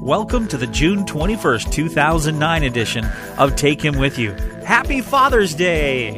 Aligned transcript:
Welcome 0.00 0.48
to 0.48 0.56
the 0.56 0.66
June 0.66 1.04
21st, 1.04 1.70
2009 1.70 2.62
edition 2.62 3.04
of 3.36 3.54
Take 3.54 3.82
Him 3.84 3.98
With 3.98 4.18
You. 4.18 4.32
Happy 4.64 5.02
Father's 5.02 5.54
Day! 5.54 6.12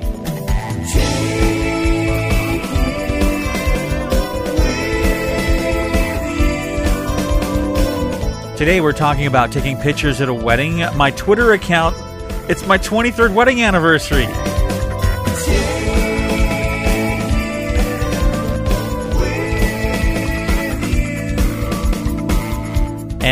Today 8.57 8.81
we're 8.81 8.93
talking 8.93 9.27
about 9.27 9.51
taking 9.51 9.77
pictures 9.79 10.21
at 10.21 10.29
a 10.29 10.35
wedding. 10.35 10.79
My 10.97 11.11
Twitter 11.11 11.51
account, 11.51 11.97
it's 12.49 12.65
my 12.65 12.79
23rd 12.79 13.35
wedding 13.35 13.63
anniversary. 13.63 14.29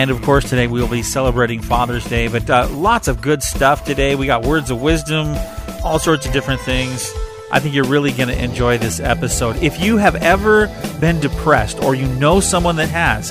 And 0.00 0.10
of 0.10 0.22
course, 0.22 0.48
today 0.48 0.66
we 0.66 0.80
will 0.80 0.88
be 0.88 1.02
celebrating 1.02 1.60
Father's 1.60 2.06
Day, 2.06 2.28
but 2.28 2.48
uh, 2.48 2.66
lots 2.70 3.06
of 3.06 3.20
good 3.20 3.42
stuff 3.42 3.84
today. 3.84 4.14
We 4.14 4.24
got 4.24 4.46
words 4.46 4.70
of 4.70 4.80
wisdom, 4.80 5.36
all 5.84 5.98
sorts 5.98 6.24
of 6.24 6.32
different 6.32 6.62
things. 6.62 7.12
I 7.52 7.60
think 7.60 7.74
you're 7.74 7.84
really 7.84 8.10
going 8.10 8.30
to 8.30 8.42
enjoy 8.42 8.78
this 8.78 8.98
episode. 8.98 9.56
If 9.56 9.78
you 9.78 9.98
have 9.98 10.14
ever 10.16 10.68
been 11.00 11.20
depressed 11.20 11.82
or 11.82 11.94
you 11.94 12.06
know 12.14 12.40
someone 12.40 12.76
that 12.76 12.88
has, 12.88 13.28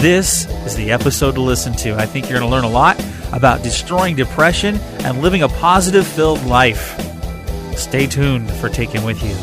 this 0.00 0.46
is 0.66 0.74
the 0.74 0.90
episode 0.90 1.36
to 1.36 1.40
listen 1.40 1.72
to. 1.74 1.94
I 1.94 2.04
think 2.06 2.28
you're 2.28 2.40
going 2.40 2.50
to 2.50 2.52
learn 2.52 2.64
a 2.64 2.68
lot 2.68 3.00
about 3.32 3.62
destroying 3.62 4.16
depression 4.16 4.74
and 5.04 5.22
living 5.22 5.44
a 5.44 5.48
positive 5.48 6.04
filled 6.04 6.44
life. 6.46 6.98
Stay 7.76 8.08
tuned 8.08 8.50
for 8.54 8.68
Take 8.68 8.90
Him 8.90 9.04
With 9.04 9.22
You. 9.22 9.36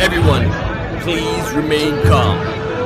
Everyone, 0.00 0.71
please 1.02 1.52
remain 1.52 2.00
calm. 2.04 2.38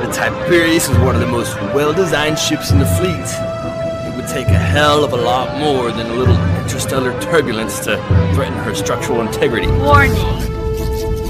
The 0.02 0.10
Tiberius 0.10 0.88
is 0.88 0.96
one 0.98 1.14
of 1.14 1.20
the 1.20 1.26
most 1.26 1.54
well-designed 1.74 2.38
ships 2.38 2.70
in 2.70 2.78
the 2.78 2.86
fleet. 2.86 3.12
It 3.12 4.16
would 4.16 4.26
take 4.26 4.48
a 4.48 4.58
hell 4.58 5.04
of 5.04 5.12
a 5.12 5.16
lot 5.16 5.58
more 5.58 5.92
than 5.92 6.06
a 6.06 6.14
little 6.14 6.36
interstellar 6.56 7.20
turbulence 7.20 7.78
to 7.80 7.98
threaten 8.34 8.54
her 8.54 8.74
structural 8.74 9.20
integrity. 9.20 9.66
Warning. 9.66 10.14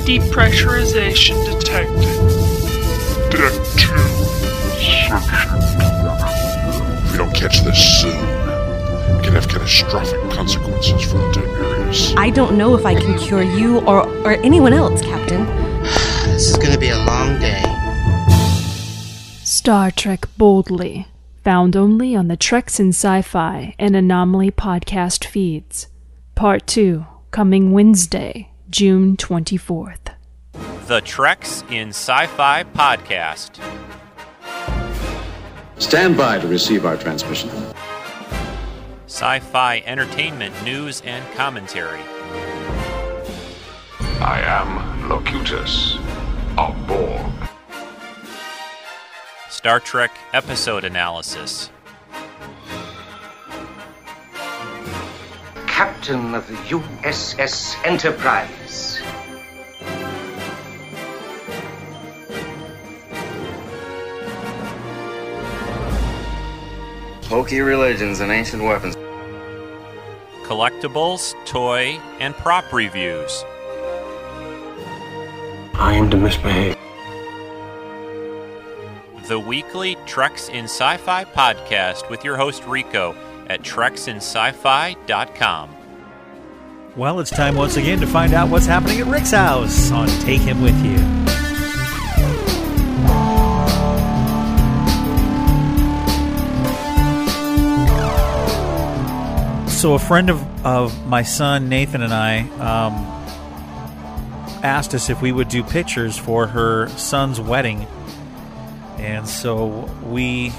Depressurization 0.06 1.34
detected. 1.58 2.02
Deck 3.32 3.52
2. 3.76 3.92
If 7.02 7.10
we 7.10 7.18
don't 7.18 7.34
catch 7.34 7.62
this 7.62 8.00
soon, 8.00 8.12
it 8.14 9.24
can 9.24 9.32
have 9.34 9.48
catastrophic 9.48 10.20
consequences 10.30 11.02
for 11.02 11.18
the 11.18 11.32
Tiberius. 11.32 12.14
I 12.16 12.30
don't 12.30 12.56
know 12.56 12.76
if 12.76 12.86
I 12.86 12.94
can 12.94 13.18
cure 13.18 13.42
you 13.42 13.80
or, 13.80 14.06
or 14.24 14.34
anyone 14.44 14.72
else, 14.72 15.02
Captain. 15.02 15.65
This 16.36 16.50
is 16.50 16.58
gonna 16.58 16.76
be 16.76 16.90
a 16.90 16.98
long 16.98 17.38
day. 17.38 17.62
Star 19.42 19.90
Trek 19.90 20.26
Boldly, 20.36 21.06
found 21.42 21.74
only 21.74 22.14
on 22.14 22.28
the 22.28 22.36
Treks 22.36 22.78
in 22.78 22.90
Sci 22.90 23.22
Fi 23.22 23.74
and 23.78 23.96
Anomaly 23.96 24.50
podcast 24.50 25.24
feeds. 25.24 25.88
Part 26.34 26.66
2, 26.66 27.06
coming 27.30 27.72
Wednesday, 27.72 28.50
June 28.68 29.16
24th. 29.16 30.12
The 30.88 31.00
Treks 31.00 31.64
in 31.70 31.88
Sci 31.88 32.26
Fi 32.26 32.64
Podcast. 32.64 33.58
Stand 35.78 36.18
by 36.18 36.38
to 36.38 36.46
receive 36.46 36.84
our 36.84 36.98
transmission. 36.98 37.48
Sci 39.06 39.38
fi 39.38 39.82
entertainment 39.86 40.52
news 40.64 41.00
and 41.06 41.24
commentary. 41.34 42.02
I 44.20 44.42
am 44.44 45.08
Locutus 45.08 45.96
of 46.58 46.86
Borg. 46.86 47.32
Star 49.50 49.80
Trek 49.80 50.16
episode 50.32 50.84
analysis. 50.84 51.70
captain 55.76 56.34
of 56.34 56.46
the 56.46 56.54
USS 56.54 57.74
Enterprise. 57.84 58.98
Hokey 67.26 67.60
religions 67.60 68.20
and 68.20 68.30
ancient 68.30 68.62
weapons. 68.62 68.94
Collectibles, 70.44 71.34
toy, 71.44 71.98
and 72.20 72.34
prop 72.36 72.72
reviews. 72.72 73.44
I 75.86 75.92
am 75.92 76.10
to 76.10 76.16
misbehave. 76.16 76.76
The 79.28 79.38
weekly 79.38 79.96
Treks 80.04 80.48
in 80.48 80.64
Sci 80.64 80.96
Fi 80.96 81.24
podcast 81.26 82.10
with 82.10 82.24
your 82.24 82.36
host 82.36 82.66
Rico 82.66 83.14
at 83.46 83.62
treksinsci-fi.com. 83.62 85.76
Well, 86.96 87.20
it's 87.20 87.30
time 87.30 87.54
once 87.54 87.76
again 87.76 88.00
to 88.00 88.06
find 88.08 88.34
out 88.34 88.48
what's 88.48 88.66
happening 88.66 89.00
at 89.00 89.06
Rick's 89.06 89.30
house 89.30 89.92
on 89.92 90.08
Take 90.22 90.40
Him 90.40 90.60
With 90.60 90.74
You. 90.84 90.96
So, 99.70 99.94
a 99.94 100.00
friend 100.00 100.30
of, 100.30 100.66
of 100.66 101.06
my 101.06 101.22
son 101.22 101.68
Nathan 101.68 102.02
and 102.02 102.12
I 102.12 102.40
um, 102.58 103.15
asked 104.62 104.94
us 104.94 105.10
if 105.10 105.20
we 105.22 105.32
would 105.32 105.48
do 105.48 105.62
pictures 105.62 106.16
for 106.16 106.46
her 106.46 106.88
son's 106.90 107.40
wedding, 107.40 107.86
and 108.98 109.28
so 109.28 109.90
we 110.04 110.52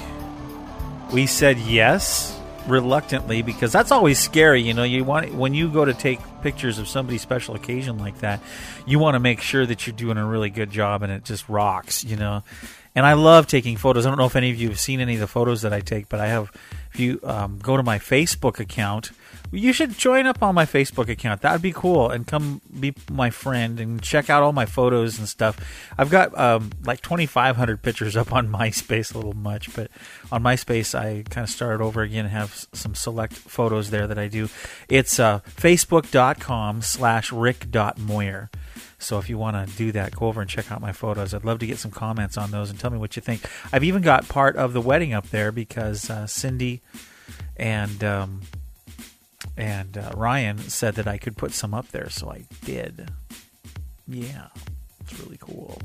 we 1.12 1.26
said 1.26 1.58
yes 1.58 2.38
reluctantly 2.68 3.42
because 3.42 3.72
that's 3.72 3.90
always 3.90 4.18
scary. 4.18 4.62
You 4.62 4.74
know, 4.74 4.84
you 4.84 5.04
want 5.04 5.34
when 5.34 5.54
you 5.54 5.70
go 5.70 5.84
to 5.84 5.94
take 5.94 6.20
pictures 6.42 6.78
of 6.78 6.88
somebody's 6.88 7.22
special 7.22 7.54
occasion 7.54 7.98
like 7.98 8.18
that, 8.20 8.40
you 8.86 8.98
want 8.98 9.14
to 9.14 9.20
make 9.20 9.40
sure 9.40 9.64
that 9.66 9.86
you're 9.86 9.96
doing 9.96 10.18
a 10.18 10.26
really 10.26 10.50
good 10.50 10.70
job 10.70 11.02
and 11.02 11.12
it 11.12 11.24
just 11.24 11.48
rocks. 11.48 12.04
You 12.04 12.16
know, 12.16 12.42
and 12.94 13.06
I 13.06 13.14
love 13.14 13.46
taking 13.46 13.76
photos. 13.76 14.06
I 14.06 14.10
don't 14.10 14.18
know 14.18 14.26
if 14.26 14.36
any 14.36 14.50
of 14.50 14.56
you 14.56 14.68
have 14.68 14.80
seen 14.80 15.00
any 15.00 15.14
of 15.14 15.20
the 15.20 15.26
photos 15.26 15.62
that 15.62 15.72
I 15.72 15.80
take, 15.80 16.08
but 16.08 16.20
I 16.20 16.28
have. 16.28 16.52
If 16.92 17.00
you 17.00 17.20
um, 17.22 17.58
go 17.58 17.76
to 17.76 17.82
my 17.82 17.98
Facebook 17.98 18.60
account, 18.60 19.10
you 19.50 19.72
should 19.72 19.96
join 19.96 20.26
up 20.26 20.42
on 20.42 20.54
my 20.54 20.66
Facebook 20.66 21.08
account. 21.08 21.40
That 21.42 21.52
would 21.52 21.62
be 21.62 21.72
cool, 21.72 22.10
and 22.10 22.26
come 22.26 22.60
be 22.78 22.94
my 23.10 23.30
friend 23.30 23.80
and 23.80 24.02
check 24.02 24.28
out 24.28 24.42
all 24.42 24.52
my 24.52 24.66
photos 24.66 25.18
and 25.18 25.28
stuff. 25.28 25.58
I've 25.96 26.10
got 26.10 26.36
um, 26.38 26.70
like 26.84 27.00
2,500 27.00 27.82
pictures 27.82 28.16
up 28.16 28.32
on 28.32 28.48
MySpace, 28.52 29.14
a 29.14 29.18
little 29.18 29.34
much, 29.34 29.74
but 29.74 29.90
on 30.30 30.42
MySpace 30.42 30.94
I 30.98 31.24
kind 31.28 31.44
of 31.44 31.50
started 31.50 31.82
over 31.82 32.02
again 32.02 32.24
and 32.24 32.32
have 32.32 32.66
some 32.72 32.94
select 32.94 33.32
photos 33.32 33.90
there 33.90 34.06
that 34.06 34.18
I 34.18 34.28
do. 34.28 34.48
It's 34.88 35.18
uh, 35.18 35.40
facebook.com 35.56 36.82
slash 36.82 37.32
rick.moyer. 37.32 38.50
So 38.98 39.18
if 39.18 39.30
you 39.30 39.38
want 39.38 39.68
to 39.68 39.76
do 39.76 39.92
that, 39.92 40.14
go 40.16 40.26
over 40.26 40.40
and 40.40 40.50
check 40.50 40.72
out 40.72 40.80
my 40.80 40.92
photos. 40.92 41.32
I'd 41.32 41.44
love 41.44 41.60
to 41.60 41.66
get 41.66 41.78
some 41.78 41.92
comments 41.92 42.36
on 42.36 42.50
those 42.50 42.68
and 42.68 42.78
tell 42.78 42.90
me 42.90 42.98
what 42.98 43.14
you 43.14 43.22
think. 43.22 43.48
I've 43.72 43.84
even 43.84 44.02
got 44.02 44.28
part 44.28 44.56
of 44.56 44.72
the 44.72 44.80
wedding 44.80 45.12
up 45.12 45.30
there 45.30 45.52
because 45.52 46.10
uh, 46.10 46.26
Cindy 46.26 46.82
and 47.56 48.02
um, 48.02 48.40
and 49.58 49.98
uh, 49.98 50.12
Ryan 50.16 50.58
said 50.58 50.94
that 50.94 51.08
I 51.08 51.18
could 51.18 51.36
put 51.36 51.52
some 51.52 51.74
up 51.74 51.88
there, 51.88 52.08
so 52.08 52.30
I 52.30 52.44
did. 52.64 53.10
Yeah, 54.06 54.46
it's 55.00 55.18
really 55.20 55.36
cool. 55.38 55.82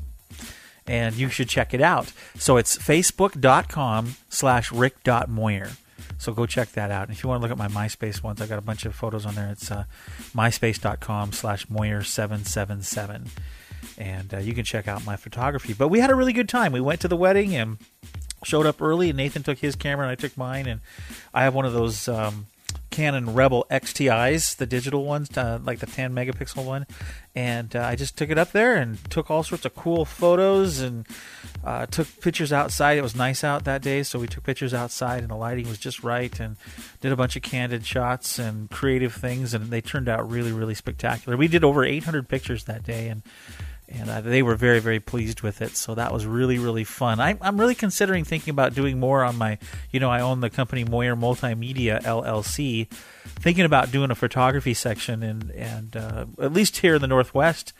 And 0.86 1.16
you 1.16 1.28
should 1.28 1.48
check 1.48 1.74
it 1.74 1.80
out. 1.80 2.12
So 2.36 2.56
it's 2.56 2.78
facebook.com 2.78 4.14
slash 4.28 4.70
rick.moyer. 4.70 5.72
So 6.18 6.32
go 6.32 6.46
check 6.46 6.70
that 6.72 6.92
out. 6.92 7.08
And 7.08 7.16
if 7.16 7.24
you 7.24 7.28
want 7.28 7.42
to 7.42 7.48
look 7.48 7.50
at 7.50 7.58
my 7.58 7.68
MySpace 7.68 8.22
ones, 8.22 8.40
I 8.40 8.46
got 8.46 8.58
a 8.58 8.62
bunch 8.62 8.86
of 8.86 8.94
photos 8.94 9.26
on 9.26 9.34
there. 9.34 9.48
It's 9.48 9.70
uh, 9.72 9.84
myspace.com 10.34 11.32
slash 11.32 11.66
moyer777. 11.66 13.28
And 13.98 14.34
uh, 14.34 14.38
you 14.38 14.54
can 14.54 14.64
check 14.64 14.86
out 14.86 15.04
my 15.04 15.16
photography. 15.16 15.72
But 15.72 15.88
we 15.88 15.98
had 15.98 16.10
a 16.10 16.14
really 16.14 16.32
good 16.32 16.48
time. 16.48 16.70
We 16.70 16.80
went 16.80 17.00
to 17.00 17.08
the 17.08 17.16
wedding 17.16 17.56
and 17.56 17.78
showed 18.44 18.66
up 18.66 18.80
early, 18.80 19.10
and 19.10 19.16
Nathan 19.16 19.42
took 19.42 19.58
his 19.58 19.74
camera, 19.74 20.06
and 20.06 20.12
I 20.12 20.14
took 20.14 20.36
mine. 20.36 20.66
And 20.66 20.80
I 21.32 21.42
have 21.42 21.54
one 21.54 21.64
of 21.64 21.72
those 21.72 22.06
um, 22.08 22.46
Canon 22.94 23.34
Rebel 23.34 23.66
XTIs, 23.72 24.54
the 24.54 24.66
digital 24.66 25.04
ones, 25.04 25.36
uh, 25.36 25.58
like 25.64 25.80
the 25.80 25.86
10 25.86 26.14
megapixel 26.14 26.64
one. 26.64 26.86
And 27.34 27.74
uh, 27.74 27.80
I 27.80 27.96
just 27.96 28.16
took 28.16 28.30
it 28.30 28.38
up 28.38 28.52
there 28.52 28.76
and 28.76 28.98
took 29.10 29.32
all 29.32 29.42
sorts 29.42 29.64
of 29.64 29.74
cool 29.74 30.04
photos 30.04 30.78
and 30.78 31.04
uh, 31.64 31.86
took 31.86 32.06
pictures 32.20 32.52
outside. 32.52 32.96
It 32.96 33.02
was 33.02 33.16
nice 33.16 33.42
out 33.42 33.64
that 33.64 33.82
day, 33.82 34.04
so 34.04 34.20
we 34.20 34.28
took 34.28 34.44
pictures 34.44 34.72
outside, 34.72 35.22
and 35.22 35.30
the 35.30 35.34
lighting 35.34 35.66
was 35.68 35.78
just 35.78 36.04
right. 36.04 36.38
And 36.38 36.56
did 37.00 37.10
a 37.10 37.16
bunch 37.16 37.34
of 37.34 37.42
candid 37.42 37.84
shots 37.84 38.38
and 38.38 38.70
creative 38.70 39.12
things, 39.12 39.54
and 39.54 39.70
they 39.70 39.80
turned 39.80 40.08
out 40.08 40.30
really, 40.30 40.52
really 40.52 40.76
spectacular. 40.76 41.36
We 41.36 41.48
did 41.48 41.64
over 41.64 41.84
800 41.84 42.28
pictures 42.28 42.62
that 42.64 42.84
day, 42.84 43.08
and 43.08 43.24
and 43.88 44.10
uh, 44.10 44.20
they 44.20 44.42
were 44.42 44.54
very 44.54 44.80
very 44.80 45.00
pleased 45.00 45.42
with 45.42 45.60
it. 45.62 45.76
So 45.76 45.94
that 45.94 46.12
was 46.12 46.26
really 46.26 46.58
really 46.58 46.84
fun. 46.84 47.20
I'm, 47.20 47.38
I'm 47.40 47.58
really 47.58 47.74
considering 47.74 48.24
thinking 48.24 48.50
about 48.50 48.74
doing 48.74 48.98
more 48.98 49.22
on 49.24 49.36
my, 49.36 49.58
you 49.90 50.00
know, 50.00 50.10
I 50.10 50.20
own 50.20 50.40
the 50.40 50.50
company 50.50 50.84
Moyer 50.84 51.16
Multimedia 51.16 52.02
LLC. 52.02 52.88
Thinking 53.26 53.64
about 53.64 53.90
doing 53.90 54.10
a 54.10 54.14
photography 54.14 54.74
section, 54.74 55.22
and 55.22 55.50
and 55.52 55.96
uh, 55.96 56.26
at 56.40 56.52
least 56.52 56.78
here 56.78 56.96
in 56.96 57.00
the 57.00 57.06
Northwest, 57.06 57.72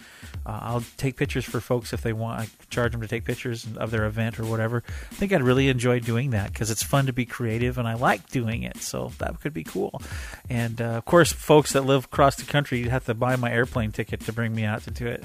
uh, 0.46 0.58
I'll 0.62 0.84
take 0.96 1.16
pictures 1.16 1.44
for 1.44 1.60
folks 1.60 1.92
if 1.92 2.02
they 2.02 2.12
want. 2.12 2.40
I 2.40 2.48
charge 2.70 2.92
them 2.92 3.00
to 3.00 3.08
take 3.08 3.24
pictures 3.24 3.66
of 3.76 3.90
their 3.90 4.04
event 4.04 4.38
or 4.38 4.44
whatever. 4.44 4.82
I 4.88 5.14
think 5.14 5.32
I'd 5.32 5.42
really 5.42 5.68
enjoy 5.68 6.00
doing 6.00 6.30
that 6.30 6.52
because 6.52 6.70
it's 6.70 6.82
fun 6.82 7.06
to 7.06 7.12
be 7.12 7.24
creative 7.24 7.78
and 7.78 7.86
I 7.86 7.94
like 7.94 8.28
doing 8.30 8.62
it. 8.62 8.78
So 8.78 9.12
that 9.18 9.40
could 9.40 9.54
be 9.54 9.64
cool. 9.64 10.02
And 10.48 10.80
uh, 10.80 10.84
of 10.84 11.04
course, 11.04 11.32
folks 11.32 11.72
that 11.72 11.82
live 11.82 12.06
across 12.06 12.36
the 12.36 12.44
country, 12.44 12.78
you'd 12.78 12.88
have 12.88 13.06
to 13.06 13.14
buy 13.14 13.36
my 13.36 13.52
airplane 13.52 13.92
ticket 13.92 14.20
to 14.20 14.32
bring 14.32 14.54
me 14.54 14.64
out 14.64 14.82
to 14.84 14.90
do 14.90 15.06
it. 15.06 15.24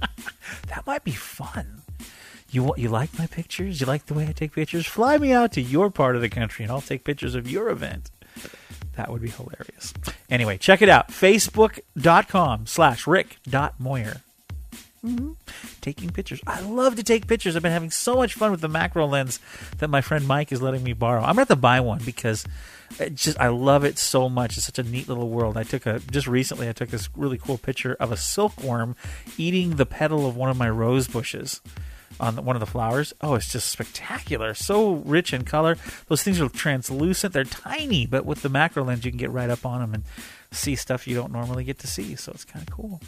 that 0.68 0.86
might 0.86 1.04
be 1.04 1.12
fun. 1.12 1.82
You 2.50 2.74
you 2.76 2.88
like 2.88 3.16
my 3.18 3.26
pictures? 3.26 3.80
You 3.80 3.86
like 3.86 4.06
the 4.06 4.14
way 4.14 4.26
I 4.26 4.32
take 4.32 4.52
pictures? 4.52 4.86
Fly 4.86 5.18
me 5.18 5.32
out 5.32 5.52
to 5.52 5.60
your 5.60 5.90
part 5.90 6.16
of 6.16 6.22
the 6.22 6.28
country 6.28 6.64
and 6.64 6.72
I'll 6.72 6.80
take 6.80 7.04
pictures 7.04 7.34
of 7.34 7.48
your 7.48 7.68
event. 7.68 8.10
That 8.96 9.10
would 9.10 9.22
be 9.22 9.30
hilarious. 9.30 9.94
Anyway, 10.28 10.58
check 10.58 10.82
it 10.82 10.88
out. 10.88 11.08
Facebook.com 11.08 12.66
slash 12.66 13.06
Rick.Moyer. 13.06 14.20
Mm-hmm. 15.04 15.32
Taking 15.80 16.10
pictures. 16.10 16.40
I 16.46 16.60
love 16.60 16.96
to 16.96 17.02
take 17.02 17.26
pictures. 17.26 17.56
I've 17.56 17.62
been 17.62 17.72
having 17.72 17.90
so 17.90 18.16
much 18.16 18.34
fun 18.34 18.50
with 18.50 18.60
the 18.60 18.68
macro 18.68 19.06
lens 19.06 19.40
that 19.78 19.88
my 19.88 20.00
friend 20.02 20.26
Mike 20.26 20.52
is 20.52 20.60
letting 20.60 20.82
me 20.82 20.92
borrow. 20.92 21.20
I'm 21.20 21.28
gonna 21.28 21.40
have 21.42 21.48
to 21.48 21.56
buy 21.56 21.80
one 21.80 22.00
because 22.04 22.44
it 22.98 23.14
just 23.14 23.38
I 23.38 23.48
love 23.48 23.84
it 23.84 23.98
so 23.98 24.28
much. 24.28 24.56
It's 24.56 24.66
such 24.66 24.78
a 24.78 24.82
neat 24.82 25.08
little 25.08 25.28
world. 25.28 25.56
I 25.56 25.62
took 25.62 25.86
a 25.86 26.00
just 26.00 26.26
recently. 26.26 26.68
I 26.68 26.72
took 26.72 26.90
this 26.90 27.08
really 27.16 27.38
cool 27.38 27.58
picture 27.58 27.96
of 28.00 28.12
a 28.12 28.16
silkworm 28.16 28.96
eating 29.38 29.76
the 29.76 29.86
petal 29.86 30.26
of 30.26 30.36
one 30.36 30.50
of 30.50 30.56
my 30.56 30.68
rose 30.68 31.08
bushes 31.08 31.60
on 32.18 32.36
the, 32.36 32.42
one 32.42 32.56
of 32.56 32.60
the 32.60 32.66
flowers. 32.66 33.12
Oh, 33.20 33.34
it's 33.34 33.50
just 33.50 33.68
spectacular. 33.68 34.54
So 34.54 34.94
rich 34.94 35.32
in 35.32 35.44
color. 35.44 35.76
Those 36.08 36.22
things 36.22 36.40
are 36.40 36.48
translucent. 36.48 37.32
They're 37.32 37.44
tiny, 37.44 38.06
but 38.06 38.26
with 38.26 38.42
the 38.42 38.48
macro 38.48 38.84
lens, 38.84 39.04
you 39.04 39.10
can 39.10 39.18
get 39.18 39.30
right 39.30 39.50
up 39.50 39.64
on 39.64 39.80
them 39.80 39.94
and 39.94 40.04
see 40.50 40.74
stuff 40.76 41.06
you 41.06 41.14
don't 41.14 41.32
normally 41.32 41.64
get 41.64 41.78
to 41.80 41.86
see. 41.86 42.16
So 42.16 42.32
it's 42.32 42.44
kind 42.44 42.66
of 42.68 42.74
cool. 42.74 43.00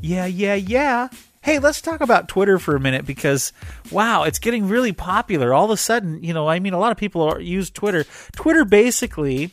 Yeah, 0.00 0.26
yeah, 0.26 0.54
yeah. 0.54 1.08
Hey, 1.42 1.58
let's 1.58 1.80
talk 1.80 2.02
about 2.02 2.28
Twitter 2.28 2.58
for 2.58 2.76
a 2.76 2.80
minute 2.80 3.06
because 3.06 3.54
wow, 3.90 4.24
it's 4.24 4.38
getting 4.38 4.68
really 4.68 4.92
popular. 4.92 5.54
All 5.54 5.64
of 5.64 5.70
a 5.70 5.76
sudden, 5.76 6.22
you 6.22 6.34
know, 6.34 6.46
I 6.46 6.58
mean, 6.58 6.74
a 6.74 6.78
lot 6.78 6.92
of 6.92 6.98
people 6.98 7.22
are, 7.22 7.40
use 7.40 7.70
Twitter. 7.70 8.04
Twitter 8.36 8.66
basically 8.66 9.52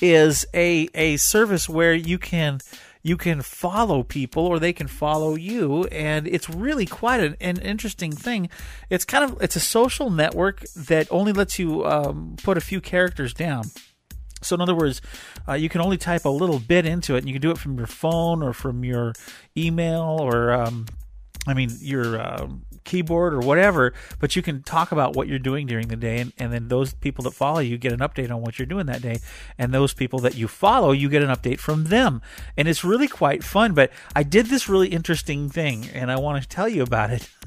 is 0.00 0.46
a 0.54 0.88
a 0.94 1.16
service 1.16 1.68
where 1.68 1.94
you 1.94 2.16
can 2.16 2.60
you 3.02 3.16
can 3.16 3.42
follow 3.42 4.04
people 4.04 4.46
or 4.46 4.60
they 4.60 4.72
can 4.72 4.86
follow 4.86 5.34
you 5.34 5.84
and 5.86 6.28
it's 6.28 6.48
really 6.48 6.86
quite 6.86 7.20
an, 7.20 7.36
an 7.40 7.58
interesting 7.58 8.10
thing 8.10 8.48
it's 8.90 9.04
kind 9.04 9.24
of 9.24 9.40
it's 9.40 9.56
a 9.56 9.60
social 9.60 10.10
network 10.10 10.60
that 10.74 11.06
only 11.10 11.32
lets 11.32 11.58
you 11.58 11.84
um, 11.84 12.36
put 12.42 12.56
a 12.56 12.60
few 12.60 12.80
characters 12.80 13.32
down 13.32 13.64
so, 14.42 14.54
in 14.54 14.60
other 14.60 14.74
words, 14.74 15.00
uh, 15.48 15.54
you 15.54 15.68
can 15.68 15.80
only 15.80 15.96
type 15.96 16.24
a 16.24 16.30
little 16.30 16.58
bit 16.58 16.84
into 16.86 17.14
it, 17.14 17.18
and 17.18 17.28
you 17.28 17.34
can 17.34 17.42
do 17.42 17.50
it 17.50 17.58
from 17.58 17.76
your 17.78 17.86
phone 17.86 18.42
or 18.42 18.52
from 18.52 18.84
your 18.84 19.12
email 19.56 20.18
or, 20.20 20.52
um, 20.52 20.86
I 21.46 21.54
mean, 21.54 21.70
your 21.80 22.20
uh, 22.20 22.48
keyboard 22.84 23.34
or 23.34 23.40
whatever. 23.40 23.94
But 24.18 24.36
you 24.36 24.42
can 24.42 24.62
talk 24.62 24.92
about 24.92 25.14
what 25.14 25.28
you're 25.28 25.38
doing 25.38 25.66
during 25.66 25.88
the 25.88 25.96
day, 25.96 26.18
and, 26.18 26.32
and 26.38 26.52
then 26.52 26.68
those 26.68 26.94
people 26.94 27.22
that 27.24 27.32
follow 27.32 27.60
you 27.60 27.78
get 27.78 27.92
an 27.92 28.00
update 28.00 28.30
on 28.30 28.42
what 28.42 28.58
you're 28.58 28.66
doing 28.66 28.86
that 28.86 29.02
day, 29.02 29.20
and 29.58 29.72
those 29.72 29.94
people 29.94 30.18
that 30.20 30.34
you 30.34 30.48
follow, 30.48 30.92
you 30.92 31.08
get 31.08 31.22
an 31.22 31.30
update 31.30 31.58
from 31.58 31.84
them. 31.84 32.22
And 32.56 32.68
it's 32.68 32.84
really 32.84 33.08
quite 33.08 33.44
fun. 33.44 33.74
But 33.74 33.90
I 34.14 34.22
did 34.22 34.46
this 34.46 34.68
really 34.68 34.88
interesting 34.88 35.48
thing, 35.48 35.88
and 35.92 36.10
I 36.10 36.18
want 36.18 36.42
to 36.42 36.48
tell 36.48 36.68
you 36.68 36.82
about 36.82 37.10
it. 37.10 37.28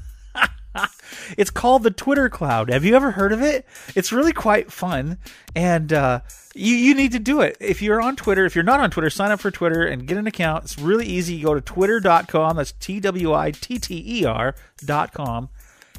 it's 1.38 1.50
called 1.50 1.82
the 1.82 1.90
Twitter 1.90 2.28
Cloud. 2.28 2.70
Have 2.70 2.84
you 2.84 2.94
ever 2.96 3.12
heard 3.12 3.32
of 3.32 3.42
it? 3.42 3.66
It's 3.94 4.12
really 4.12 4.32
quite 4.32 4.72
fun, 4.72 5.18
and 5.54 5.92
uh, 5.92 6.20
you 6.54 6.74
you 6.74 6.94
need 6.94 7.12
to 7.12 7.18
do 7.18 7.40
it. 7.40 7.56
If 7.60 7.82
you're 7.82 8.00
on 8.00 8.16
Twitter, 8.16 8.44
if 8.44 8.54
you're 8.54 8.64
not 8.64 8.80
on 8.80 8.90
Twitter, 8.90 9.10
sign 9.10 9.30
up 9.30 9.40
for 9.40 9.50
Twitter 9.50 9.84
and 9.84 10.06
get 10.06 10.16
an 10.16 10.26
account. 10.26 10.64
It's 10.64 10.78
really 10.78 11.06
easy. 11.06 11.34
You 11.34 11.46
go 11.46 11.54
to 11.54 11.60
twitter.com. 11.60 12.56
That's 12.56 12.72
T 12.72 13.00
W 13.00 13.34
I 13.34 13.50
T 13.50 13.78
T 13.78 14.20
E 14.20 14.24
R 14.24 14.54
dot 14.84 15.12
com, 15.12 15.48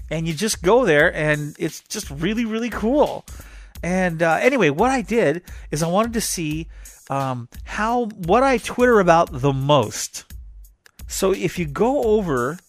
and 0.09 0.27
you 0.27 0.33
just 0.33 0.61
go 0.61 0.85
there, 0.85 1.13
and 1.13 1.55
it's 1.59 1.81
just 1.81 2.09
really 2.09 2.45
really 2.45 2.69
cool. 2.69 3.25
And 3.83 4.23
uh, 4.23 4.39
anyway, 4.41 4.69
what 4.69 4.91
I 4.91 5.01
did 5.01 5.43
is 5.71 5.83
I 5.83 5.87
wanted 5.87 6.13
to 6.13 6.21
see 6.21 6.67
um, 7.09 7.47
how 7.63 8.05
what 8.05 8.43
I 8.43 8.57
Twitter 8.57 8.99
about 8.99 9.29
the 9.31 9.53
most. 9.53 10.25
So 11.07 11.31
if 11.31 11.57
you 11.57 11.65
go 11.65 12.03
over 12.03 12.59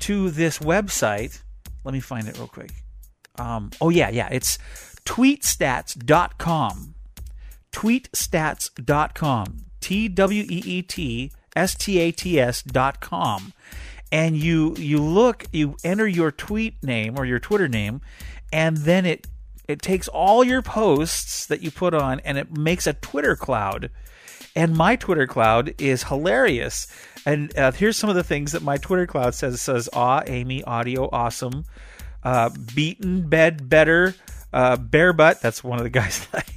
to 0.00 0.30
this 0.30 0.58
website 0.58 1.40
let 1.84 1.92
me 1.92 2.00
find 2.00 2.28
it 2.28 2.36
real 2.38 2.48
quick. 2.48 2.72
Um, 3.38 3.70
oh, 3.80 3.90
yeah, 3.90 4.10
yeah. 4.10 4.28
It's 4.30 4.58
tweetstats.com. 5.04 6.94
Tweetstats.com. 7.72 9.64
T 9.80 10.08
W 10.08 10.42
E 10.48 10.62
E 10.64 10.82
T 10.82 11.30
S 11.54 11.74
T 11.74 11.98
A 11.98 12.10
T 12.10 12.40
S.com. 12.40 13.52
And 14.10 14.36
you 14.36 14.74
you 14.76 15.02
look, 15.02 15.44
you 15.52 15.76
enter 15.84 16.06
your 16.06 16.30
tweet 16.30 16.82
name 16.82 17.18
or 17.18 17.26
your 17.26 17.38
Twitter 17.38 17.68
name, 17.68 18.00
and 18.52 18.76
then 18.78 19.04
it 19.04 19.26
it 19.66 19.82
takes 19.82 20.08
all 20.08 20.44
your 20.44 20.62
posts 20.62 21.46
that 21.46 21.62
you 21.62 21.70
put 21.70 21.94
on 21.94 22.20
and 22.20 22.38
it 22.38 22.56
makes 22.56 22.86
a 22.86 22.92
Twitter 22.94 23.34
cloud. 23.34 23.90
And 24.56 24.76
my 24.76 24.96
Twitter 24.96 25.26
cloud 25.26 25.74
is 25.78 26.04
hilarious. 26.04 26.86
And 27.26 27.56
uh, 27.56 27.72
here's 27.72 27.96
some 27.96 28.10
of 28.10 28.16
the 28.16 28.24
things 28.24 28.52
that 28.52 28.62
my 28.62 28.76
Twitter 28.76 29.06
cloud 29.06 29.34
says. 29.34 29.54
It 29.54 29.58
says, 29.58 29.88
"Ah, 29.92 30.22
Amy, 30.26 30.62
audio, 30.62 31.08
awesome. 31.10 31.64
Uh, 32.22 32.50
beaten, 32.74 33.28
bed, 33.28 33.68
better. 33.68 34.14
Uh, 34.52 34.76
bare 34.76 35.12
butt. 35.12 35.40
That's 35.40 35.64
one 35.64 35.78
of 35.78 35.84
the 35.84 35.90
guys 35.90 36.26
that 36.32 36.48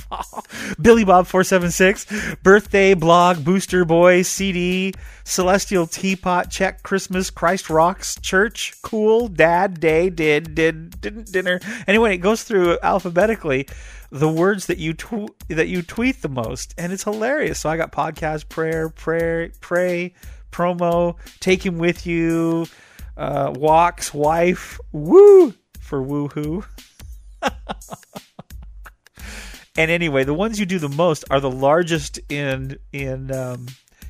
Billy 0.80 1.04
Bob 1.04 1.26
four 1.26 1.44
seven 1.44 1.70
six, 1.70 2.06
birthday 2.42 2.94
blog, 2.94 3.44
booster 3.44 3.84
boy, 3.84 4.22
CD, 4.22 4.92
celestial 5.24 5.86
teapot, 5.86 6.50
check, 6.50 6.82
Christmas, 6.82 7.30
Christ 7.30 7.70
rocks, 7.70 8.18
church, 8.20 8.74
cool, 8.82 9.28
dad, 9.28 9.80
day, 9.80 10.10
did, 10.10 10.54
did, 10.54 11.00
didn't, 11.00 11.32
dinner. 11.32 11.60
Anyway, 11.86 12.14
it 12.14 12.18
goes 12.18 12.42
through 12.42 12.78
alphabetically 12.82 13.66
the 14.10 14.28
words 14.28 14.66
that 14.66 14.78
you 14.78 14.92
tw- 14.92 15.34
that 15.48 15.68
you 15.68 15.82
tweet 15.82 16.22
the 16.22 16.28
most, 16.28 16.74
and 16.76 16.92
it's 16.92 17.04
hilarious. 17.04 17.60
So 17.60 17.70
I 17.70 17.76
got 17.76 17.92
podcast, 17.92 18.48
prayer, 18.48 18.88
prayer, 18.90 19.50
pray, 19.60 20.14
promo, 20.50 21.16
take 21.40 21.64
him 21.64 21.78
with 21.78 22.06
you, 22.06 22.66
uh, 23.16 23.52
walks, 23.56 24.12
wife, 24.12 24.78
woo 24.92 25.54
for 25.80 26.02
woohoo. 26.02 26.64
and 29.76 29.90
anyway, 29.90 30.24
the 30.24 30.34
ones 30.34 30.60
you 30.60 30.66
do 30.66 30.78
the 30.78 30.88
most 30.88 31.24
are 31.30 31.40
the 31.40 31.50
largest 31.50 32.18
in 32.28 32.78
in 32.92 33.32
um, 33.32 33.66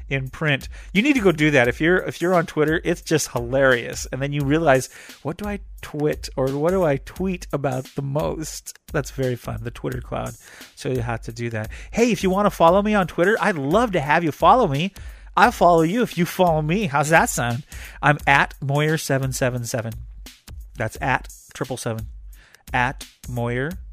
in 0.08 0.28
print. 0.28 0.68
You 0.92 1.02
need 1.02 1.14
to 1.14 1.20
go 1.20 1.32
do 1.32 1.50
that. 1.52 1.68
If 1.68 1.80
you're 1.80 1.98
if 1.98 2.20
you're 2.20 2.34
on 2.34 2.46
Twitter, 2.46 2.80
it's 2.84 3.02
just 3.02 3.30
hilarious. 3.32 4.06
And 4.12 4.20
then 4.20 4.32
you 4.32 4.42
realize, 4.42 4.88
what 5.22 5.36
do 5.36 5.48
I 5.48 5.60
twit 5.80 6.28
or 6.36 6.48
what 6.48 6.70
do 6.70 6.82
I 6.84 6.96
tweet 6.98 7.46
about 7.52 7.84
the 7.94 8.02
most? 8.02 8.78
That's 8.92 9.10
very 9.10 9.36
fun. 9.36 9.60
The 9.62 9.70
Twitter 9.70 10.00
cloud. 10.00 10.34
So 10.74 10.88
you 10.88 11.00
have 11.00 11.22
to 11.22 11.32
do 11.32 11.48
that. 11.50 11.70
Hey, 11.90 12.10
if 12.12 12.22
you 12.22 12.30
want 12.30 12.46
to 12.46 12.50
follow 12.50 12.82
me 12.82 12.94
on 12.94 13.06
Twitter, 13.06 13.36
I'd 13.40 13.56
love 13.56 13.92
to 13.92 14.00
have 14.00 14.24
you 14.24 14.32
follow 14.32 14.68
me. 14.68 14.92
I'll 15.36 15.52
follow 15.52 15.82
you 15.82 16.02
if 16.02 16.18
you 16.18 16.26
follow 16.26 16.60
me. 16.60 16.86
How's 16.86 17.08
that 17.08 17.30
sound? 17.30 17.64
I'm 18.02 18.18
at 18.26 18.54
Moyer777. 18.60 19.94
That's 20.76 20.98
at 21.00 21.32
triple 21.54 21.76
seven. 21.76 22.08
At 22.72 23.06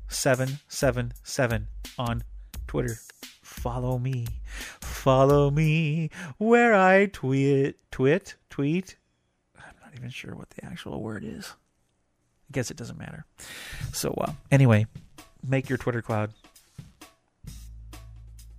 Moyer777 0.09 1.65
on 1.97 2.23
Twitter 2.67 2.97
follow 3.41 3.97
me, 3.97 4.25
follow 4.81 5.51
me 5.51 6.09
where 6.37 6.73
I 6.73 7.07
tweet, 7.07 7.75
tweet, 7.91 8.35
tweet. 8.49 8.95
I'm 9.57 9.75
not 9.83 9.93
even 9.95 10.09
sure 10.09 10.35
what 10.35 10.49
the 10.51 10.65
actual 10.65 11.01
word 11.01 11.23
is. 11.23 11.53
I 12.49 12.51
guess 12.53 12.71
it 12.71 12.77
doesn't 12.77 12.97
matter. 12.97 13.25
So, 13.93 14.13
uh, 14.17 14.31
anyway, 14.51 14.87
make 15.45 15.69
your 15.69 15.77
Twitter 15.77 16.01
cloud. 16.01 16.31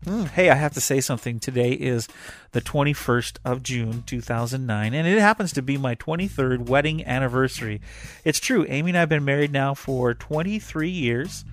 Mm, 0.07 0.29
hey, 0.29 0.49
I 0.49 0.55
have 0.55 0.73
to 0.73 0.81
say 0.81 1.03
something. 1.03 1.39
Today 1.41 1.73
is 1.73 2.09
the 2.53 2.63
21st 2.63 3.37
of 3.45 3.63
June, 3.63 4.03
2009, 4.07 4.95
and 4.95 5.07
it 5.07 5.19
happens 5.19 5.53
to 5.53 5.63
be 5.63 5.77
my 5.77 5.95
23rd 5.95 6.71
wedding 6.71 7.05
anniversary. 7.05 7.83
It's 8.25 8.41
true. 8.41 8.65
Amy 8.67 8.93
and 8.93 8.97
I 8.97 9.01
have 9.01 9.11
been 9.11 9.27
married 9.27 9.53
now 9.53 9.75
for 9.75 10.15
23 10.15 10.89
years. 10.89 11.45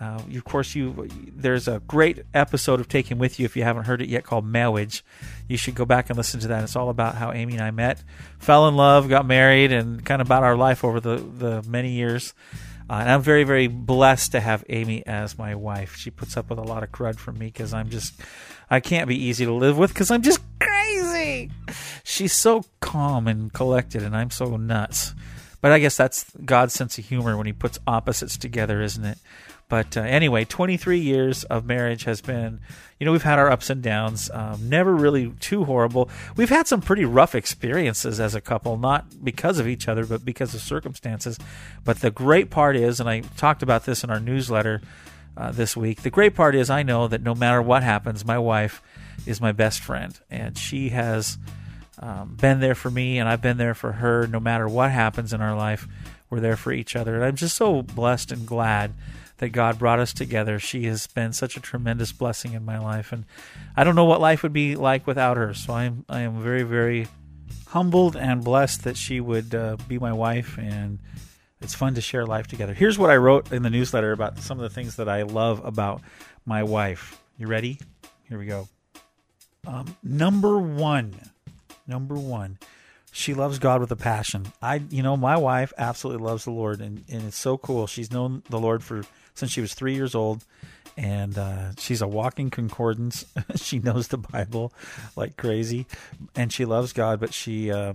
Uh, 0.00 0.20
of 0.34 0.44
course, 0.44 0.74
you 0.74 1.08
there's 1.32 1.68
a 1.68 1.78
great 1.86 2.24
episode 2.34 2.80
of 2.80 2.88
Take 2.88 3.08
Him 3.08 3.20
With 3.20 3.38
You 3.38 3.44
if 3.44 3.56
you 3.56 3.62
haven't 3.62 3.84
heard 3.84 4.02
it 4.02 4.08
yet 4.08 4.24
called 4.24 4.44
Marriage. 4.44 5.04
You 5.46 5.56
should 5.56 5.76
go 5.76 5.84
back 5.84 6.10
and 6.10 6.16
listen 6.16 6.40
to 6.40 6.48
that. 6.48 6.64
It's 6.64 6.74
all 6.74 6.90
about 6.90 7.14
how 7.14 7.30
Amy 7.30 7.52
and 7.52 7.62
I 7.62 7.70
met, 7.70 8.02
fell 8.40 8.66
in 8.66 8.74
love, 8.74 9.08
got 9.08 9.26
married, 9.26 9.70
and 9.70 10.04
kind 10.04 10.20
of 10.20 10.26
about 10.26 10.42
our 10.42 10.56
life 10.56 10.82
over 10.82 10.98
the 10.98 11.18
the 11.18 11.62
many 11.68 11.92
years. 11.92 12.34
Uh, 12.92 12.96
and 12.96 13.10
I'm 13.10 13.22
very 13.22 13.42
very 13.42 13.68
blessed 13.68 14.32
to 14.32 14.40
have 14.40 14.66
Amy 14.68 15.02
as 15.06 15.38
my 15.38 15.54
wife. 15.54 15.96
She 15.96 16.10
puts 16.10 16.36
up 16.36 16.50
with 16.50 16.58
a 16.58 16.62
lot 16.62 16.82
of 16.82 16.92
crud 16.92 17.16
from 17.16 17.38
me 17.38 17.46
because 17.46 17.72
I'm 17.72 17.88
just 17.88 18.12
I 18.68 18.80
can't 18.80 19.08
be 19.08 19.16
easy 19.16 19.46
to 19.46 19.52
live 19.52 19.78
with 19.78 19.94
because 19.94 20.10
I'm 20.10 20.20
just 20.20 20.40
crazy. 20.60 21.50
She's 22.04 22.34
so 22.34 22.66
calm 22.80 23.26
and 23.26 23.50
collected, 23.50 24.02
and 24.02 24.14
I'm 24.14 24.30
so 24.30 24.58
nuts. 24.58 25.14
But 25.62 25.72
I 25.72 25.78
guess 25.78 25.96
that's 25.96 26.26
God's 26.44 26.74
sense 26.74 26.98
of 26.98 27.06
humor 27.06 27.34
when 27.38 27.46
He 27.46 27.54
puts 27.54 27.78
opposites 27.86 28.36
together, 28.36 28.82
isn't 28.82 29.04
it? 29.06 29.16
But 29.72 29.96
uh, 29.96 30.02
anyway, 30.02 30.44
23 30.44 30.98
years 30.98 31.44
of 31.44 31.64
marriage 31.64 32.04
has 32.04 32.20
been, 32.20 32.60
you 33.00 33.06
know, 33.06 33.12
we've 33.12 33.22
had 33.22 33.38
our 33.38 33.50
ups 33.50 33.70
and 33.70 33.82
downs. 33.82 34.30
Um, 34.30 34.68
never 34.68 34.94
really 34.94 35.30
too 35.40 35.64
horrible. 35.64 36.10
We've 36.36 36.50
had 36.50 36.68
some 36.68 36.82
pretty 36.82 37.06
rough 37.06 37.34
experiences 37.34 38.20
as 38.20 38.34
a 38.34 38.42
couple, 38.42 38.76
not 38.76 39.24
because 39.24 39.58
of 39.58 39.66
each 39.66 39.88
other, 39.88 40.04
but 40.04 40.26
because 40.26 40.54
of 40.54 40.60
circumstances. 40.60 41.38
But 41.84 42.00
the 42.00 42.10
great 42.10 42.50
part 42.50 42.76
is, 42.76 43.00
and 43.00 43.08
I 43.08 43.20
talked 43.38 43.62
about 43.62 43.86
this 43.86 44.04
in 44.04 44.10
our 44.10 44.20
newsletter 44.20 44.82
uh, 45.38 45.52
this 45.52 45.74
week, 45.74 46.02
the 46.02 46.10
great 46.10 46.34
part 46.34 46.54
is 46.54 46.68
I 46.68 46.82
know 46.82 47.08
that 47.08 47.22
no 47.22 47.34
matter 47.34 47.62
what 47.62 47.82
happens, 47.82 48.26
my 48.26 48.36
wife 48.36 48.82
is 49.24 49.40
my 49.40 49.52
best 49.52 49.80
friend, 49.80 50.20
and 50.30 50.58
she 50.58 50.90
has 50.90 51.38
um, 51.98 52.36
been 52.38 52.60
there 52.60 52.74
for 52.74 52.90
me, 52.90 53.18
and 53.18 53.26
I've 53.26 53.40
been 53.40 53.56
there 53.56 53.74
for 53.74 53.92
her. 53.92 54.26
No 54.26 54.38
matter 54.38 54.68
what 54.68 54.90
happens 54.90 55.32
in 55.32 55.40
our 55.40 55.56
life, 55.56 55.88
we're 56.28 56.40
there 56.40 56.58
for 56.58 56.72
each 56.72 56.94
other, 56.94 57.14
and 57.14 57.24
I'm 57.24 57.36
just 57.36 57.56
so 57.56 57.80
blessed 57.80 58.32
and 58.32 58.46
glad 58.46 58.92
that 59.42 59.50
God 59.50 59.76
brought 59.76 59.98
us 59.98 60.12
together. 60.12 60.60
She 60.60 60.84
has 60.84 61.08
been 61.08 61.32
such 61.32 61.56
a 61.56 61.60
tremendous 61.60 62.12
blessing 62.12 62.52
in 62.52 62.64
my 62.64 62.78
life, 62.78 63.10
and 63.10 63.24
I 63.76 63.82
don't 63.82 63.96
know 63.96 64.04
what 64.04 64.20
life 64.20 64.44
would 64.44 64.52
be 64.52 64.76
like 64.76 65.04
without 65.04 65.36
her. 65.36 65.52
So 65.52 65.72
I'm 65.72 66.04
I 66.08 66.20
am 66.20 66.40
very 66.40 66.62
very 66.62 67.08
humbled 67.66 68.14
and 68.14 68.44
blessed 68.44 68.84
that 68.84 68.96
she 68.96 69.18
would 69.18 69.52
uh, 69.52 69.78
be 69.88 69.98
my 69.98 70.12
wife, 70.12 70.56
and 70.58 71.00
it's 71.60 71.74
fun 71.74 71.94
to 71.94 72.00
share 72.00 72.24
life 72.24 72.46
together. 72.46 72.72
Here's 72.72 73.00
what 73.00 73.10
I 73.10 73.16
wrote 73.16 73.50
in 73.50 73.64
the 73.64 73.70
newsletter 73.70 74.12
about 74.12 74.38
some 74.38 74.60
of 74.60 74.62
the 74.62 74.70
things 74.70 74.94
that 74.94 75.08
I 75.08 75.22
love 75.22 75.60
about 75.64 76.02
my 76.46 76.62
wife. 76.62 77.20
You 77.36 77.48
ready? 77.48 77.80
Here 78.28 78.38
we 78.38 78.46
go. 78.46 78.68
Um, 79.66 79.96
number 80.04 80.56
one, 80.56 81.16
number 81.88 82.14
one, 82.14 82.58
she 83.10 83.34
loves 83.34 83.58
God 83.58 83.80
with 83.80 83.90
a 83.90 83.96
passion. 83.96 84.52
I, 84.62 84.82
you 84.88 85.02
know, 85.02 85.16
my 85.16 85.36
wife 85.36 85.72
absolutely 85.76 86.24
loves 86.24 86.44
the 86.44 86.52
Lord, 86.52 86.80
and, 86.80 87.04
and 87.10 87.24
it's 87.24 87.36
so 87.36 87.58
cool. 87.58 87.88
She's 87.88 88.12
known 88.12 88.44
the 88.48 88.60
Lord 88.60 88.84
for 88.84 89.02
since 89.34 89.50
she 89.50 89.60
was 89.60 89.74
three 89.74 89.94
years 89.94 90.14
old, 90.14 90.44
and 90.96 91.36
uh, 91.38 91.72
she's 91.78 92.02
a 92.02 92.08
walking 92.08 92.50
concordance. 92.50 93.24
she 93.56 93.78
knows 93.78 94.08
the 94.08 94.18
Bible 94.18 94.72
like 95.16 95.36
crazy, 95.36 95.86
and 96.36 96.52
she 96.52 96.64
loves 96.64 96.92
God. 96.92 97.20
But 97.20 97.32
she, 97.32 97.70
uh, 97.70 97.94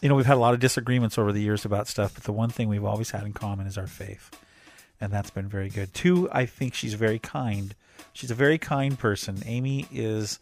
you 0.00 0.08
know, 0.08 0.14
we've 0.14 0.26
had 0.26 0.36
a 0.36 0.40
lot 0.40 0.54
of 0.54 0.60
disagreements 0.60 1.18
over 1.18 1.32
the 1.32 1.42
years 1.42 1.64
about 1.64 1.88
stuff, 1.88 2.14
but 2.14 2.24
the 2.24 2.32
one 2.32 2.50
thing 2.50 2.68
we've 2.68 2.84
always 2.84 3.10
had 3.10 3.24
in 3.24 3.32
common 3.32 3.66
is 3.66 3.76
our 3.78 3.86
faith, 3.86 4.30
and 5.00 5.12
that's 5.12 5.30
been 5.30 5.48
very 5.48 5.68
good. 5.68 5.92
Two, 5.94 6.28
I 6.32 6.46
think 6.46 6.74
she's 6.74 6.94
very 6.94 7.18
kind. 7.18 7.74
She's 8.12 8.30
a 8.30 8.34
very 8.34 8.58
kind 8.58 8.98
person. 8.98 9.42
Amy 9.46 9.86
is 9.92 10.38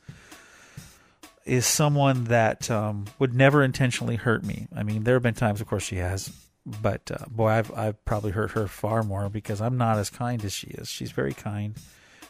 is 1.45 1.65
someone 1.65 2.25
that 2.25 2.69
um, 2.73 3.05
would 3.21 3.33
never 3.33 3.63
intentionally 3.63 4.17
hurt 4.17 4.43
me. 4.43 4.67
I 4.75 4.83
mean, 4.83 5.05
there 5.05 5.15
have 5.15 5.23
been 5.23 5.35
times, 5.35 5.61
of 5.61 5.69
course, 5.69 5.85
she 5.85 5.97
has 5.97 6.33
but 6.67 7.11
uh, 7.13 7.25
boy, 7.29 7.49
I've 7.49 7.73
I've 7.73 8.05
probably 8.05 8.33
hurt 8.33 8.51
her 8.53 8.67
far 8.67 9.03
more 9.03 9.29
because 9.29 9.61
I'm 9.61 9.79
not 9.79 9.99
as 9.99 10.11
kind 10.11 10.45
as 10.45 10.53
she 10.53 10.69
is. 10.69 10.89
She's 10.89 11.13
very 11.13 11.33
kind 11.33 11.79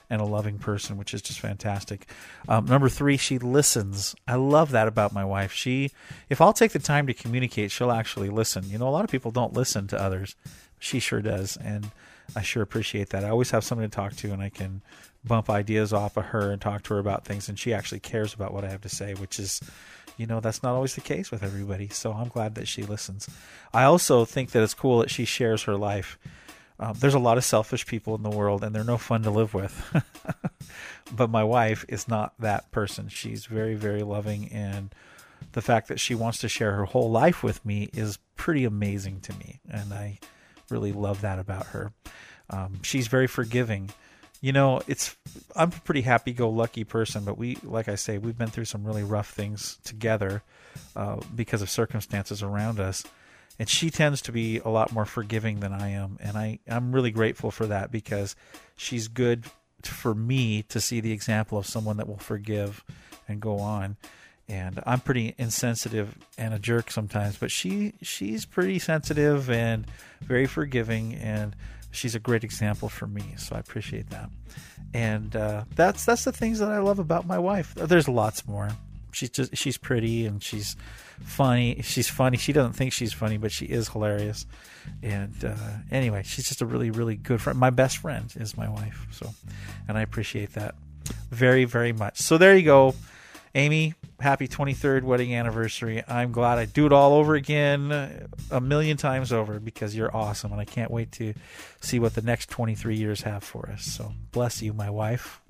and 0.08 0.20
a 0.20 0.24
loving 0.24 0.58
person, 0.58 0.96
which 0.96 1.12
is 1.14 1.22
just 1.22 1.40
fantastic. 1.40 2.08
Um, 2.48 2.66
number 2.66 2.88
three, 2.88 3.16
she 3.16 3.38
listens. 3.38 4.14
I 4.28 4.36
love 4.36 4.70
that 4.70 4.86
about 4.86 5.12
my 5.12 5.24
wife. 5.24 5.52
She, 5.52 5.90
if 6.28 6.40
I'll 6.40 6.52
take 6.52 6.72
the 6.72 6.78
time 6.78 7.06
to 7.08 7.14
communicate, 7.14 7.70
she'll 7.70 7.90
actually 7.90 8.28
listen. 8.28 8.68
You 8.68 8.78
know, 8.78 8.88
a 8.88 8.90
lot 8.90 9.04
of 9.04 9.10
people 9.10 9.30
don't 9.30 9.52
listen 9.52 9.88
to 9.88 10.00
others. 10.00 10.36
She 10.78 11.00
sure 11.00 11.22
does, 11.22 11.56
and 11.56 11.90
I 12.36 12.42
sure 12.42 12.62
appreciate 12.62 13.10
that. 13.10 13.24
I 13.24 13.30
always 13.30 13.50
have 13.50 13.64
someone 13.64 13.88
to 13.88 13.94
talk 13.94 14.14
to, 14.16 14.32
and 14.32 14.42
I 14.42 14.50
can 14.50 14.82
bump 15.24 15.50
ideas 15.50 15.92
off 15.92 16.16
of 16.16 16.26
her 16.26 16.52
and 16.52 16.60
talk 16.60 16.84
to 16.84 16.94
her 16.94 17.00
about 17.00 17.24
things, 17.24 17.48
and 17.48 17.58
she 17.58 17.74
actually 17.74 18.00
cares 18.00 18.32
about 18.32 18.52
what 18.52 18.64
I 18.64 18.68
have 18.68 18.82
to 18.82 18.88
say, 18.88 19.14
which 19.14 19.40
is 19.40 19.60
you 20.16 20.26
know 20.26 20.40
that's 20.40 20.62
not 20.62 20.74
always 20.74 20.94
the 20.94 21.00
case 21.00 21.30
with 21.30 21.42
everybody. 21.42 21.88
So 21.88 22.12
I'm 22.12 22.28
glad 22.28 22.54
that 22.54 22.68
she 22.68 22.82
listens. 22.82 23.28
I 23.72 23.84
also 23.84 24.24
think 24.24 24.50
that 24.50 24.62
it's 24.62 24.74
cool 24.74 24.98
that 25.00 25.10
she 25.10 25.24
shares 25.24 25.64
her 25.64 25.76
life. 25.76 26.18
Um, 26.78 26.94
there's 26.98 27.14
a 27.14 27.18
lot 27.18 27.38
of 27.38 27.44
selfish 27.44 27.86
people 27.86 28.14
in 28.14 28.22
the 28.22 28.30
world, 28.30 28.62
and 28.62 28.74
they're 28.74 28.84
no 28.84 28.98
fun 28.98 29.22
to 29.22 29.30
live 29.30 29.54
with. 29.54 30.04
but 31.16 31.30
my 31.30 31.42
wife 31.42 31.84
is 31.88 32.06
not 32.06 32.34
that 32.38 32.70
person. 32.70 33.08
She's 33.08 33.46
very, 33.46 33.74
very 33.74 34.02
loving, 34.02 34.50
and 34.52 34.94
the 35.52 35.62
fact 35.62 35.88
that 35.88 36.00
she 36.00 36.14
wants 36.14 36.38
to 36.38 36.48
share 36.48 36.72
her 36.72 36.84
whole 36.84 37.10
life 37.10 37.42
with 37.42 37.64
me 37.64 37.88
is 37.94 38.18
pretty 38.36 38.64
amazing 38.64 39.20
to 39.20 39.32
me, 39.34 39.60
and 39.70 39.94
I 39.94 40.18
really 40.70 40.92
love 40.92 41.22
that 41.22 41.38
about 41.38 41.66
her. 41.68 41.92
Um, 42.50 42.80
she's 42.82 43.08
very 43.08 43.26
forgiving 43.26 43.90
you 44.40 44.52
know, 44.52 44.80
it's 44.86 45.16
I'm 45.54 45.68
a 45.68 45.80
pretty 45.84 46.02
happy-go-lucky 46.02 46.84
person, 46.84 47.24
but 47.24 47.38
we, 47.38 47.58
like 47.62 47.88
I 47.88 47.94
say, 47.94 48.18
we've 48.18 48.38
been 48.38 48.48
through 48.48 48.66
some 48.66 48.84
really 48.84 49.02
rough 49.02 49.30
things 49.30 49.78
together 49.84 50.42
uh, 50.94 51.20
because 51.34 51.62
of 51.62 51.70
circumstances 51.70 52.42
around 52.42 52.78
us. 52.80 53.04
And 53.58 53.68
she 53.68 53.88
tends 53.90 54.20
to 54.22 54.32
be 54.32 54.58
a 54.58 54.68
lot 54.68 54.92
more 54.92 55.06
forgiving 55.06 55.60
than 55.60 55.72
I 55.72 55.88
am, 55.90 56.18
and 56.20 56.36
I 56.36 56.58
I'm 56.68 56.92
really 56.92 57.10
grateful 57.10 57.50
for 57.50 57.66
that 57.66 57.90
because 57.90 58.36
she's 58.76 59.08
good 59.08 59.46
for 59.82 60.14
me 60.14 60.62
to 60.64 60.80
see 60.80 61.00
the 61.00 61.12
example 61.12 61.56
of 61.56 61.66
someone 61.66 61.96
that 61.96 62.08
will 62.08 62.18
forgive 62.18 62.84
and 63.26 63.40
go 63.40 63.58
on. 63.58 63.96
And 64.48 64.80
I'm 64.86 65.00
pretty 65.00 65.34
insensitive 65.38 66.16
and 66.38 66.54
a 66.54 66.58
jerk 66.58 66.90
sometimes, 66.90 67.36
but 67.38 67.50
she 67.50 67.94
she's 68.02 68.44
pretty 68.44 68.78
sensitive 68.78 69.50
and 69.50 69.86
very 70.20 70.46
forgiving 70.46 71.14
and 71.14 71.56
she's 71.96 72.14
a 72.14 72.20
great 72.20 72.44
example 72.44 72.88
for 72.88 73.06
me. 73.06 73.34
So 73.36 73.56
I 73.56 73.58
appreciate 73.58 74.10
that. 74.10 74.30
And 74.94 75.34
uh, 75.34 75.64
that's 75.74 76.04
that's 76.04 76.24
the 76.24 76.32
things 76.32 76.58
that 76.58 76.70
I 76.70 76.78
love 76.78 76.98
about 76.98 77.26
my 77.26 77.38
wife. 77.38 77.74
There's 77.74 78.08
lots 78.08 78.46
more. 78.46 78.70
She's 79.12 79.30
just 79.30 79.56
she's 79.56 79.78
pretty 79.78 80.26
and 80.26 80.42
she's 80.42 80.76
funny. 81.22 81.80
She's 81.82 82.08
funny. 82.08 82.36
She 82.36 82.52
doesn't 82.52 82.74
think 82.74 82.92
she's 82.92 83.12
funny, 83.12 83.38
but 83.38 83.50
she 83.50 83.66
is 83.66 83.88
hilarious. 83.88 84.46
And 85.02 85.32
uh, 85.44 85.54
anyway, 85.90 86.22
she's 86.24 86.46
just 86.46 86.62
a 86.62 86.66
really 86.66 86.90
really 86.90 87.16
good 87.16 87.40
friend. 87.40 87.58
My 87.58 87.70
best 87.70 87.98
friend 87.98 88.32
is 88.36 88.56
my 88.56 88.68
wife. 88.68 89.06
So, 89.10 89.34
and 89.88 89.96
I 89.96 90.02
appreciate 90.02 90.52
that 90.52 90.74
very 91.30 91.64
very 91.64 91.92
much. 91.92 92.18
So 92.18 92.38
there 92.38 92.56
you 92.56 92.64
go. 92.64 92.94
Amy, 93.54 93.94
happy 94.20 94.48
23rd 94.48 95.02
wedding 95.02 95.34
anniversary. 95.34 96.02
I'm 96.08 96.32
glad 96.32 96.58
I 96.58 96.64
do 96.64 96.86
it 96.86 96.92
all 96.92 97.14
over 97.14 97.34
again 97.34 98.28
a 98.50 98.60
million 98.60 98.96
times 98.96 99.32
over 99.32 99.60
because 99.60 99.94
you're 99.94 100.14
awesome. 100.14 100.52
And 100.52 100.60
I 100.60 100.64
can't 100.64 100.90
wait 100.90 101.12
to 101.12 101.34
see 101.80 101.98
what 101.98 102.14
the 102.14 102.22
next 102.22 102.48
23 102.50 102.96
years 102.96 103.22
have 103.22 103.44
for 103.44 103.68
us. 103.70 103.84
So 103.84 104.12
bless 104.32 104.62
you, 104.62 104.72
my 104.72 104.90
wife. 104.90 105.40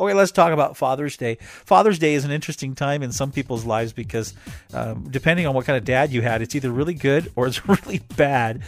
Okay, 0.00 0.14
let's 0.14 0.32
talk 0.32 0.54
about 0.54 0.78
Father's 0.78 1.18
Day. 1.18 1.36
Father's 1.40 1.98
Day 1.98 2.14
is 2.14 2.24
an 2.24 2.30
interesting 2.30 2.74
time 2.74 3.02
in 3.02 3.12
some 3.12 3.30
people's 3.30 3.66
lives 3.66 3.92
because 3.92 4.32
um, 4.72 5.06
depending 5.10 5.46
on 5.46 5.54
what 5.54 5.66
kind 5.66 5.76
of 5.76 5.84
dad 5.84 6.10
you 6.10 6.22
had, 6.22 6.40
it's 6.40 6.54
either 6.54 6.70
really 6.70 6.94
good 6.94 7.30
or 7.36 7.46
it's 7.46 7.68
really 7.68 7.98
bad. 8.16 8.62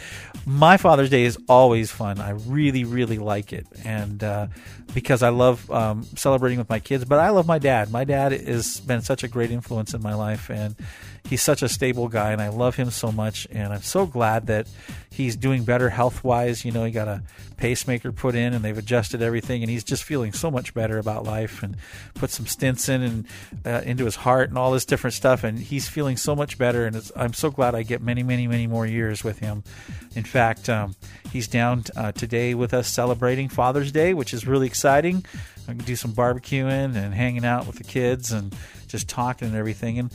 My 0.45 0.77
Father's 0.77 1.09
Day 1.09 1.23
is 1.23 1.39
always 1.49 1.89
fun. 1.89 2.19
I 2.19 2.31
really, 2.31 2.83
really 2.83 3.17
like 3.17 3.51
it. 3.51 3.65
And 3.83 4.23
uh, 4.23 4.47
because 4.93 5.23
I 5.23 5.29
love 5.29 5.71
um, 5.71 6.03
celebrating 6.15 6.59
with 6.59 6.69
my 6.69 6.79
kids, 6.79 7.03
but 7.03 7.17
I 7.17 7.29
love 7.29 7.47
my 7.47 7.57
dad. 7.57 7.89
My 7.89 8.03
dad 8.03 8.31
has 8.31 8.79
been 8.81 9.01
such 9.01 9.23
a 9.23 9.27
great 9.27 9.49
influence 9.49 9.95
in 9.95 10.03
my 10.03 10.13
life. 10.13 10.51
And 10.51 10.75
he's 11.29 11.41
such 11.41 11.61
a 11.61 11.69
stable 11.69 12.07
guy, 12.07 12.31
and 12.31 12.41
I 12.41 12.49
love 12.49 12.75
him 12.75 12.91
so 12.91 13.11
much. 13.11 13.47
And 13.51 13.73
I'm 13.73 13.81
so 13.81 14.05
glad 14.05 14.47
that 14.47 14.67
he's 15.09 15.35
doing 15.35 15.63
better 15.63 15.89
health 15.89 16.23
wise. 16.23 16.65
You 16.65 16.71
know, 16.71 16.83
he 16.83 16.91
got 16.91 17.07
a 17.07 17.23
pacemaker 17.57 18.11
put 18.11 18.35
in, 18.35 18.53
and 18.53 18.63
they've 18.63 18.77
adjusted 18.77 19.21
everything, 19.21 19.63
and 19.63 19.69
he's 19.69 19.83
just 19.83 20.03
feeling 20.03 20.33
so 20.33 20.51
much 20.51 20.73
better 20.73 20.97
about 20.97 21.23
life. 21.23 21.63
And 21.63 21.77
put 22.13 22.29
some 22.29 22.45
stents 22.45 22.89
in 22.89 23.01
and 23.01 23.27
uh, 23.65 23.81
into 23.85 24.05
his 24.05 24.17
heart 24.17 24.49
and 24.49 24.57
all 24.57 24.71
this 24.71 24.85
different 24.85 25.13
stuff, 25.13 25.43
and 25.43 25.59
he's 25.59 25.87
feeling 25.87 26.17
so 26.17 26.35
much 26.35 26.57
better. 26.57 26.85
And 26.85 27.11
I'm 27.15 27.33
so 27.33 27.49
glad 27.49 27.75
I 27.75 27.83
get 27.83 28.01
many, 28.01 28.23
many, 28.23 28.47
many 28.47 28.67
more 28.67 28.85
years 28.85 29.23
with 29.23 29.39
him. 29.39 29.63
In 30.15 30.23
fact, 30.23 30.69
um, 30.69 30.95
he's 31.31 31.47
down 31.47 31.83
uh, 31.95 32.11
today 32.11 32.53
with 32.53 32.73
us 32.73 32.87
celebrating 32.87 33.49
Father's 33.49 33.91
Day, 33.91 34.13
which 34.13 34.33
is 34.33 34.45
really 34.45 34.67
exciting. 34.67 35.25
I 35.67 35.73
can 35.73 35.85
do 35.85 35.95
some 35.95 36.11
barbecuing 36.11 36.95
and 36.95 37.13
hanging 37.13 37.45
out 37.45 37.65
with 37.65 37.77
the 37.77 37.83
kids 37.85 38.31
and 38.31 38.53
just 38.87 39.07
talking 39.07 39.47
and 39.47 39.57
everything. 39.57 39.97
And 39.97 40.11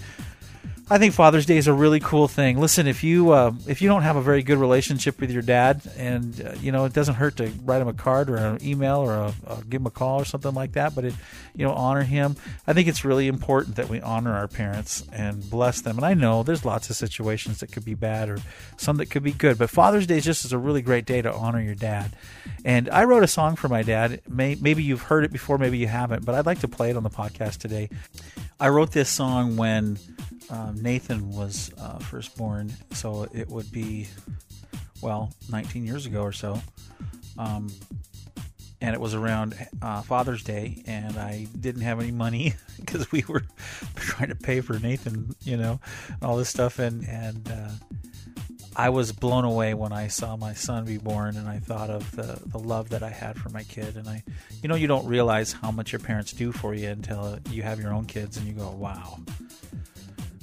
I 0.90 0.96
think 0.96 1.12
Father's 1.12 1.44
Day 1.44 1.58
is 1.58 1.66
a 1.66 1.72
really 1.74 2.00
cool 2.00 2.28
thing. 2.28 2.58
Listen, 2.58 2.86
if 2.86 3.04
you 3.04 3.32
uh, 3.32 3.52
if 3.66 3.82
you 3.82 3.88
don't 3.88 4.02
have 4.02 4.16
a 4.16 4.22
very 4.22 4.42
good 4.42 4.56
relationship 4.56 5.20
with 5.20 5.30
your 5.30 5.42
dad, 5.42 5.82
and 5.98 6.40
uh, 6.40 6.52
you 6.62 6.72
know 6.72 6.86
it 6.86 6.94
doesn't 6.94 7.16
hurt 7.16 7.36
to 7.36 7.48
write 7.64 7.82
him 7.82 7.88
a 7.88 7.92
card 7.92 8.30
or 8.30 8.36
an 8.36 8.58
email 8.64 8.96
or 8.96 9.12
a, 9.12 9.34
a, 9.46 9.62
give 9.68 9.82
him 9.82 9.86
a 9.86 9.90
call 9.90 10.18
or 10.18 10.24
something 10.24 10.54
like 10.54 10.72
that, 10.72 10.94
but 10.94 11.04
it, 11.04 11.14
you 11.54 11.66
know 11.66 11.74
honor 11.74 12.04
him. 12.04 12.36
I 12.66 12.72
think 12.72 12.88
it's 12.88 13.04
really 13.04 13.28
important 13.28 13.76
that 13.76 13.90
we 13.90 14.00
honor 14.00 14.32
our 14.32 14.48
parents 14.48 15.04
and 15.12 15.48
bless 15.50 15.82
them. 15.82 15.98
And 15.98 16.06
I 16.06 16.14
know 16.14 16.42
there's 16.42 16.64
lots 16.64 16.88
of 16.88 16.96
situations 16.96 17.60
that 17.60 17.70
could 17.70 17.84
be 17.84 17.94
bad 17.94 18.30
or 18.30 18.38
some 18.78 18.96
that 18.96 19.10
could 19.10 19.22
be 19.22 19.32
good, 19.32 19.58
but 19.58 19.68
Father's 19.68 20.06
Day 20.06 20.16
is 20.16 20.24
just 20.24 20.46
is 20.46 20.54
a 20.54 20.58
really 20.58 20.80
great 20.80 21.04
day 21.04 21.20
to 21.20 21.30
honor 21.30 21.60
your 21.60 21.74
dad. 21.74 22.16
And 22.64 22.88
I 22.88 23.04
wrote 23.04 23.22
a 23.22 23.28
song 23.28 23.56
for 23.56 23.68
my 23.68 23.82
dad. 23.82 24.22
May, 24.26 24.54
maybe 24.54 24.82
you've 24.82 25.02
heard 25.02 25.24
it 25.24 25.32
before, 25.32 25.58
maybe 25.58 25.76
you 25.76 25.86
haven't, 25.86 26.24
but 26.24 26.34
I'd 26.34 26.46
like 26.46 26.60
to 26.60 26.68
play 26.68 26.88
it 26.88 26.96
on 26.96 27.02
the 27.02 27.10
podcast 27.10 27.58
today. 27.58 27.90
I 28.58 28.70
wrote 28.70 28.92
this 28.92 29.08
song 29.08 29.56
when 29.56 29.98
um, 30.50 30.82
Nathan 30.82 31.30
was 31.30 31.70
uh, 31.78 31.98
first 31.98 32.36
born, 32.36 32.72
so 32.92 33.28
it 33.32 33.48
would 33.48 33.70
be, 33.70 34.06
well, 35.02 35.32
19 35.50 35.84
years 35.84 36.06
ago 36.06 36.22
or 36.22 36.32
so. 36.32 36.60
Um, 37.36 37.68
and 38.80 38.94
it 38.94 39.00
was 39.00 39.14
around 39.14 39.54
uh, 39.82 40.02
Father's 40.02 40.42
Day, 40.42 40.82
and 40.86 41.16
I 41.18 41.48
didn't 41.58 41.82
have 41.82 42.00
any 42.00 42.12
money 42.12 42.54
because 42.80 43.10
we 43.10 43.24
were 43.28 43.42
trying 43.96 44.28
to 44.28 44.36
pay 44.36 44.60
for 44.60 44.78
Nathan, 44.78 45.34
you 45.42 45.56
know, 45.56 45.80
all 46.22 46.36
this 46.36 46.48
stuff, 46.48 46.78
and 46.78 47.06
and 47.08 47.50
uh, 47.50 47.70
I 48.76 48.90
was 48.90 49.10
blown 49.10 49.44
away 49.44 49.74
when 49.74 49.92
I 49.92 50.06
saw 50.06 50.36
my 50.36 50.54
son 50.54 50.84
be 50.84 50.98
born, 50.98 51.36
and 51.36 51.48
I 51.48 51.58
thought 51.58 51.90
of 51.90 52.10
the 52.12 52.40
the 52.46 52.58
love 52.58 52.90
that 52.90 53.02
I 53.02 53.10
had 53.10 53.36
for 53.36 53.48
my 53.48 53.64
kid, 53.64 53.96
and 53.96 54.08
I, 54.08 54.22
you 54.62 54.68
know, 54.68 54.76
you 54.76 54.86
don't 54.86 55.06
realize 55.06 55.52
how 55.52 55.72
much 55.72 55.92
your 55.92 55.98
parents 55.98 56.32
do 56.32 56.52
for 56.52 56.74
you 56.74 56.88
until 56.88 57.40
you 57.50 57.62
have 57.62 57.80
your 57.80 57.92
own 57.92 58.06
kids, 58.06 58.36
and 58.36 58.46
you 58.46 58.52
go, 58.52 58.70
wow. 58.70 59.18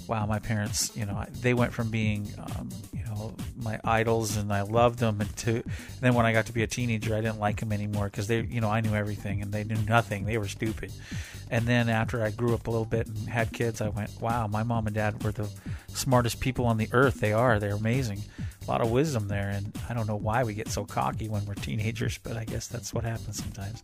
Wow, 0.08 0.26
my 0.26 0.40
parents, 0.40 0.96
you 0.96 1.06
know, 1.06 1.26
they 1.42 1.54
went 1.54 1.74
from 1.74 1.90
being, 1.90 2.28
um, 2.38 2.70
you 2.94 3.04
know, 3.06 3.34
my 3.58 3.80
idols 3.84 4.38
and 4.38 4.54
I 4.54 4.62
loved 4.62 5.00
them, 5.00 5.20
and 5.20 5.36
to 5.38 5.56
and 5.56 5.64
then 6.02 6.14
when 6.14 6.26
I 6.26 6.34
got 6.34 6.46
to 6.48 6.54
be 6.54 6.62
a 6.64 6.68
teenager, 6.68 7.16
I 7.16 7.22
didn't 7.22 7.40
like 7.40 7.60
them 7.60 7.72
anymore 7.72 8.06
because 8.06 8.28
they, 8.28 8.42
you 8.42 8.62
know, 8.62 8.70
I 8.70 8.82
knew 8.82 8.94
everything 8.94 9.42
and 9.42 9.52
they 9.52 9.64
knew 9.64 9.82
nothing. 9.88 10.26
They 10.26 10.38
were 10.38 10.48
stupid. 10.48 10.92
And 11.50 11.66
then 11.68 11.90
after 11.90 12.24
I 12.24 12.32
grew 12.32 12.54
up 12.54 12.68
a 12.68 12.72
little 12.72 12.86
bit 12.86 13.08
and 13.08 13.30
had 13.30 13.52
kids, 13.52 13.82
I 13.82 13.90
went, 13.90 14.10
wow, 14.20 14.48
my 14.48 14.64
mom 14.64 14.88
and 14.88 14.96
dad 14.96 15.24
were 15.24 15.32
the 15.32 15.50
smartest 15.90 16.40
people 16.40 16.66
on 16.66 16.78
the 16.78 16.90
earth. 16.92 17.20
They 17.20 17.34
are. 17.34 17.60
They're 17.60 17.76
amazing. 17.76 18.22
A 18.68 18.72
lot 18.72 18.82
of 18.82 18.90
wisdom 18.90 19.28
there, 19.28 19.50
and 19.50 19.72
I 19.88 19.94
don't 19.94 20.08
know 20.08 20.16
why 20.16 20.44
we 20.44 20.56
get 20.56 20.70
so 20.70 20.86
cocky 20.86 21.30
when 21.30 21.46
we're 21.46 21.54
teenagers, 21.54 22.18
but 22.18 22.36
I 22.36 22.46
guess 22.46 22.68
that's 22.68 22.94
what 22.94 23.04
happens 23.04 23.38
sometimes. 23.38 23.84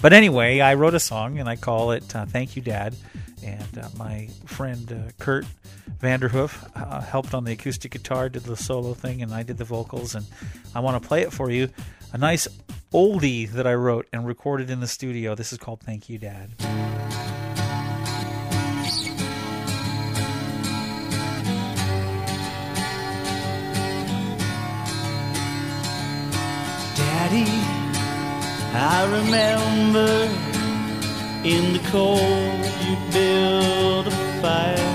But 0.00 0.14
anyway, 0.14 0.60
I 0.60 0.72
wrote 0.74 0.94
a 0.94 1.00
song 1.00 1.38
and 1.38 1.48
I 1.48 1.56
call 1.56 1.92
it 1.92 2.16
uh, 2.16 2.24
"Thank 2.24 2.56
You, 2.56 2.62
Dad." 2.62 2.96
And 3.44 3.78
uh, 3.78 3.88
my 3.96 4.28
friend 4.46 4.92
uh, 4.92 5.10
Kurt 5.18 5.44
Vanderhoof 6.00 6.70
uh, 6.74 7.00
helped 7.00 7.34
on 7.34 7.44
the 7.44 7.52
acoustic 7.52 7.92
guitar, 7.92 8.28
did 8.28 8.44
the 8.44 8.56
solo 8.56 8.94
thing, 8.94 9.22
and 9.22 9.32
I 9.32 9.42
did 9.42 9.58
the 9.58 9.64
vocals. 9.64 10.14
And 10.14 10.26
I 10.74 10.80
want 10.80 11.02
to 11.02 11.08
play 11.08 11.22
it 11.22 11.32
for 11.32 11.50
you. 11.50 11.68
A 12.12 12.18
nice 12.18 12.46
oldie 12.92 13.50
that 13.50 13.66
I 13.66 13.74
wrote 13.74 14.06
and 14.12 14.26
recorded 14.26 14.70
in 14.70 14.80
the 14.80 14.86
studio. 14.86 15.34
This 15.34 15.52
is 15.52 15.58
called 15.58 15.80
Thank 15.80 16.08
You, 16.08 16.18
Dad. 16.18 16.50
Daddy, 26.96 27.46
I 28.74 29.04
remember 29.10 30.61
in 31.44 31.72
the 31.72 31.80
cold 31.90 32.64
you 32.86 32.96
built 33.10 34.06
a 34.06 34.10
fire, 34.40 34.92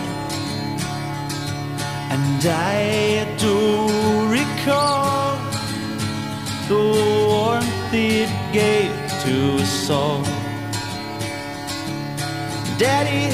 and 2.10 2.46
I 2.46 3.26
do 3.38 3.56
recall 4.32 5.38
the 6.70 6.82
warmth 7.28 7.94
it 7.94 8.30
gave 8.54 8.92
to 9.24 9.36
us 9.62 9.90
all. 9.90 10.24
Daddy, 12.78 13.28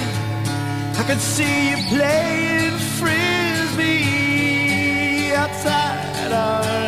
I 0.98 1.04
could 1.06 1.22
see 1.22 1.70
you 1.70 1.78
playing 1.90 2.78
frisbee 2.98 3.94
outside 5.36 6.32
our. 6.32 6.83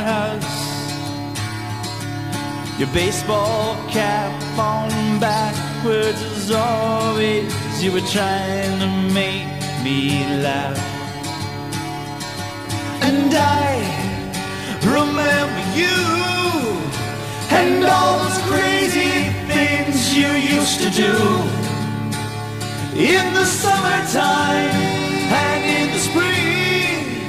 Your 2.77 2.89
baseball 2.89 3.77
cap 3.88 4.60
on 4.60 4.89
backwards 5.17 6.22
as 6.22 6.51
always. 6.51 7.53
You 7.82 7.94
were 7.94 8.01
trying 8.01 8.79
to 8.82 9.13
make 9.13 9.48
me 9.82 10.25
laugh. 10.44 10.77
And 13.01 13.34
I 13.34 13.79
remember 14.84 15.63
you 15.79 16.00
and 17.55 17.86
all 17.86 18.20
those 18.25 18.41
crazy 18.51 19.32
things 19.48 20.13
you 20.13 20.27
used 20.27 20.82
to 20.82 20.89
do 20.89 21.15
in 23.00 23.34
the 23.34 23.46
summertime 23.46 24.75
and 25.32 25.63
in 25.79 25.88
the 25.94 26.00
spring. 26.00 27.24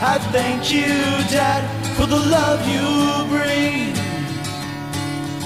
I 0.00 0.18
thank 0.30 0.72
you, 0.72 0.94
Dad, 1.28 1.62
for 1.96 2.06
the 2.06 2.20
love 2.20 2.60
you 2.68 3.36
bring 3.36 4.01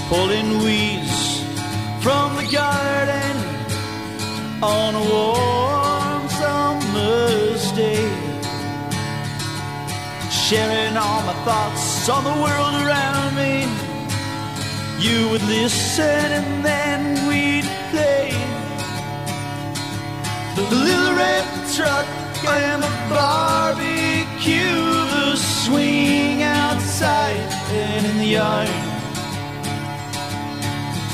pulling 0.09 0.59
weeds 0.63 1.41
from 2.01 2.33
the 2.37 2.47
garden 2.49 3.35
on 4.63 4.95
a 4.95 5.03
warm 5.13 6.23
summer's 6.29 7.71
day. 7.73 8.07
Sharing 10.31 10.95
all 10.95 11.21
my 11.23 11.35
thoughts 11.43 12.07
on 12.07 12.23
the 12.23 12.37
world 12.45 12.73
around 12.83 13.35
me. 13.35 13.67
You 15.05 15.29
would 15.29 15.43
listen 15.43 16.31
and 16.39 16.63
then 16.63 17.27
we'd 17.27 17.69
play. 17.91 18.31
The 20.55 20.63
little 20.73 21.15
red 21.15 21.45
truck 21.75 22.07
and 22.47 22.81
the 22.81 22.93
barbecue, 23.09 24.83
the 25.15 25.35
swing 25.35 26.43
outside 26.43 27.51
and 27.71 28.05
in 28.05 28.17
the 28.19 28.25
yard 28.39 28.86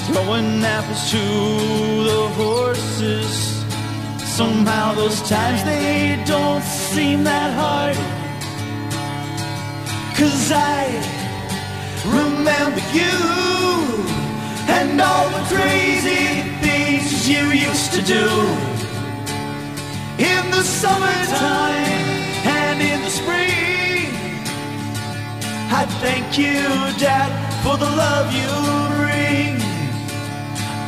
throwing 0.05 0.63
apples 0.63 1.11
to 1.11 1.23
the 2.09 2.27
horses. 2.35 3.63
Somehow 4.37 4.93
those 4.93 5.21
times 5.29 5.63
they 5.63 6.21
don't 6.25 6.63
seem 6.63 7.23
that 7.23 7.51
hard. 7.53 7.95
Cause 10.17 10.51
I 10.51 10.81
remember 12.05 12.81
you 12.99 13.15
and 14.67 14.99
all 14.99 15.29
the 15.29 15.43
crazy 15.55 16.25
things 16.61 17.29
you 17.29 17.43
used 17.69 17.93
to 17.93 18.01
do 18.01 18.27
in 20.17 20.43
the 20.51 20.63
summertime 20.63 22.09
and 22.59 22.81
in 22.81 22.99
the 23.01 23.09
spring. 23.09 24.09
I 25.79 25.85
thank 26.01 26.37
you, 26.37 26.61
Dad, 26.99 27.31
for 27.63 27.77
the 27.77 27.89
love 28.03 28.27
you 28.33 28.97
bring. 28.97 29.52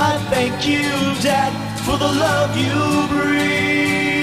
I 0.07 0.17
thank 0.29 0.67
you, 0.67 0.87
Dad, 1.23 1.51
for 1.85 1.97
the 1.97 2.11
love 2.25 2.55
you 2.55 3.07
bring. 3.09 4.14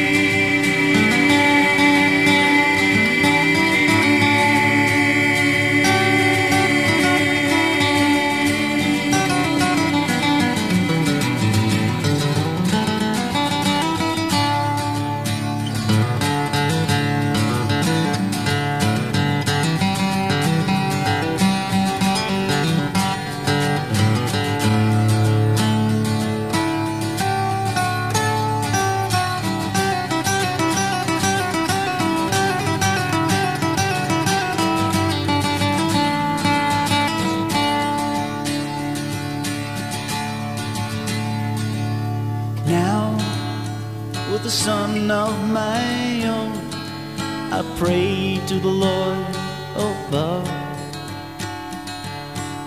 Pray 47.85 48.41
to 48.47 48.61
the 48.61 48.69
Lord 48.69 49.27
above 49.75 50.47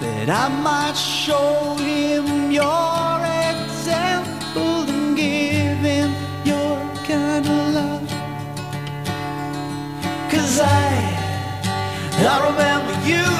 that 0.01 0.27
I 0.27 0.49
might 0.61 0.97
show 0.97 1.75
him 1.75 2.51
your 2.51 3.15
example 3.53 4.83
and 4.91 5.15
give 5.15 5.77
him 5.91 6.09
your 6.43 6.75
kind 7.07 7.45
of 7.45 7.61
love. 7.79 8.09
Cause 10.29 10.59
I, 10.59 10.89
I 12.33 12.35
remember 12.49 12.93
you 13.07 13.31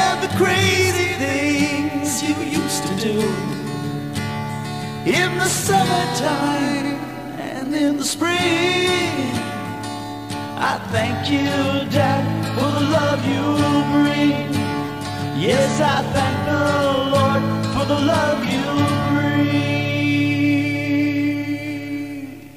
and 0.00 0.16
the 0.24 0.32
crazy 0.42 1.10
things 1.26 2.22
you 2.22 2.34
used 2.62 2.82
to 2.88 2.94
do 2.96 3.18
in 5.04 5.30
the 5.36 5.50
summertime 5.66 6.96
and 7.38 7.74
in 7.74 7.98
the 7.98 8.04
spring. 8.06 9.41
I 10.64 10.78
thank 10.92 11.28
you, 11.28 11.40
Dad, 11.90 12.22
for 12.54 12.70
the 12.70 12.86
love 12.88 13.26
you 13.26 13.42
bring. 13.90 14.54
Yes, 15.42 15.80
I 15.80 16.02
thank 16.12 16.46
the 16.46 16.62
Lord 17.10 17.42
for 17.74 17.84
the 17.84 17.98
love 18.06 18.44
you 18.44 18.62
bring. 22.38 22.48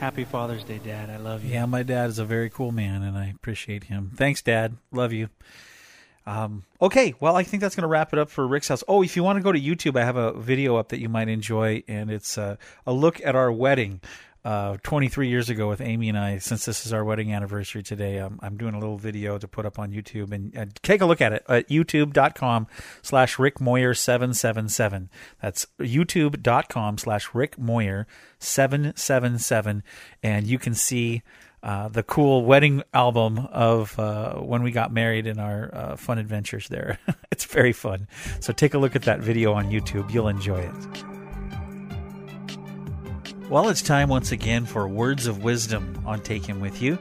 Happy 0.00 0.24
Father's 0.24 0.64
Day, 0.64 0.80
Dad. 0.84 1.08
I 1.08 1.18
love 1.18 1.44
you. 1.44 1.52
Yeah, 1.52 1.66
my 1.66 1.84
dad 1.84 2.10
is 2.10 2.18
a 2.18 2.24
very 2.24 2.50
cool 2.50 2.72
man, 2.72 3.04
and 3.04 3.16
I 3.16 3.26
appreciate 3.26 3.84
him. 3.84 4.10
Thanks, 4.16 4.42
Dad. 4.42 4.76
Love 4.90 5.12
you. 5.12 5.28
Um, 6.26 6.64
okay, 6.82 7.14
well, 7.20 7.36
I 7.36 7.44
think 7.44 7.60
that's 7.60 7.76
going 7.76 7.82
to 7.82 7.88
wrap 7.88 8.12
it 8.12 8.18
up 8.18 8.28
for 8.28 8.44
Rick's 8.44 8.66
house. 8.68 8.82
Oh, 8.88 9.02
if 9.04 9.14
you 9.14 9.22
want 9.22 9.36
to 9.36 9.42
go 9.42 9.52
to 9.52 9.60
YouTube, 9.60 9.96
I 9.96 10.04
have 10.04 10.16
a 10.16 10.32
video 10.32 10.74
up 10.76 10.88
that 10.88 10.98
you 11.00 11.08
might 11.08 11.28
enjoy, 11.28 11.84
and 11.86 12.10
it's 12.10 12.36
uh, 12.36 12.56
a 12.86 12.92
look 12.92 13.20
at 13.24 13.36
our 13.36 13.52
wedding 13.52 14.00
uh, 14.44 14.76
23 14.82 15.28
years 15.28 15.50
ago 15.50 15.68
with 15.68 15.80
Amy 15.80 16.08
and 16.08 16.18
I. 16.18 16.38
Since 16.38 16.64
this 16.64 16.86
is 16.86 16.92
our 16.92 17.04
wedding 17.04 17.32
anniversary 17.32 17.82
today, 17.82 18.18
um, 18.18 18.38
I'm 18.42 18.56
doing 18.56 18.74
a 18.74 18.78
little 18.78 18.96
video 18.96 19.38
to 19.38 19.46
put 19.46 19.66
up 19.66 19.78
on 19.78 19.92
YouTube, 19.92 20.32
and, 20.32 20.54
and 20.54 20.74
take 20.82 21.00
a 21.00 21.06
look 21.06 21.20
at 21.20 21.32
it 21.32 21.44
at 21.48 21.68
youtube.com 21.68 22.66
slash 23.02 23.38
Rick 23.38 23.60
Moyer 23.60 23.94
777. 23.94 25.10
That's 25.42 25.66
youtube.com 25.78 26.98
slash 26.98 27.34
Rick 27.34 27.58
Moyer 27.58 28.06
777, 28.38 29.82
and 30.22 30.46
you 30.46 30.58
can 30.58 30.74
see 30.74 31.22
uh, 31.62 31.88
the 31.88 32.02
cool 32.02 32.44
wedding 32.44 32.82
album 32.94 33.38
of 33.52 33.98
uh, 33.98 34.34
when 34.36 34.62
we 34.62 34.70
got 34.70 34.92
married 34.92 35.26
and 35.26 35.38
our 35.38 35.74
uh, 35.74 35.96
fun 35.96 36.18
adventures 36.18 36.68
there. 36.68 36.98
it's 37.30 37.44
very 37.44 37.72
fun. 37.72 38.08
So 38.40 38.52
take 38.52 38.74
a 38.74 38.78
look 38.78 38.96
at 38.96 39.02
that 39.02 39.20
video 39.20 39.52
on 39.52 39.70
YouTube. 39.70 40.10
You'll 40.12 40.28
enjoy 40.28 40.60
it. 40.60 41.09
Well, 43.50 43.68
it's 43.68 43.82
time 43.82 44.08
once 44.08 44.30
again 44.30 44.64
for 44.64 44.86
words 44.86 45.26
of 45.26 45.42
wisdom 45.42 46.00
on 46.06 46.20
Take 46.20 46.46
Him 46.46 46.60
With 46.60 46.80
You. 46.80 47.00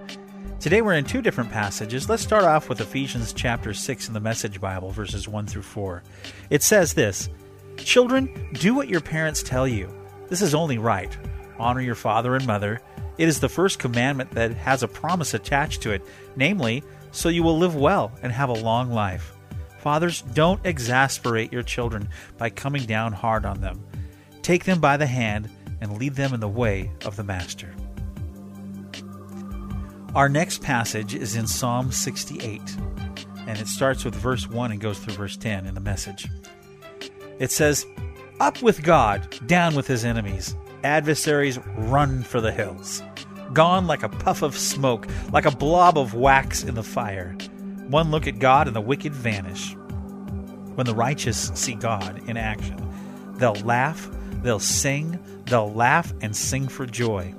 Today 0.59 0.81
we're 0.81 0.95
in 0.95 1.05
two 1.05 1.21
different 1.21 1.51
passages. 1.51 2.09
Let's 2.09 2.23
start 2.23 2.43
off 2.43 2.69
with 2.69 2.81
Ephesians 2.81 3.33
chapter 3.33 3.71
6 3.71 4.07
in 4.07 4.15
the 4.15 4.19
Message 4.19 4.59
Bible, 4.59 4.89
verses 4.89 5.27
1 5.27 5.45
through 5.45 5.61
4. 5.61 6.01
It 6.49 6.63
says 6.63 6.95
this 6.95 7.29
Children, 7.77 8.49
do 8.53 8.73
what 8.73 8.89
your 8.89 8.99
parents 8.99 9.43
tell 9.43 9.67
you. 9.67 9.93
This 10.27 10.41
is 10.41 10.55
only 10.55 10.79
right. 10.79 11.15
Honor 11.59 11.81
your 11.81 11.93
father 11.93 12.35
and 12.35 12.47
mother 12.47 12.81
it 13.19 13.27
is 13.27 13.39
the 13.39 13.47
first 13.47 13.77
commandment 13.77 14.31
that 14.31 14.53
has 14.53 14.81
a 14.81 14.87
promise 14.87 15.35
attached 15.35 15.83
to 15.83 15.91
it, 15.91 16.01
namely, 16.35 16.83
so 17.11 17.29
you 17.29 17.43
will 17.43 17.59
live 17.59 17.75
well 17.75 18.11
and 18.23 18.31
have 18.31 18.49
a 18.49 18.53
long 18.53 18.91
life. 18.91 19.35
Fathers, 19.77 20.23
don't 20.33 20.65
exasperate 20.65 21.53
your 21.53 21.61
children 21.61 22.09
by 22.39 22.49
coming 22.49 22.87
down 22.87 23.13
hard 23.13 23.45
on 23.45 23.61
them. 23.61 23.83
Take 24.41 24.63
them 24.63 24.79
by 24.79 24.97
the 24.97 25.05
hand 25.05 25.47
and 25.81 25.97
lead 25.97 26.15
them 26.15 26.33
in 26.33 26.39
the 26.39 26.47
way 26.47 26.91
of 27.05 27.15
the 27.15 27.23
Master. 27.23 27.73
Our 30.15 30.29
next 30.29 30.61
passage 30.61 31.13
is 31.13 31.35
in 31.35 31.47
Psalm 31.47 31.91
68, 31.91 32.61
and 33.47 33.59
it 33.59 33.67
starts 33.67 34.03
with 34.03 34.15
verse 34.15 34.49
1 34.49 34.71
and 34.71 34.81
goes 34.81 34.99
through 34.99 35.13
verse 35.13 35.37
10 35.37 35.65
in 35.65 35.75
the 35.75 35.81
message. 35.81 36.27
It 37.37 37.51
says, 37.51 37.85
Up 38.39 38.61
with 38.61 38.83
God, 38.83 39.27
down 39.47 39.75
with 39.75 39.87
his 39.87 40.03
enemies. 40.03 40.55
Adversaries 40.83 41.59
run 41.77 42.23
for 42.23 42.41
the 42.41 42.51
hills 42.51 43.03
gone 43.53 43.87
like 43.87 44.03
a 44.03 44.09
puff 44.09 44.41
of 44.41 44.57
smoke, 44.57 45.07
like 45.31 45.45
a 45.45 45.51
blob 45.51 45.97
of 45.97 46.13
wax 46.13 46.63
in 46.63 46.75
the 46.75 46.83
fire. 46.83 47.35
One 47.87 48.11
look 48.11 48.27
at 48.27 48.39
God 48.39 48.67
and 48.67 48.75
the 48.75 48.81
wicked 48.81 49.13
vanish. 49.13 49.75
When 50.75 50.85
the 50.85 50.95
righteous 50.95 51.51
see 51.55 51.75
God 51.75 52.21
in 52.29 52.37
action, 52.37 52.77
they'll 53.37 53.55
laugh, 53.55 54.09
they'll 54.41 54.59
sing, 54.59 55.19
they'll 55.45 55.71
laugh 55.71 56.13
and 56.21 56.35
sing 56.35 56.67
for 56.67 56.85
joy. 56.85 57.33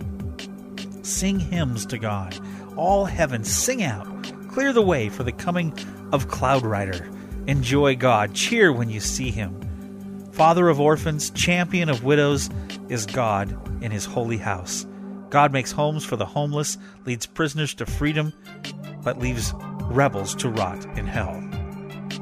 Sing 1.03 1.41
hymns 1.41 1.87
to 1.87 1.99
God. 1.99 2.39
All 2.77 3.05
heaven, 3.05 3.45
sing 3.45 3.83
out. 3.83 4.07
Clear 4.49 4.73
the 4.73 4.83
way 4.83 5.09
for 5.09 5.23
the 5.23 5.33
coming 5.33 5.73
of 6.13 6.29
Cloud 6.29 6.65
Rider. 6.65 7.09
Enjoy 7.47 7.97
God. 7.97 8.35
Cheer 8.35 8.73
when 8.73 8.91
you 8.91 9.01
see 9.01 9.31
him. 9.31 9.61
Father 10.33 10.69
of 10.69 10.81
orphans, 10.81 11.31
champion 11.31 11.89
of 11.89 12.05
widows, 12.05 12.51
is 12.89 13.07
God 13.07 13.51
in 13.83 13.91
his 13.91 14.05
holy 14.05 14.39
house. 14.39 14.87
God 15.31 15.53
makes 15.53 15.71
homes 15.71 16.05
for 16.05 16.17
the 16.17 16.27
homeless, 16.27 16.79
leads 17.07 17.27
prisoners 17.27 17.75
to 17.75 17.87
freedom, 17.87 18.33
but 19.03 19.19
leaves 19.19 19.55
rebels 19.85 20.35
to 20.37 20.49
rot 20.49 20.85
in 20.99 21.07
hell. 21.07 21.41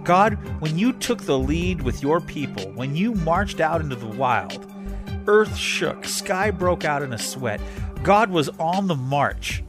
God, 0.05 0.35
when 0.61 0.79
you 0.79 0.93
took 0.93 1.23
the 1.23 1.39
lead 1.39 1.83
with 1.83 2.03
your 2.03 2.21
people, 2.21 2.65
when 2.73 2.97
you 2.97 3.15
marched 3.15 3.61
out 3.61 3.81
into 3.81 3.97
the 3.97 4.07
wild, 4.07 4.68
earth 5.29 5.57
shook, 5.57 6.07
sky 6.07 6.51
broke 6.51 6.85
out 6.85 7.03
in 7.03 7.13
a 7.13 7.19
sweat. 7.19 7.61
God 8.03 8.31
was 8.31 8.49
on 8.59 8.89
the 8.89 8.97
march. 8.97 9.63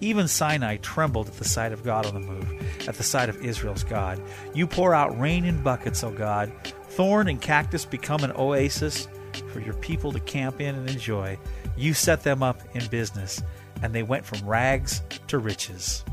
Even 0.00 0.26
Sinai 0.26 0.78
trembled 0.78 1.28
at 1.28 1.34
the 1.34 1.44
sight 1.44 1.70
of 1.70 1.84
God 1.84 2.06
on 2.06 2.14
the 2.14 2.20
move, 2.20 2.88
at 2.88 2.96
the 2.96 3.04
sight 3.04 3.28
of 3.28 3.44
Israel's 3.44 3.84
God. 3.84 4.20
You 4.52 4.66
pour 4.66 4.94
out 4.94 5.16
rain 5.20 5.44
in 5.44 5.62
buckets, 5.62 6.02
O 6.02 6.10
God. 6.10 6.50
Thorn 6.88 7.28
and 7.28 7.40
cactus 7.40 7.84
become 7.84 8.24
an 8.24 8.32
oasis 8.32 9.06
for 9.52 9.60
your 9.60 9.74
people 9.74 10.10
to 10.12 10.20
camp 10.20 10.60
in 10.60 10.74
and 10.74 10.90
enjoy. 10.90 11.38
You 11.76 11.94
set 11.94 12.22
them 12.22 12.42
up 12.42 12.60
in 12.74 12.84
business, 12.88 13.42
and 13.80 13.94
they 13.94 14.02
went 14.02 14.24
from 14.24 14.46
rags 14.48 15.02
to 15.28 15.38
riches. 15.38 16.04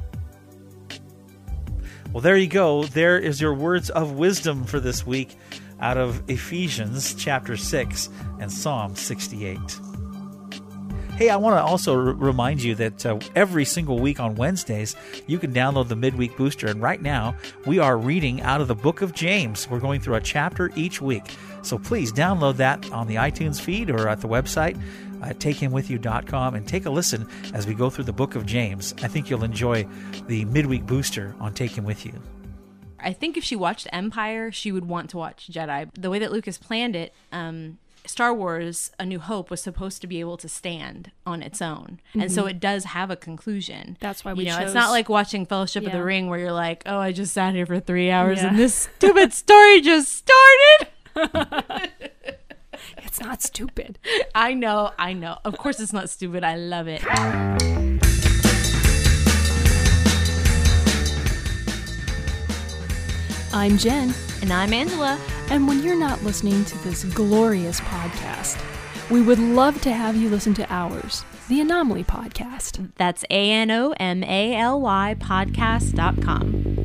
Well, 2.13 2.21
there 2.21 2.37
you 2.37 2.47
go. 2.47 2.83
There 2.83 3.17
is 3.17 3.39
your 3.39 3.53
words 3.53 3.89
of 3.89 4.13
wisdom 4.13 4.65
for 4.65 4.79
this 4.79 5.05
week 5.05 5.37
out 5.81 5.97
of 5.97 6.29
Ephesians 6.29 7.13
chapter 7.15 7.57
6 7.57 8.09
and 8.39 8.51
Psalm 8.51 8.95
68. 8.95 9.59
Hey, 11.19 11.29
I 11.29 11.35
want 11.35 11.57
to 11.57 11.61
also 11.61 11.95
r- 11.95 12.13
remind 12.13 12.63
you 12.63 12.75
that 12.75 13.05
uh, 13.05 13.19
every 13.35 13.65
single 13.65 13.99
week 13.99 14.21
on 14.21 14.35
Wednesdays, 14.35 14.95
you 15.27 15.37
can 15.37 15.51
download 15.51 15.89
the 15.89 15.95
Midweek 15.97 16.37
Booster. 16.37 16.67
And 16.67 16.81
right 16.81 17.01
now, 17.01 17.35
we 17.65 17.77
are 17.77 17.97
reading 17.97 18.41
out 18.41 18.61
of 18.61 18.69
the 18.69 18.75
book 18.75 19.01
of 19.01 19.13
James. 19.13 19.69
We're 19.69 19.81
going 19.81 19.99
through 19.99 20.15
a 20.15 20.21
chapter 20.21 20.71
each 20.77 21.01
week. 21.01 21.25
So 21.61 21.77
please 21.77 22.13
download 22.13 22.55
that 22.57 22.89
on 22.93 23.07
the 23.07 23.15
iTunes 23.15 23.59
feed 23.59 23.89
or 23.89 24.07
at 24.07 24.21
the 24.21 24.29
website 24.29 24.79
at 25.21 25.39
takehimwithyou.com 25.39 26.55
and 26.55 26.65
take 26.65 26.85
a 26.85 26.89
listen 26.89 27.27
as 27.53 27.67
we 27.67 27.73
go 27.73 27.89
through 27.89 28.05
the 28.05 28.13
book 28.13 28.35
of 28.35 28.45
James. 28.45 28.95
I 29.01 29.09
think 29.09 29.29
you'll 29.29 29.43
enjoy 29.43 29.85
the 30.27 30.45
midweek 30.45 30.85
booster 30.85 31.35
on 31.41 31.53
Take 31.53 31.71
Him 31.71 31.83
With 31.83 32.05
You. 32.05 32.13
I 33.01 33.13
think 33.13 33.37
if 33.37 33.43
she 33.43 33.55
watched 33.55 33.87
Empire, 33.91 34.51
she 34.51 34.71
would 34.71 34.85
want 34.87 35.09
to 35.11 35.17
watch 35.17 35.49
Jedi. 35.51 35.89
The 35.93 36.09
way 36.09 36.19
that 36.19 36.31
Lucas 36.31 36.57
planned 36.57 36.95
it, 36.95 37.13
um, 37.31 37.77
Star 38.05 38.33
Wars 38.33 38.91
A 38.97 39.05
New 39.05 39.19
Hope 39.19 39.51
was 39.51 39.61
supposed 39.61 40.01
to 40.01 40.07
be 40.07 40.19
able 40.19 40.37
to 40.37 40.47
stand 40.49 41.11
on 41.27 41.43
its 41.43 41.61
own. 41.61 41.99
Mm-hmm. 42.09 42.21
And 42.21 42.31
so 42.31 42.43
Mhm. 42.45 42.49
it 42.51 42.59
does 42.59 42.83
have 42.85 43.11
a 43.11 43.15
conclusion. 43.15 43.97
That's 43.99 44.23
why 44.25 44.33
we 44.33 44.43
You 44.45 44.49
know, 44.51 44.57
chose- 44.57 44.65
it's 44.67 44.73
not 44.73 44.89
like 44.89 45.09
watching 45.09 45.45
Fellowship 45.45 45.85
of 45.85 45.91
the 45.91 46.03
Ring 46.03 46.27
where 46.27 46.39
you're 46.39 46.51
like, 46.53 46.81
"Oh, 46.85 46.97
I 46.99 47.11
just 47.11 47.33
sat 47.33 47.53
here 47.53 47.65
for 47.65 47.79
3 47.79 48.09
hours 48.09 48.39
Yeah. 48.41 48.47
and 48.49 48.57
this 48.57 48.89
stupid 48.95 49.33
story 49.33 49.81
just 49.81 50.11
started." 50.13 50.87
it's 53.03 53.19
not 53.19 53.41
stupid. 53.43 53.99
I 54.33 54.53
know, 54.53 54.91
I 54.97 55.13
know. 55.13 55.37
Of 55.43 55.57
course 55.57 55.79
it's 55.79 55.93
not 55.93 56.09
stupid. 56.09 56.43
I 56.43 56.55
love 56.55 56.87
it. 56.87 57.03
I'm 63.51 63.77
Jen. 63.77 64.13
And 64.41 64.53
I'm 64.53 64.73
Angela. 64.73 65.19
And 65.49 65.67
when 65.67 65.83
you're 65.83 65.97
not 65.97 66.23
listening 66.23 66.63
to 66.65 66.77
this 66.83 67.03
glorious 67.03 67.79
podcast, 67.81 68.61
we 69.09 69.21
would 69.21 69.39
love 69.39 69.81
to 69.81 69.91
have 69.91 70.15
you 70.15 70.29
listen 70.29 70.53
to 70.55 70.71
ours, 70.71 71.25
the 71.47 71.59
Anomaly 71.61 72.03
Podcast. 72.03 72.91
That's 72.95 73.23
A 73.31 73.51
N 73.51 73.71
O 73.71 73.93
M 73.99 74.23
A 74.23 74.55
L 74.55 74.79
Y 74.81 75.15
podcast.com. 75.19 76.78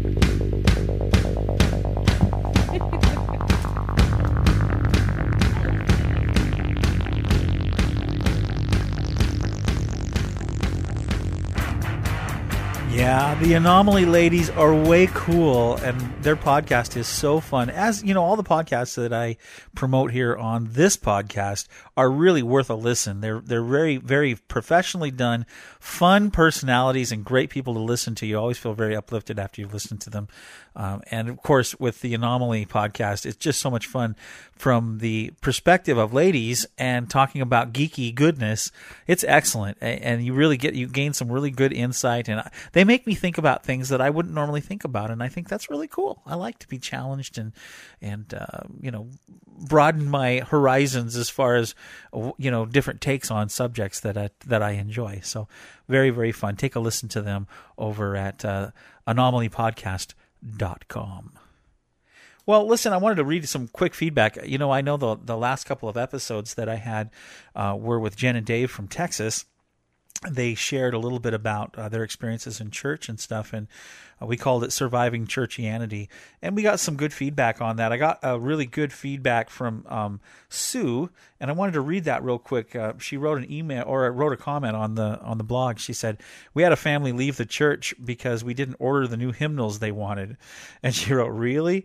Yeah, 12.95 13.35
the 13.43 13.55
Anomaly 13.55 14.07
ladies 14.07 14.51
are 14.51 14.73
way 14.73 15.09
cool, 15.09 15.75
and 15.79 16.01
their 16.23 16.37
podcast 16.37 16.97
is 16.97 17.09
so 17.09 17.41
fun. 17.41 17.69
As 17.69 18.05
you 18.05 18.15
know, 18.15 18.23
all 18.23 18.37
the 18.37 18.45
podcasts 18.45 18.95
that 18.95 19.13
I 19.13 19.37
promote 19.75 20.13
here 20.13 20.37
on 20.37 20.69
this 20.71 20.97
podcast 20.97 21.67
are 21.97 22.09
really 22.09 22.45
worth 22.45 22.71
a 22.71 22.77
listen. 22.77 23.21
They're 23.21 23.41
they're 23.41 23.65
very 23.65 23.97
very 23.97 24.37
professionally 24.37 25.11
done, 25.11 25.45
fun 25.81 26.31
personalities, 26.31 27.11
and 27.11 27.25
great 27.25 27.51
people 27.51 27.75
to 27.75 27.81
listen 27.81 28.15
to. 28.15 28.27
You 28.27 28.39
always 28.39 28.59
feel 28.59 28.75
very 28.75 28.95
uplifted 28.95 29.41
after 29.41 29.61
you've 29.61 29.75
listened 29.75 30.01
to 30.03 30.11
them. 30.11 30.29
Um, 30.77 31.03
and 31.11 31.29
of 31.29 31.37
course, 31.43 31.79
with 31.79 32.01
the 32.01 32.15
Anomaly 32.15 32.67
podcast, 32.67 33.27
it's 33.27 33.37
just 33.37 33.61
so 33.61 33.71
much 33.71 33.87
fun 33.87 34.17
from 34.57 34.99
the 34.99 35.33
perspective 35.41 35.99
of 35.99 36.13
ladies 36.13 36.67
and 36.79 37.09
talking 37.09 37.41
about 37.41 37.73
geeky 37.73 38.15
goodness. 38.15 38.73
It's 39.07 39.25
excellent, 39.25 39.79
and 39.81 40.25
you 40.25 40.33
really 40.33 40.57
get 40.57 40.75
you 40.75 40.89
gain 40.89 41.13
some 41.13 41.31
really 41.31 41.51
good 41.51 41.73
insight, 41.73 42.29
and 42.29 42.43
they 42.73 42.85
make 42.85 43.07
me 43.07 43.15
think 43.15 43.39
about 43.39 43.65
things 43.65 43.89
that 43.89 44.01
I 44.01 44.11
wouldn't 44.11 44.35
normally 44.35 44.61
think 44.61 44.85
about, 44.85 45.11
and 45.11 45.23
I 45.23 45.29
think 45.29 45.49
that's 45.49 45.71
really 45.71 45.89
cool. 45.89 46.23
I 46.27 46.35
like 46.35 46.59
to 46.61 46.69
be 46.69 46.79
challenged 46.79 47.39
and 47.39 47.53
and 48.03 48.35
uh, 48.35 48.61
you 48.81 48.91
know 48.91 49.09
broaden 49.47 50.09
my 50.09 50.41
horizons 50.41 51.17
as 51.17 51.31
far 51.31 51.55
as 51.55 51.75
you 52.37 52.51
know 52.51 52.67
different 52.67 53.01
takes 53.01 53.31
on 53.31 53.49
subjects 53.49 54.01
that 54.01 54.17
I, 54.17 54.31
that 54.47 54.63
I 54.63 54.73
enjoy. 54.73 55.21
So 55.23 55.47
very 55.89 56.11
very 56.11 56.33
fun. 56.33 56.57
Take 56.57 56.75
a 56.75 56.81
listen 56.81 57.09
to 57.11 57.23
them 57.23 57.47
over 57.79 58.17
at 58.17 58.45
uh, 58.45 58.71
anomalypodcast.com. 60.45 61.33
Well, 62.47 62.67
listen, 62.67 62.93
I 62.93 62.99
wanted 62.99 63.17
to 63.17 63.25
read 63.25 63.49
some 63.49 63.69
quick 63.69 63.95
feedback. 63.95 64.37
You 64.47 64.59
know, 64.59 64.71
I 64.71 64.83
know 64.83 64.97
the 64.99 65.17
the 65.17 65.37
last 65.37 65.65
couple 65.65 65.89
of 65.89 65.97
episodes 65.97 66.55
that 66.55 66.69
I 66.69 66.77
had 66.77 67.11
uh, 67.57 67.75
were 67.79 67.99
with 67.99 68.17
Jen 68.17 68.37
and 68.37 68.45
Dave 68.45 68.71
from 68.71 68.87
Texas. 68.87 69.47
they 70.31 70.55
shared 70.55 70.95
a 70.95 70.99
little 70.99 71.19
bit 71.19 71.35
about 71.35 71.77
uh, 71.79 71.89
their 71.89 72.03
experiences 72.03 72.61
in 72.61 72.71
church 72.71 73.09
and 73.09 73.19
stuff 73.21 73.53
and 73.53 73.67
uh, 74.23 74.27
we 74.27 74.37
called 74.37 74.65
it 74.65 74.73
surviving 74.73 75.27
churchianity 75.27 76.09
and 76.41 76.57
we 76.57 76.63
got 76.63 76.81
some 76.81 76.97
good 76.97 77.13
feedback 77.13 77.61
on 77.61 77.77
that 77.77 77.93
i 77.93 77.97
got 77.99 78.19
a 78.23 78.39
really 78.39 78.65
good 78.65 78.91
feedback 78.93 79.51
from 79.51 79.85
um, 79.89 80.21
sue 80.49 81.11
and 81.45 81.51
i 81.51 81.55
wanted 81.55 81.73
to 81.73 81.83
read 81.83 82.05
that 82.05 82.25
real 82.25 82.39
quick. 82.39 82.75
Uh, 82.75 82.95
she 82.97 83.19
wrote 83.19 83.37
an 83.37 83.53
email 83.53 83.85
or 83.87 84.11
wrote 84.11 84.33
a 84.33 84.37
comment 84.39 84.75
on 84.75 84.95
the 84.95 85.21
on 85.21 85.37
the 85.37 85.45
blog. 85.45 85.79
She 85.79 85.93
said 85.93 86.23
we 86.55 86.63
had 86.63 86.73
a 86.73 86.77
family 86.77 87.13
leave 87.13 87.37
the 87.37 87.45
church 87.45 87.95
because 88.03 88.43
we 88.43 88.55
didn't 88.55 88.77
order 88.79 89.07
the 89.07 89.19
new 89.19 89.31
hymnals 89.31 89.79
they 89.79 89.93
wanted. 89.93 90.39
And 90.83 90.95
she 90.95 91.13
wrote 91.13 91.29
really? 91.29 91.85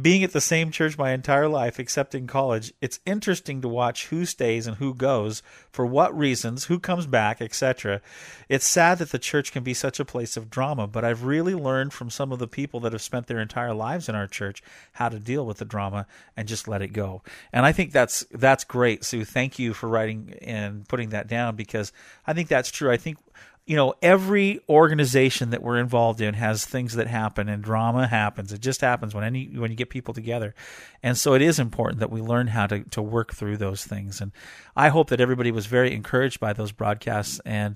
Being 0.00 0.24
at 0.24 0.32
the 0.32 0.40
same 0.40 0.72
church 0.72 0.98
my 0.98 1.12
entire 1.12 1.46
life 1.46 1.78
except 1.78 2.16
in 2.16 2.26
college 2.26 2.72
it's 2.80 2.98
interesting 3.06 3.60
to 3.60 3.68
watch 3.68 4.08
who 4.08 4.24
stays 4.24 4.66
and 4.66 4.78
who 4.78 4.92
goes 4.92 5.40
for 5.70 5.86
what 5.86 6.16
reasons 6.16 6.64
who 6.64 6.80
comes 6.80 7.06
back 7.06 7.40
etc 7.40 8.00
it's 8.48 8.66
sad 8.66 8.98
that 8.98 9.10
the 9.10 9.18
church 9.18 9.52
can 9.52 9.62
be 9.62 9.74
such 9.74 10.00
a 10.00 10.04
place 10.04 10.36
of 10.36 10.50
drama 10.50 10.86
but 10.86 11.04
i've 11.04 11.24
really 11.24 11.54
learned 11.54 11.92
from 11.92 12.10
some 12.10 12.32
of 12.32 12.38
the 12.38 12.48
people 12.48 12.80
that 12.80 12.92
have 12.92 13.02
spent 13.02 13.26
their 13.26 13.40
entire 13.40 13.74
lives 13.74 14.08
in 14.08 14.14
our 14.14 14.26
church 14.26 14.62
how 14.96 15.08
to 15.08 15.18
deal 15.18 15.44
with 15.44 15.58
the 15.58 15.64
drama 15.64 16.06
and 16.36 16.48
just 16.48 16.66
let 16.66 16.82
it 16.82 16.92
go. 16.92 17.22
And 17.52 17.66
I 17.66 17.72
think 17.72 17.92
that's 17.92 18.24
that's 18.30 18.64
great, 18.64 18.95
Sue. 19.04 19.24
Thank 19.24 19.58
you 19.58 19.74
for 19.74 19.88
writing 19.88 20.34
and 20.42 20.86
putting 20.88 21.10
that 21.10 21.28
down 21.28 21.56
because 21.56 21.92
I 22.26 22.32
think 22.32 22.48
that's 22.48 22.70
true. 22.70 22.90
I 22.90 22.96
think 22.96 23.18
you 23.66 23.74
know 23.74 23.94
every 24.00 24.60
organization 24.68 25.50
that 25.50 25.62
we're 25.62 25.78
involved 25.78 26.20
in 26.20 26.34
has 26.34 26.64
things 26.64 26.94
that 26.94 27.08
happen 27.08 27.48
and 27.48 27.62
drama 27.62 28.06
happens 28.06 28.52
it 28.52 28.60
just 28.60 28.80
happens 28.80 29.12
when 29.12 29.24
any 29.24 29.46
when 29.46 29.70
you 29.70 29.76
get 29.76 29.90
people 29.90 30.14
together 30.14 30.54
and 31.02 31.18
so 31.18 31.34
it 31.34 31.42
is 31.42 31.58
important 31.58 31.98
that 31.98 32.10
we 32.10 32.20
learn 32.20 32.46
how 32.46 32.66
to 32.66 32.84
to 32.84 33.02
work 33.02 33.34
through 33.34 33.56
those 33.56 33.84
things 33.84 34.20
and 34.20 34.30
i 34.76 34.88
hope 34.88 35.08
that 35.10 35.20
everybody 35.20 35.50
was 35.50 35.66
very 35.66 35.92
encouraged 35.92 36.38
by 36.38 36.52
those 36.52 36.70
broadcasts 36.70 37.40
and 37.44 37.74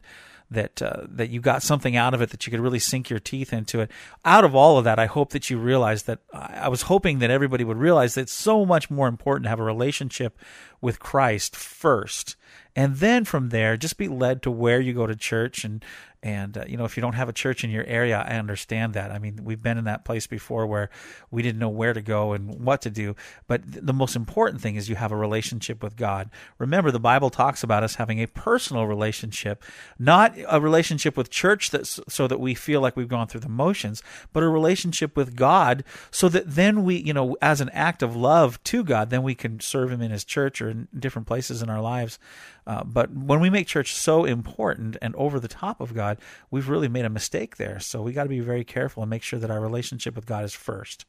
that 0.50 0.82
uh, 0.82 1.06
that 1.08 1.30
you 1.30 1.40
got 1.40 1.62
something 1.62 1.96
out 1.96 2.14
of 2.14 2.20
it 2.20 2.30
that 2.30 2.46
you 2.46 2.50
could 2.50 2.60
really 2.60 2.78
sink 2.78 3.08
your 3.08 3.18
teeth 3.18 3.52
into 3.52 3.80
it. 3.80 3.90
Out 4.24 4.44
of 4.44 4.54
all 4.54 4.78
of 4.78 4.84
that, 4.84 4.98
I 4.98 5.06
hope 5.06 5.30
that 5.30 5.50
you 5.50 5.58
realize 5.58 6.04
that 6.04 6.18
I 6.32 6.68
was 6.68 6.82
hoping 6.82 7.20
that 7.20 7.30
everybody 7.30 7.64
would 7.64 7.76
realize 7.76 8.14
that 8.14 8.22
it's 8.22 8.32
so 8.32 8.66
much 8.66 8.90
more 8.90 9.08
important 9.08 9.44
to 9.44 9.50
have 9.50 9.60
a 9.60 9.64
relationship 9.64 10.38
with 10.80 10.98
Christ 10.98 11.54
first 11.54 12.36
and 12.76 12.96
then 12.96 13.24
from 13.24 13.48
there 13.48 13.76
just 13.76 13.96
be 13.96 14.08
led 14.08 14.42
to 14.42 14.50
where 14.50 14.80
you 14.80 14.92
go 14.92 15.06
to 15.06 15.16
church 15.16 15.64
and 15.64 15.84
and 16.22 16.58
uh, 16.58 16.64
you 16.66 16.76
know 16.76 16.84
if 16.84 16.96
you 16.96 17.00
don't 17.00 17.14
have 17.14 17.28
a 17.28 17.32
church 17.32 17.64
in 17.64 17.70
your 17.70 17.84
area 17.84 18.24
i 18.28 18.34
understand 18.36 18.94
that. 18.94 19.10
I 19.10 19.18
mean 19.18 19.40
we've 19.42 19.62
been 19.62 19.78
in 19.78 19.84
that 19.84 20.04
place 20.04 20.26
before 20.26 20.66
where 20.66 20.90
we 21.30 21.42
didn't 21.42 21.58
know 21.58 21.68
where 21.68 21.92
to 21.92 22.02
go 22.02 22.32
and 22.32 22.64
what 22.64 22.82
to 22.82 22.90
do. 22.90 23.16
But 23.46 23.72
th- 23.72 23.84
the 23.84 23.92
most 23.92 24.16
important 24.16 24.60
thing 24.60 24.76
is 24.76 24.88
you 24.88 24.96
have 24.96 25.12
a 25.12 25.16
relationship 25.16 25.82
with 25.82 25.96
god. 25.96 26.30
Remember 26.58 26.90
the 26.90 27.00
bible 27.00 27.30
talks 27.30 27.62
about 27.62 27.82
us 27.82 27.94
having 27.96 28.20
a 28.20 28.26
personal 28.26 28.86
relationship 28.86 29.64
not 29.98 30.34
a 30.48 30.60
relationship 30.60 31.16
with 31.16 31.30
church 31.30 31.70
so 32.08 32.26
that 32.26 32.40
we 32.40 32.54
feel 32.54 32.80
like 32.80 32.96
we've 32.96 33.08
gone 33.08 33.26
through 33.26 33.40
the 33.40 33.48
motions 33.48 34.02
but 34.32 34.42
a 34.42 34.48
relationship 34.48 35.16
with 35.16 35.36
god 35.36 35.84
so 36.10 36.28
that 36.28 36.44
then 36.46 36.84
we 36.84 36.96
you 36.96 37.12
know 37.12 37.36
as 37.40 37.60
an 37.60 37.70
act 37.70 38.02
of 38.02 38.16
love 38.16 38.62
to 38.64 38.82
god 38.84 39.10
then 39.10 39.22
we 39.22 39.34
can 39.34 39.60
serve 39.60 39.90
him 39.90 40.02
in 40.02 40.10
his 40.10 40.24
church 40.24 40.60
or 40.60 40.70
in 40.70 40.88
different 40.98 41.26
places 41.26 41.62
in 41.62 41.70
our 41.70 41.80
lives 41.80 42.18
uh, 42.66 42.84
but 42.84 43.10
when 43.12 43.40
we 43.40 43.50
make 43.50 43.66
church 43.66 43.94
so 43.94 44.24
important 44.24 44.96
and 45.00 45.14
over 45.16 45.40
the 45.40 45.48
top 45.48 45.80
of 45.80 45.94
God, 45.94 46.18
we've 46.50 46.68
really 46.68 46.88
made 46.88 47.04
a 47.04 47.10
mistake 47.10 47.56
there. 47.56 47.80
So 47.80 48.02
we 48.02 48.12
got 48.12 48.24
to 48.24 48.28
be 48.28 48.40
very 48.40 48.64
careful 48.64 49.02
and 49.02 49.10
make 49.10 49.22
sure 49.22 49.38
that 49.38 49.50
our 49.50 49.60
relationship 49.60 50.14
with 50.14 50.26
God 50.26 50.44
is 50.44 50.54
first. 50.54 51.04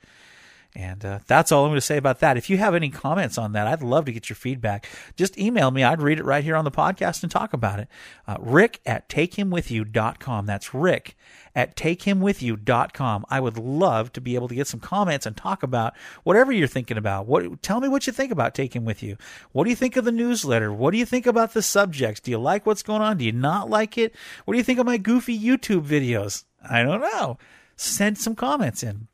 And 0.74 1.04
uh, 1.04 1.20
that's 1.28 1.52
all 1.52 1.66
I'm 1.66 1.72
going 1.72 1.78
to 1.78 1.86
say 1.86 1.98
about 1.98 2.22
that. 2.22 2.38
If 2.38 2.50
you 2.50 2.58
have 2.58 2.76
any 2.76 2.90
comments 2.90 3.38
on 3.38 3.52
that, 3.54 3.68
I'd 3.68 3.82
love 3.82 4.06
to 4.06 4.14
get 4.14 4.30
your 4.30 4.38
feedback. 4.38 4.88
Just 5.18 5.38
email 5.38 5.70
me. 5.70 5.84
I'd 5.84 6.02
read 6.02 6.18
it 6.18 6.24
right 6.24 6.44
here 6.44 6.56
on 6.56 6.64
the 6.64 6.72
podcast 6.72 7.24
and 7.24 7.32
talk 7.32 7.52
about 7.52 7.80
it. 7.80 7.90
Uh, 8.26 8.38
Rick 8.40 8.80
at 8.86 9.10
takehimwithyou.com. 9.10 10.46
That's 10.46 10.74
Rick 10.74 11.18
at 11.54 11.76
takehimwithyou.com. 11.76 13.26
I 13.30 13.40
would 13.42 13.58
love 13.58 14.14
to 14.14 14.22
be 14.22 14.36
able 14.36 14.48
to 14.48 14.56
get 14.56 14.68
some 14.68 14.80
comments 14.80 15.26
and 15.26 15.36
talk 15.36 15.62
about 15.62 15.94
whatever 16.24 16.54
you're 16.54 16.68
thinking 16.68 16.98
about. 16.98 17.28
What 17.28 17.62
tell 17.62 17.82
me 17.82 17.90
what 17.90 18.08
you 18.08 18.14
think 18.14 18.32
about 18.32 18.56
Take 18.56 18.74
Him 18.74 18.86
With 18.86 19.04
You. 19.04 19.18
What 19.52 19.66
do 19.66 19.70
you 19.70 19.76
think 19.76 19.98
of 19.98 20.06
the 20.06 20.12
newsletter? 20.12 20.72
What 20.72 20.92
do 20.92 20.98
you 20.98 21.06
think 21.06 21.26
about 21.26 21.54
the 21.54 21.62
subjects? 21.62 22.22
Do 22.22 22.32
you 22.32 22.38
like 22.38 22.66
what's 22.66 22.84
going 22.84 23.02
on? 23.02 23.18
Do 23.18 23.26
you 23.26 23.34
not 23.34 23.70
like 23.70 23.98
it? 23.98 24.16
What 24.46 24.54
do 24.54 24.58
you 24.58 24.64
think 24.64 24.80
of 24.80 24.86
my 24.86 24.98
goofy 24.98 25.38
YouTube 25.38 25.86
videos? 25.86 26.46
I 26.68 26.84
don't 26.84 27.02
know. 27.02 27.38
Send 27.76 28.18
some 28.18 28.36
comments 28.36 28.84
in. 28.84 29.08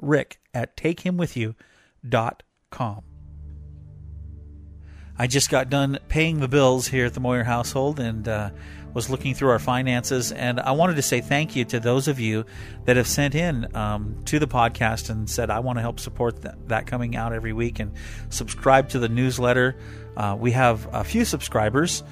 Rick 0.00 0.40
at 0.54 0.76
takehimwithyou.com. 0.76 3.02
I 5.18 5.26
just 5.26 5.50
got 5.50 5.68
done 5.68 5.98
paying 6.08 6.40
the 6.40 6.48
bills 6.48 6.88
here 6.88 7.06
at 7.06 7.14
the 7.14 7.20
Moyer 7.20 7.44
household 7.44 8.00
and 8.00 8.26
uh, 8.26 8.50
was 8.94 9.10
looking 9.10 9.34
through 9.34 9.50
our 9.50 9.58
finances. 9.58 10.32
And 10.32 10.58
I 10.58 10.72
wanted 10.72 10.96
to 10.96 11.02
say 11.02 11.20
thank 11.20 11.54
you 11.54 11.64
to 11.66 11.80
those 11.80 12.08
of 12.08 12.18
you 12.18 12.46
that 12.86 12.96
have 12.96 13.06
sent 13.06 13.34
in 13.34 13.74
um, 13.76 14.22
to 14.26 14.38
the 14.38 14.46
podcast 14.46 15.10
and 15.10 15.28
said, 15.28 15.50
I 15.50 15.60
want 15.60 15.78
to 15.78 15.82
help 15.82 16.00
support 16.00 16.42
that, 16.42 16.68
that 16.68 16.86
coming 16.86 17.14
out 17.14 17.32
every 17.32 17.52
week 17.52 17.78
and 17.78 17.92
subscribe 18.30 18.88
to 18.90 18.98
the 18.98 19.08
newsletter. 19.08 19.76
Uh, 20.16 20.36
we 20.38 20.52
have 20.52 20.88
a 20.92 21.04
few 21.04 21.24
subscribers. 21.24 22.02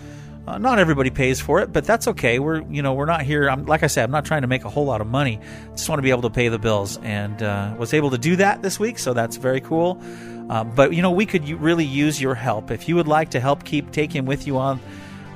Uh, 0.50 0.58
not 0.58 0.80
everybody 0.80 1.10
pays 1.10 1.40
for 1.40 1.60
it, 1.60 1.72
but 1.72 1.84
that's 1.84 2.08
okay. 2.08 2.40
We're 2.40 2.62
you 2.62 2.82
know 2.82 2.94
we're 2.94 3.06
not 3.06 3.22
here. 3.22 3.48
I'm 3.48 3.66
like 3.66 3.84
I 3.84 3.86
said, 3.86 4.02
I'm 4.02 4.10
not 4.10 4.24
trying 4.24 4.42
to 4.42 4.48
make 4.48 4.64
a 4.64 4.68
whole 4.68 4.84
lot 4.84 5.00
of 5.00 5.06
money. 5.06 5.38
Just 5.76 5.88
want 5.88 5.98
to 5.98 6.02
be 6.02 6.10
able 6.10 6.22
to 6.22 6.30
pay 6.30 6.48
the 6.48 6.58
bills, 6.58 6.98
and 7.04 7.40
uh, 7.40 7.72
was 7.78 7.94
able 7.94 8.10
to 8.10 8.18
do 8.18 8.34
that 8.34 8.60
this 8.60 8.80
week, 8.80 8.98
so 8.98 9.14
that's 9.14 9.36
very 9.36 9.60
cool. 9.60 10.02
Uh, 10.48 10.64
but 10.64 10.92
you 10.92 11.02
know 11.02 11.12
we 11.12 11.24
could 11.24 11.48
really 11.48 11.84
use 11.84 12.20
your 12.20 12.34
help 12.34 12.72
if 12.72 12.88
you 12.88 12.96
would 12.96 13.06
like 13.06 13.30
to 13.30 13.38
help 13.38 13.62
keep 13.62 13.94
Him 13.94 14.26
With 14.26 14.48
You 14.48 14.58
on 14.58 14.80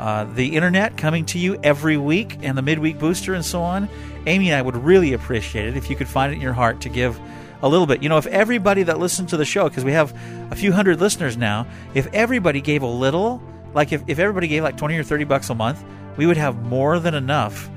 uh, 0.00 0.24
the 0.35 0.57
internet, 0.57 0.96
coming 0.96 1.24
to 1.27 1.38
you 1.38 1.61
every 1.62 1.96
week, 1.96 2.38
and 2.42 2.59
the 2.59 2.62
midweek 2.62 2.98
booster 2.98 3.35
and 3.35 3.44
so 3.44 3.62
on. 3.62 3.88
Amy 4.27 4.50
and 4.50 4.57
I 4.57 4.62
would 4.62 4.77
really 4.77 5.12
appreciate 5.12 5.68
it 5.68 5.77
if 5.77 5.88
you 5.90 5.94
could 5.94 6.09
find 6.09 6.33
it 6.33 6.37
in 6.37 6.40
your 6.40 6.55
heart 6.55 6.81
to 6.81 6.88
give 6.88 7.20
a 7.62 7.68
little 7.68 7.87
bit. 7.87 8.03
You 8.03 8.09
know, 8.09 8.18
if 8.18 8.27
everybody 8.27 8.83
that 8.83 8.98
listens 8.98 9.31
to 9.31 9.37
the 9.37 9.44
show, 9.44 9.68
because 9.68 9.85
we 9.85 9.92
have 9.92 10.12
a 10.50 10.57
few 10.57 10.72
hundred 10.72 11.00
listeners 11.00 11.37
now, 11.37 11.68
if 11.94 12.09
everybody 12.12 12.61
gave 12.61 12.83
a 12.83 12.88
little 12.88 13.40
like 13.74 13.92
if, 13.92 14.02
if 14.06 14.18
everybody 14.18 14.48
gave 14.48 14.62
like 14.62 14.76
20 14.76 14.96
or 14.96 15.02
30 15.02 15.24
bucks 15.24 15.50
a 15.50 15.54
month, 15.54 15.84
we 16.16 16.26
would 16.26 16.37
have 16.37 16.62
more 16.62 16.98
than 16.98 17.14
enough 17.14 17.68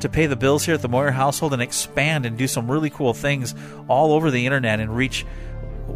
to 0.00 0.08
pay 0.08 0.26
the 0.26 0.36
bills 0.36 0.64
here 0.64 0.74
at 0.74 0.82
the 0.82 0.88
Moyer 0.88 1.10
household 1.10 1.52
and 1.52 1.62
expand 1.62 2.26
and 2.26 2.36
do 2.36 2.46
some 2.46 2.70
really 2.70 2.90
cool 2.90 3.14
things 3.14 3.54
all 3.88 4.12
over 4.12 4.30
the 4.30 4.44
internet 4.44 4.80
and 4.80 4.94
reach 4.94 5.24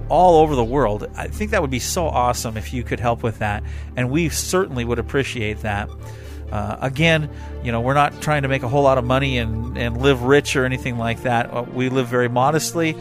all 0.09 0.41
over 0.41 0.55
the 0.55 0.65
world. 0.65 1.09
I 1.17 1.29
think 1.29 1.51
that 1.51 1.61
would 1.61 1.71
be 1.71 1.79
so 1.79 2.07
awesome 2.07 2.57
if 2.57 2.73
you 2.73 2.83
could 2.83 3.01
help 3.01 3.23
with 3.23 3.41
that, 3.41 3.63
and 3.97 4.11
we 4.11 4.29
certainly 4.29 4.85
would 4.85 4.99
appreciate 4.99 5.61
that. 5.61 5.89
Uh, 6.51 6.79
again, 6.81 7.29
you 7.63 7.73
know, 7.73 7.81
we're 7.81 7.95
not 7.95 8.23
trying 8.23 8.43
to 8.43 8.49
make 8.49 8.63
a 8.63 8.69
whole 8.69 8.83
lot 8.83 8.97
of 8.97 9.05
money 9.05 9.37
and, 9.37 9.77
and 9.77 10.01
live 10.01 10.23
rich 10.23 10.57
or 10.57 10.65
anything 10.65 10.97
like 10.97 11.23
that. 11.23 11.53
Uh, 11.53 11.63
we 11.63 11.91
live 11.91 12.09
very 12.09 12.29
modestly. 12.29 12.97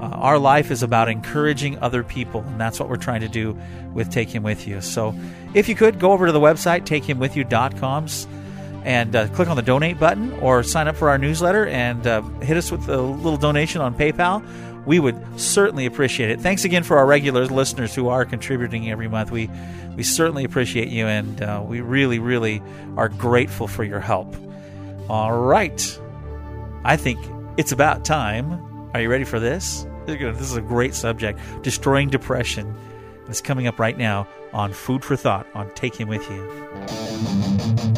Uh, 0.00 0.04
our 0.04 0.38
life 0.38 0.70
is 0.70 0.82
about 0.82 1.08
encouraging 1.08 1.78
other 1.80 2.04
people, 2.04 2.42
and 2.42 2.60
that's 2.60 2.78
what 2.78 2.88
we're 2.88 2.96
trying 2.96 3.20
to 3.20 3.28
do 3.28 3.58
with 3.92 4.10
Take 4.10 4.28
Him 4.28 4.42
With 4.42 4.66
You. 4.68 4.80
So 4.80 5.14
if 5.54 5.68
you 5.68 5.74
could, 5.74 5.98
go 5.98 6.12
over 6.12 6.26
to 6.26 6.32
the 6.32 6.40
website, 6.40 6.84
takehimwithyou.com, 6.84 8.06
and 8.84 9.16
uh, 9.16 9.28
click 9.28 9.48
on 9.48 9.56
the 9.56 9.62
donate 9.62 9.98
button 9.98 10.32
or 10.40 10.62
sign 10.62 10.88
up 10.88 10.96
for 10.96 11.10
our 11.10 11.18
newsletter 11.18 11.66
and 11.66 12.06
uh, 12.06 12.22
hit 12.40 12.56
us 12.56 12.70
with 12.70 12.88
a 12.88 13.00
little 13.00 13.36
donation 13.36 13.80
on 13.80 13.94
PayPal. 13.94 14.46
We 14.86 15.00
would 15.00 15.22
certainly 15.38 15.84
appreciate 15.84 16.30
it. 16.30 16.40
Thanks 16.40 16.64
again 16.64 16.84
for 16.84 16.96
our 16.96 17.04
regular 17.04 17.46
listeners 17.46 17.94
who 17.94 18.08
are 18.08 18.24
contributing 18.24 18.90
every 18.90 19.08
month. 19.08 19.30
We, 19.30 19.50
we 19.96 20.02
certainly 20.04 20.44
appreciate 20.44 20.88
you, 20.88 21.06
and 21.06 21.42
uh, 21.42 21.62
we 21.66 21.80
really, 21.80 22.18
really 22.20 22.62
are 22.96 23.08
grateful 23.08 23.66
for 23.66 23.84
your 23.84 24.00
help. 24.00 24.34
All 25.10 25.38
right. 25.38 26.00
I 26.84 26.96
think 26.96 27.18
it's 27.58 27.72
about 27.72 28.04
time. 28.04 28.90
Are 28.94 29.00
you 29.02 29.10
ready 29.10 29.24
for 29.24 29.40
this? 29.40 29.87
This 30.08 30.40
is 30.40 30.56
a 30.56 30.62
great 30.62 30.94
subject 30.94 31.38
destroying 31.62 32.08
depression. 32.08 32.74
It's 33.28 33.42
coming 33.42 33.66
up 33.66 33.78
right 33.78 33.98
now 33.98 34.26
on 34.54 34.72
Food 34.72 35.04
for 35.04 35.16
Thought 35.16 35.46
on 35.54 35.70
Take 35.74 35.96
Him 35.96 36.08
With 36.08 36.26
You. 36.30 37.97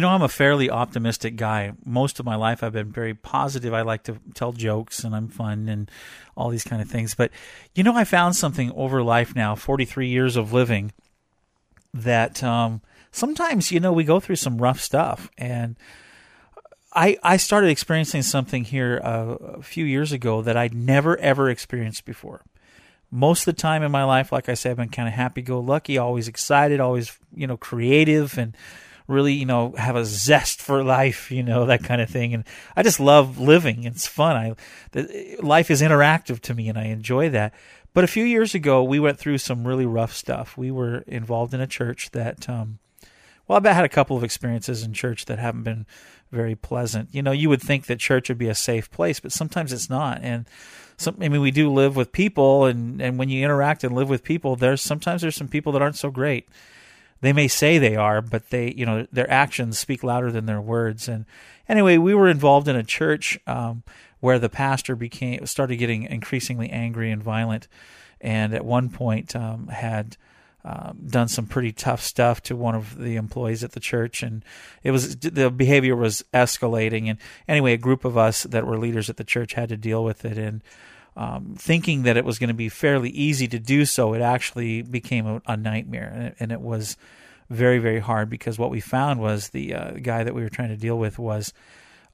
You 0.00 0.06
know, 0.06 0.12
I'm 0.12 0.22
a 0.22 0.30
fairly 0.30 0.70
optimistic 0.70 1.36
guy. 1.36 1.74
Most 1.84 2.18
of 2.18 2.24
my 2.24 2.34
life, 2.34 2.62
I've 2.62 2.72
been 2.72 2.90
very 2.90 3.12
positive. 3.12 3.74
I 3.74 3.82
like 3.82 4.04
to 4.04 4.18
tell 4.32 4.52
jokes 4.52 5.04
and 5.04 5.14
I'm 5.14 5.28
fun 5.28 5.68
and 5.68 5.90
all 6.34 6.48
these 6.48 6.64
kind 6.64 6.80
of 6.80 6.88
things. 6.88 7.14
But, 7.14 7.30
you 7.74 7.84
know, 7.84 7.94
I 7.94 8.04
found 8.04 8.34
something 8.34 8.72
over 8.72 9.02
life 9.02 9.36
now, 9.36 9.54
43 9.54 10.08
years 10.08 10.36
of 10.36 10.54
living, 10.54 10.92
that 11.92 12.42
um, 12.42 12.80
sometimes, 13.12 13.70
you 13.72 13.78
know, 13.78 13.92
we 13.92 14.04
go 14.04 14.20
through 14.20 14.36
some 14.36 14.56
rough 14.56 14.80
stuff. 14.80 15.30
And 15.36 15.76
I, 16.94 17.18
I 17.22 17.36
started 17.36 17.68
experiencing 17.68 18.22
something 18.22 18.64
here 18.64 19.02
uh, 19.04 19.34
a 19.58 19.62
few 19.62 19.84
years 19.84 20.12
ago 20.12 20.40
that 20.40 20.56
I'd 20.56 20.72
never 20.72 21.18
ever 21.18 21.50
experienced 21.50 22.06
before. 22.06 22.42
Most 23.10 23.46
of 23.46 23.54
the 23.54 23.60
time 23.60 23.82
in 23.82 23.92
my 23.92 24.04
life, 24.04 24.32
like 24.32 24.48
I 24.48 24.54
said, 24.54 24.70
I've 24.70 24.76
been 24.78 24.88
kind 24.88 25.08
of 25.08 25.12
happy 25.12 25.42
go 25.42 25.60
lucky, 25.60 25.98
always 25.98 26.26
excited, 26.26 26.80
always 26.80 27.18
you 27.34 27.46
know 27.46 27.58
creative, 27.58 28.38
and 28.38 28.56
really 29.10 29.34
you 29.34 29.46
know 29.46 29.74
have 29.76 29.96
a 29.96 30.04
zest 30.04 30.62
for 30.62 30.82
life, 30.82 31.30
you 31.30 31.42
know 31.42 31.66
that 31.66 31.84
kind 31.84 32.00
of 32.00 32.08
thing. 32.08 32.34
And 32.34 32.44
I 32.76 32.82
just 32.82 33.00
love 33.00 33.38
living. 33.38 33.84
It's 33.84 34.06
fun. 34.06 34.36
I 34.36 34.54
the, 34.92 35.36
life 35.42 35.70
is 35.70 35.82
interactive 35.82 36.40
to 36.40 36.54
me, 36.54 36.68
and 36.68 36.78
I 36.78 36.84
enjoy 36.84 37.28
that. 37.30 37.52
But 37.92 38.04
a 38.04 38.08
few 38.08 38.24
years 38.24 38.54
ago, 38.54 38.82
we 38.84 39.00
went 39.00 39.18
through 39.18 39.38
some 39.38 39.66
really 39.66 39.86
rough 39.86 40.14
stuff. 40.14 40.56
We 40.56 40.70
were 40.70 40.98
involved 41.06 41.54
in 41.54 41.60
a 41.60 41.66
church 41.66 42.10
that, 42.12 42.48
um, 42.48 42.78
well, 43.48 43.58
I've 43.58 43.64
had 43.64 43.84
a 43.84 43.88
couple 43.88 44.16
of 44.16 44.22
experiences 44.22 44.84
in 44.84 44.92
church 44.92 45.24
that 45.24 45.40
haven't 45.40 45.64
been 45.64 45.86
very 46.30 46.54
pleasant. 46.54 47.08
You 47.12 47.22
know, 47.22 47.32
you 47.32 47.48
would 47.48 47.60
think 47.60 47.86
that 47.86 47.98
church 47.98 48.28
would 48.28 48.38
be 48.38 48.48
a 48.48 48.54
safe 48.54 48.90
place, 48.92 49.18
but 49.18 49.32
sometimes 49.32 49.72
it's 49.72 49.90
not. 49.90 50.20
And 50.22 50.46
some, 50.96 51.16
I 51.20 51.28
mean, 51.28 51.40
we 51.40 51.50
do 51.50 51.72
live 51.72 51.96
with 51.96 52.12
people, 52.12 52.66
and 52.66 53.00
and 53.02 53.18
when 53.18 53.28
you 53.28 53.44
interact 53.44 53.82
and 53.82 53.94
live 53.94 54.08
with 54.08 54.22
people, 54.22 54.54
there's 54.54 54.80
sometimes 54.80 55.22
there's 55.22 55.34
some 55.34 55.48
people 55.48 55.72
that 55.72 55.82
aren't 55.82 55.96
so 55.96 56.10
great. 56.10 56.48
They 57.20 57.32
may 57.32 57.48
say 57.48 57.78
they 57.78 57.96
are, 57.96 58.22
but 58.22 58.50
they, 58.50 58.72
you 58.72 58.86
know, 58.86 59.06
their 59.12 59.30
actions 59.30 59.78
speak 59.78 60.02
louder 60.02 60.32
than 60.32 60.46
their 60.46 60.60
words. 60.60 61.08
And 61.08 61.26
anyway, 61.68 61.98
we 61.98 62.14
were 62.14 62.28
involved 62.28 62.68
in 62.68 62.76
a 62.76 62.82
church 62.82 63.38
um, 63.46 63.82
where 64.20 64.38
the 64.38 64.48
pastor 64.48 64.96
became 64.96 65.44
started 65.46 65.76
getting 65.76 66.04
increasingly 66.04 66.70
angry 66.70 67.10
and 67.10 67.22
violent, 67.22 67.68
and 68.20 68.54
at 68.54 68.64
one 68.64 68.90
point 68.90 69.36
um, 69.36 69.68
had 69.68 70.16
um, 70.64 70.98
done 71.06 71.28
some 71.28 71.46
pretty 71.46 71.72
tough 71.72 72.02
stuff 72.02 72.42
to 72.42 72.56
one 72.56 72.74
of 72.74 72.98
the 72.98 73.16
employees 73.16 73.64
at 73.64 73.72
the 73.72 73.80
church, 73.80 74.22
and 74.22 74.44
it 74.82 74.90
was 74.90 75.16
the 75.16 75.50
behavior 75.50 75.96
was 75.96 76.24
escalating. 76.34 77.08
And 77.08 77.18
anyway, 77.48 77.72
a 77.72 77.78
group 77.78 78.04
of 78.04 78.18
us 78.18 78.42
that 78.44 78.66
were 78.66 78.78
leaders 78.78 79.08
at 79.08 79.16
the 79.16 79.24
church 79.24 79.54
had 79.54 79.70
to 79.70 79.76
deal 79.76 80.04
with 80.04 80.24
it, 80.24 80.36
and 80.36 80.62
um, 81.16 81.54
thinking 81.56 82.02
that 82.04 82.16
it 82.16 82.24
was 82.24 82.38
going 82.38 82.48
to 82.48 82.54
be 82.54 82.68
fairly 82.68 83.10
easy 83.10 83.48
to 83.48 83.58
do 83.58 83.84
so, 83.84 84.14
it 84.14 84.22
actually 84.22 84.82
became 84.82 85.26
a, 85.26 85.42
a 85.46 85.56
nightmare, 85.56 86.10
and 86.14 86.22
it, 86.24 86.36
and 86.40 86.52
it, 86.52 86.60
was 86.60 86.96
very 87.48 87.78
very 87.78 87.98
hard 87.98 88.30
because 88.30 88.58
what 88.58 88.70
we 88.70 88.80
found 88.80 89.20
was 89.20 89.48
the 89.48 89.74
uh, 89.74 89.90
guy 90.02 90.22
that 90.22 90.34
we 90.34 90.42
were 90.42 90.48
trying 90.48 90.68
to 90.68 90.76
deal 90.76 90.98
with 90.98 91.18
was 91.18 91.52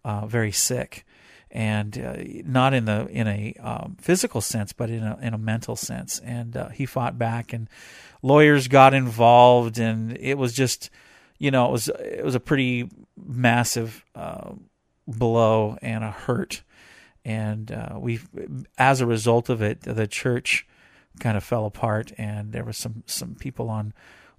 uh, 0.05 0.27
very 0.27 0.53
sick 0.53 1.05
and 1.51 1.99
uh, 1.99 2.17
not 2.45 2.75
in 2.75 2.85
the 2.85 3.07
in 3.07 3.27
a 3.27 3.55
um, 3.61 3.97
physical 4.01 4.41
sense, 4.41 4.73
but 4.73 4.91
in 4.91 5.03
a 5.03 5.19
in 5.23 5.35
a 5.35 5.39
mental 5.39 5.77
sense. 5.77 6.19
And 6.21 6.57
uh, 6.57 6.69
he 6.69 6.87
fought 6.87 7.19
back, 7.19 7.53
and 7.53 7.69
lawyers 8.23 8.69
got 8.69 8.95
involved, 8.95 9.79
and 9.79 10.17
it 10.19 10.37
was 10.37 10.53
just, 10.53 10.91
you 11.39 11.51
know, 11.51 11.67
it 11.69 11.73
was 11.73 11.89
it 11.89 12.25
was 12.25 12.35
a 12.35 12.41
pretty 12.41 12.91
massive 13.17 14.05
uh, 14.15 14.53
blow 15.07 15.79
and 15.81 16.05
a 16.05 16.11
hurt. 16.11 16.63
And 17.27 17.73
uh, 17.73 17.97
we, 17.99 18.21
as 18.79 19.01
a 19.01 19.07
result 19.07 19.49
of 19.49 19.61
it, 19.61 19.81
the 19.83 20.07
church 20.07 20.65
kind 21.19 21.37
of 21.37 21.43
fell 21.43 21.67
apart, 21.67 22.13
and 22.17 22.53
there 22.53 22.63
were 22.63 22.73
some 22.73 23.03
some 23.07 23.35
people 23.35 23.69
on 23.69 23.93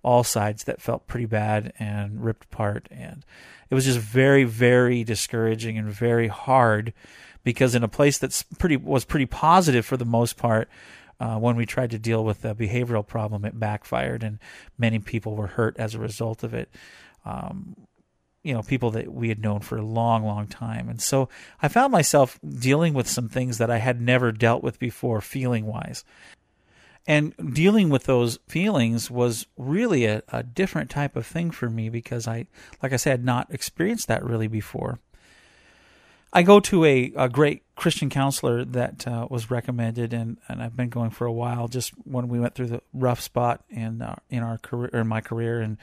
all 0.04 0.23
sides 0.23 0.63
that 0.63 0.82
felt 0.82 1.08
pretty 1.08 1.26
bad 1.26 1.73
and 1.80 2.23
ripped 2.23 2.45
apart 2.45 2.88
and 2.91 3.26
it 3.69 3.76
was 3.76 3.84
just 3.84 3.97
very 3.97 4.43
very 4.43 5.04
discouraging 5.04 5.76
and 5.76 5.89
very 5.89 6.28
hard 6.28 6.93
because 7.43 7.73
in 7.73 7.84
a 7.84 7.88
place 7.88 8.17
that's 8.17 8.43
pretty 8.43 8.78
was 8.78 9.04
pretty 9.04 9.26
positive 9.26 9.86
for 9.86 9.97
the 9.97 10.06
most 10.06 10.38
part 10.38 10.69
uh, 11.19 11.38
when 11.38 11.56
we 11.56 11.65
tried 11.65 11.91
to 11.91 12.00
deal 12.00 12.23
with 12.23 12.41
the 12.41 12.54
behavioral 12.54 13.06
problem 13.06 13.43
it 13.43 13.60
backfired 13.60 14.23
and 14.23 14.39
many 14.78 15.00
people 15.00 15.36
were 15.36 15.47
hurt 15.47 15.76
as 15.78 15.95
a 15.95 16.00
result 16.00 16.43
of 16.43 16.54
it. 16.54 16.69
Um, 17.26 17.76
you 18.47 18.53
know 18.53 18.63
people 18.63 18.91
that 18.91 19.12
we 19.13 19.29
had 19.29 19.39
known 19.39 19.60
for 19.60 19.77
a 19.77 19.86
long 19.86 20.23
long 20.23 20.47
time 20.47 20.88
and 20.88 21.01
so 21.01 21.27
i 21.62 21.67
found 21.67 21.91
myself 21.91 22.39
dealing 22.60 22.93
with 22.93 23.07
some 23.07 23.27
things 23.27 23.57
that 23.57 23.69
i 23.69 23.77
had 23.77 23.99
never 24.01 24.31
dealt 24.31 24.63
with 24.63 24.79
before 24.79 25.19
feeling 25.19 25.65
wise 25.65 26.03
and 27.07 27.33
dealing 27.53 27.89
with 27.89 28.03
those 28.03 28.38
feelings 28.47 29.10
was 29.10 29.47
really 29.57 30.05
a, 30.05 30.23
a 30.27 30.43
different 30.43 30.89
type 30.89 31.15
of 31.15 31.25
thing 31.25 31.51
for 31.51 31.69
me 31.69 31.88
because 31.88 32.27
I, 32.27 32.47
like 32.83 32.91
I 32.91 32.97
said, 32.97 33.12
had 33.12 33.25
not 33.25 33.47
experienced 33.49 34.10
that 34.10 34.25
really 34.25 34.47
before. 34.47 34.99
I 36.33 36.43
go 36.43 36.60
to 36.60 36.83
a, 36.83 37.13
a 37.15 37.29
great 37.29 37.63
Christian 37.75 38.10
counselor 38.10 38.65
that 38.65 39.07
uh, 39.07 39.25
was 39.29 39.49
recommended, 39.49 40.13
and, 40.13 40.38
and 40.49 40.62
I've 40.62 40.75
been 40.75 40.89
going 40.89 41.10
for 41.10 41.25
a 41.25 41.31
while. 41.31 41.69
Just 41.69 41.91
when 42.03 42.27
we 42.27 42.41
went 42.41 42.53
through 42.53 42.67
the 42.67 42.81
rough 42.93 43.21
spot 43.21 43.63
in 43.69 44.01
uh, 44.01 44.17
in 44.29 44.43
our 44.43 44.57
career, 44.57 44.89
in 44.93 45.07
my 45.07 45.21
career, 45.21 45.62
and 45.62 45.77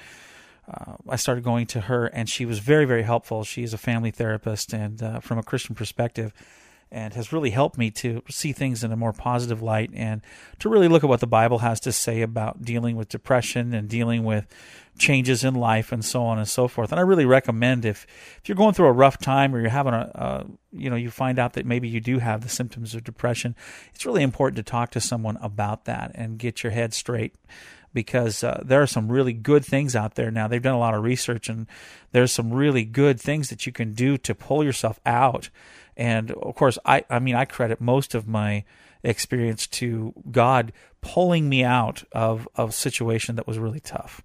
uh, 0.72 0.94
I 1.09 1.16
started 1.16 1.44
going 1.44 1.66
to 1.68 1.83
her, 1.83 2.07
and 2.07 2.29
she 2.29 2.46
was 2.46 2.59
very 2.59 2.85
very 2.85 3.03
helpful. 3.03 3.44
She 3.44 3.62
is 3.62 3.74
a 3.74 3.79
family 3.79 4.11
therapist, 4.11 4.72
and 4.72 5.03
uh, 5.03 5.20
from 5.20 5.38
a 5.38 5.42
Christian 5.42 5.74
perspective, 5.74 6.33
and 6.90 7.12
has 7.14 7.33
really 7.33 7.50
helped 7.50 7.77
me 7.77 7.90
to 7.90 8.22
see 8.31 8.53
things 8.53 8.85
in 8.85 8.92
a 8.92 8.96
more 8.96 9.12
positive 9.12 9.61
light 9.61 9.90
and 9.94 10.22
to 10.61 10.68
really 10.68 10.87
look 10.87 11.03
at 11.03 11.11
what 11.11 11.20
the 11.20 11.27
Bible 11.27 11.59
has 11.59 11.81
to 11.81 11.92
say 11.92 12.22
about 12.22 12.62
dealing 12.62 12.94
with 12.96 13.09
depression 13.09 13.74
and 13.74 13.88
dealing 13.88 14.22
with 14.22 14.46
changes 14.96 15.42
in 15.42 15.55
life 15.55 15.90
and 15.90 16.05
so 16.05 16.22
on 16.22 16.38
and 16.38 16.48
so 16.48 16.68
forth. 16.68 16.92
And 16.92 17.00
I 17.00 17.03
really 17.03 17.24
recommend 17.24 17.85
if 17.85 18.07
if 18.38 18.48
you're 18.48 18.57
going 18.57 18.74
through 18.74 18.87
a 18.87 18.92
rough 18.92 19.18
time 19.18 19.55
or 19.55 19.61
you're 19.61 19.70
having 19.70 19.92
a, 19.92 20.11
a 20.14 20.46
you 20.72 20.88
know 20.88 20.96
you 20.96 21.11
find 21.11 21.38
out 21.38 21.55
that 21.55 21.66
maybe 21.66 21.88
you 21.88 22.00
do 22.00 22.20
have 22.20 22.42
the 22.42 22.48
symptoms 22.48 22.94
of 22.94 23.03
depression, 23.03 23.57
it's 23.92 24.07
really 24.07 24.22
important 24.22 24.57
to 24.57 24.62
talk 24.62 24.90
to 24.92 25.00
someone 25.00 25.37
about 25.38 25.87
that 25.87 26.12
and 26.14 26.38
get 26.38 26.62
your 26.62 26.70
head 26.72 26.94
straight 26.94 27.35
because 27.94 28.44
uh, 28.44 28.62
there 28.64 28.83
are 28.83 28.87
some 28.87 29.11
really 29.11 29.33
good 29.33 29.64
things 29.64 29.96
out 29.96 30.16
there 30.16 30.30
now. 30.30 30.46
They've 30.48 30.61
done 30.61 30.74
a 30.74 30.78
lot 30.78 30.94
of 30.94 31.02
research, 31.02 31.48
and 31.48 31.66
there's 32.12 32.33
some 32.33 32.52
really 32.52 32.85
good 32.85 33.18
things 33.18 33.48
that 33.48 33.64
you 33.64 33.72
can 33.72 33.94
do 33.94 34.18
to 34.18 34.35
pull 34.35 34.62
yourself 34.62 35.00
out 35.07 35.48
and 35.96 36.30
of 36.33 36.54
course, 36.54 36.78
I, 36.85 37.04
I 37.09 37.18
mean, 37.18 37.35
I 37.35 37.44
credit 37.44 37.80
most 37.80 38.14
of 38.14 38.26
my 38.26 38.64
experience 39.02 39.66
to 39.66 40.14
God 40.30 40.72
pulling 41.00 41.48
me 41.48 41.62
out 41.62 42.04
of, 42.12 42.48
of 42.57 42.70
a 42.70 42.72
situation 42.72 43.37
that 43.37 43.46
was 43.46 43.59
really 43.59 43.80
tough. 43.80 44.22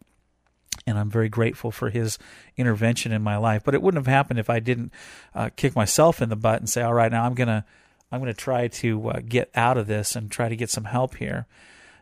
And 0.88 0.98
I'm 0.98 1.10
very 1.10 1.30
grateful 1.30 1.72
for 1.72 1.90
his 1.90 2.18
intervention 2.58 3.12
in 3.12 3.22
my 3.22 3.38
life. 3.38 3.64
But 3.64 3.76
it 3.76 3.82
wouldn't 3.82 4.06
have 4.06 4.12
happened 4.12 4.40
if 4.40 4.50
I 4.50 4.60
didn't 4.60 4.92
uh, 5.36 5.50
kick 5.56 5.76
myself 5.76 6.22
in 6.22 6.30
the 6.30 6.36
butt 6.36 6.60
and 6.60 6.70
say, 6.70 6.82
all 6.82 6.94
right, 6.94 7.12
now 7.12 7.26
I'm 7.26 7.36
to, 7.36 7.66
I'm 8.12 8.24
to 8.24 8.34
try 8.34 8.68
to 8.68 9.10
uh, 9.10 9.20
get 9.28 9.52
out 9.54 9.78
of 9.78 9.88
this 9.88 10.16
and 10.16 10.32
try 10.32 10.50
to 10.50 10.56
get 10.56 10.70
some 10.70 10.86
help 10.86 11.16
here 11.16 11.46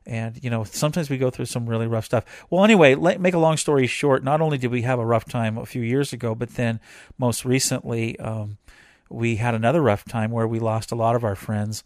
and 0.07 0.43
you 0.43 0.49
know 0.49 0.63
sometimes 0.63 1.09
we 1.09 1.17
go 1.17 1.29
through 1.29 1.45
some 1.45 1.67
really 1.67 1.85
rough 1.85 2.05
stuff. 2.05 2.25
Well 2.49 2.63
anyway 2.63 2.95
let, 2.95 3.21
make 3.21 3.35
a 3.35 3.39
long 3.39 3.57
story 3.57 3.85
short 3.85 4.23
not 4.23 4.41
only 4.41 4.57
did 4.57 4.71
we 4.71 4.81
have 4.81 4.97
a 4.97 5.05
rough 5.05 5.25
time 5.25 5.57
a 5.57 5.65
few 5.65 5.83
years 5.83 6.13
ago 6.13 6.33
but 6.33 6.55
then 6.55 6.79
most 7.19 7.45
recently 7.45 8.17
um, 8.19 8.57
we 9.09 9.35
had 9.35 9.53
another 9.53 9.81
rough 9.81 10.05
time 10.05 10.31
where 10.31 10.47
we 10.47 10.59
lost 10.59 10.91
a 10.91 10.95
lot 10.95 11.15
of 11.15 11.23
our 11.23 11.35
friends 11.35 11.83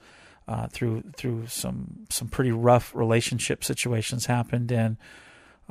uh, 0.47 0.67
through 0.67 1.03
through 1.15 1.47
some 1.47 2.05
some 2.09 2.27
pretty 2.27 2.51
rough 2.51 2.93
relationship 2.95 3.63
situations 3.63 4.25
happened, 4.25 4.71
and 4.71 4.97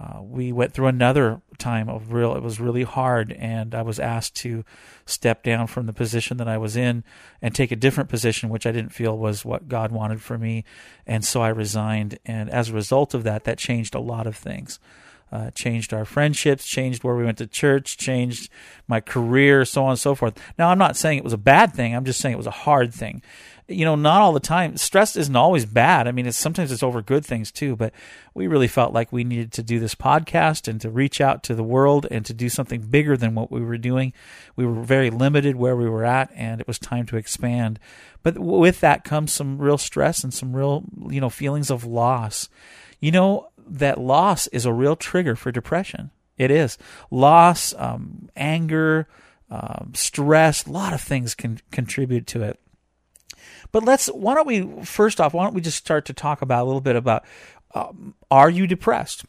uh, 0.01 0.23
we 0.23 0.51
went 0.51 0.73
through 0.73 0.87
another 0.87 1.43
time 1.59 1.91
of 1.91 2.13
real. 2.13 2.35
It 2.35 2.43
was 2.43 2.59
really 2.59 2.85
hard, 2.85 3.33
and 3.33 3.75
I 3.75 3.83
was 3.83 4.01
asked 4.01 4.35
to 4.37 4.65
step 5.05 5.43
down 5.43 5.67
from 5.67 5.87
the 5.87 5.93
position 5.93 6.39
that 6.39 6.49
I 6.49 6.57
was 6.57 6.75
in 6.77 7.05
and 7.43 7.55
take 7.55 7.71
a 7.71 7.77
different 7.77 8.09
position, 8.09 8.49
which 8.49 8.67
I 8.67 8.73
didn't 8.73 8.93
feel 8.95 9.19
was 9.19 9.45
what 9.45 9.69
God 9.69 9.93
wanted 9.93 10.23
for 10.23 10.39
me, 10.39 10.65
and 11.07 11.25
so 11.25 11.43
I 11.43 11.49
resigned. 11.49 12.19
And 12.25 12.49
as 12.49 12.71
a 12.71 12.75
result 12.75 13.13
of 13.13 13.25
that, 13.25 13.45
that 13.45 13.59
changed 13.59 13.95
a 13.95 14.01
lot 14.01 14.27
of 14.27 14.37
things 14.37 14.79
uh, 15.33 15.51
changed 15.53 15.95
our 15.95 16.05
friendships, 16.05 16.67
changed 16.67 17.05
where 17.05 17.15
we 17.15 17.25
went 17.25 17.39
to 17.39 17.47
church, 17.47 17.97
changed 17.97 18.51
my 18.89 19.01
career, 19.01 19.65
so 19.65 19.85
on 19.85 19.91
and 19.91 19.99
so 19.99 20.15
forth. 20.15 20.37
Now, 20.59 20.71
I'm 20.71 20.79
not 20.79 20.97
saying 20.97 21.19
it 21.19 21.25
was 21.25 21.33
a 21.33 21.39
bad 21.39 21.73
thing. 21.73 21.95
I'm 21.95 22.05
just 22.05 22.21
saying 22.21 22.33
it 22.35 22.39
was 22.39 22.47
a 22.47 22.51
hard 22.51 22.93
thing. 22.93 23.23
You 23.71 23.85
know, 23.85 23.95
not 23.95 24.21
all 24.21 24.33
the 24.33 24.41
time. 24.41 24.77
Stress 24.77 25.15
isn't 25.15 25.37
always 25.37 25.65
bad. 25.65 26.09
I 26.09 26.13
mean, 26.13 26.27
it's 26.27 26.37
sometimes 26.37 26.73
it's 26.73 26.83
over 26.83 27.01
good 27.03 27.25
things 27.25 27.53
too. 27.53 27.77
But 27.77 27.93
we 28.35 28.49
really 28.49 28.67
felt 28.67 28.93
like 28.93 29.13
we 29.13 29.23
needed 29.23 29.53
to 29.53 29.63
do 29.63 29.79
this 29.79 29.95
podcast 29.95 30.67
and 30.67 30.81
to 30.81 30.91
reach 30.91 31.21
out 31.21 31.45
to 31.45 31.55
the 31.55 31.63
world 31.63 32.07
and 32.11 32.27
to 32.27 32.35
do 32.35 32.49
something 32.49 32.81
bigger 32.81 33.17
than 33.17 33.37
what 33.37 33.53
we 33.53 33.61
were 33.61 33.79
doing. 33.79 34.13
We 34.57 34.67
were 34.67 34.83
very 34.83 35.09
limited 35.09 35.55
where 35.55 35.77
we 35.77 35.89
were 35.89 36.05
at, 36.05 36.31
and 36.35 36.61
it 36.61 36.67
was 36.67 36.79
time 36.81 37.07
to 37.07 37.17
expand. 37.17 37.79
But 38.23 38.39
with 38.39 38.81
that 38.81 39.05
comes 39.05 39.33
some 39.33 39.59
real 39.59 39.79
stress 39.79 40.25
and 40.25 40.35
some 40.35 40.55
real, 40.55 40.85
you 41.09 41.21
know, 41.21 41.31
feelings 41.31 41.71
of 41.71 41.85
loss. 41.85 42.49
You 42.99 43.13
know, 43.13 43.51
that 43.69 44.01
loss 44.01 44.49
is 44.49 44.67
a 44.67 44.73
real 44.73 44.97
trigger 44.97 45.37
for 45.37 45.53
depression. 45.53 46.11
It 46.37 46.51
is 46.51 46.77
loss, 47.11 47.73
um, 47.77 48.31
anger, 48.35 49.07
um, 49.51 49.93
stress. 49.95 50.67
A 50.67 50.71
lot 50.71 50.93
of 50.93 51.01
things 51.01 51.35
can 51.35 51.61
contribute 51.71 52.27
to 52.29 52.43
it. 52.43 52.59
But 53.73 53.85
let's. 53.85 54.07
Why 54.09 54.35
don't 54.35 54.47
we 54.47 54.85
first 54.85 55.21
off? 55.21 55.35
Why 55.35 55.45
don't 55.45 55.55
we 55.55 55.61
just 55.61 55.79
start 55.79 56.07
to 56.07 56.13
talk 56.13 56.43
about 56.43 56.65
a 56.65 56.67
little 56.67 56.81
bit 56.81 56.97
about 56.97 57.25
um, 57.75 58.15
Are 58.31 58.51
you 58.51 58.67
depressed? 58.67 59.25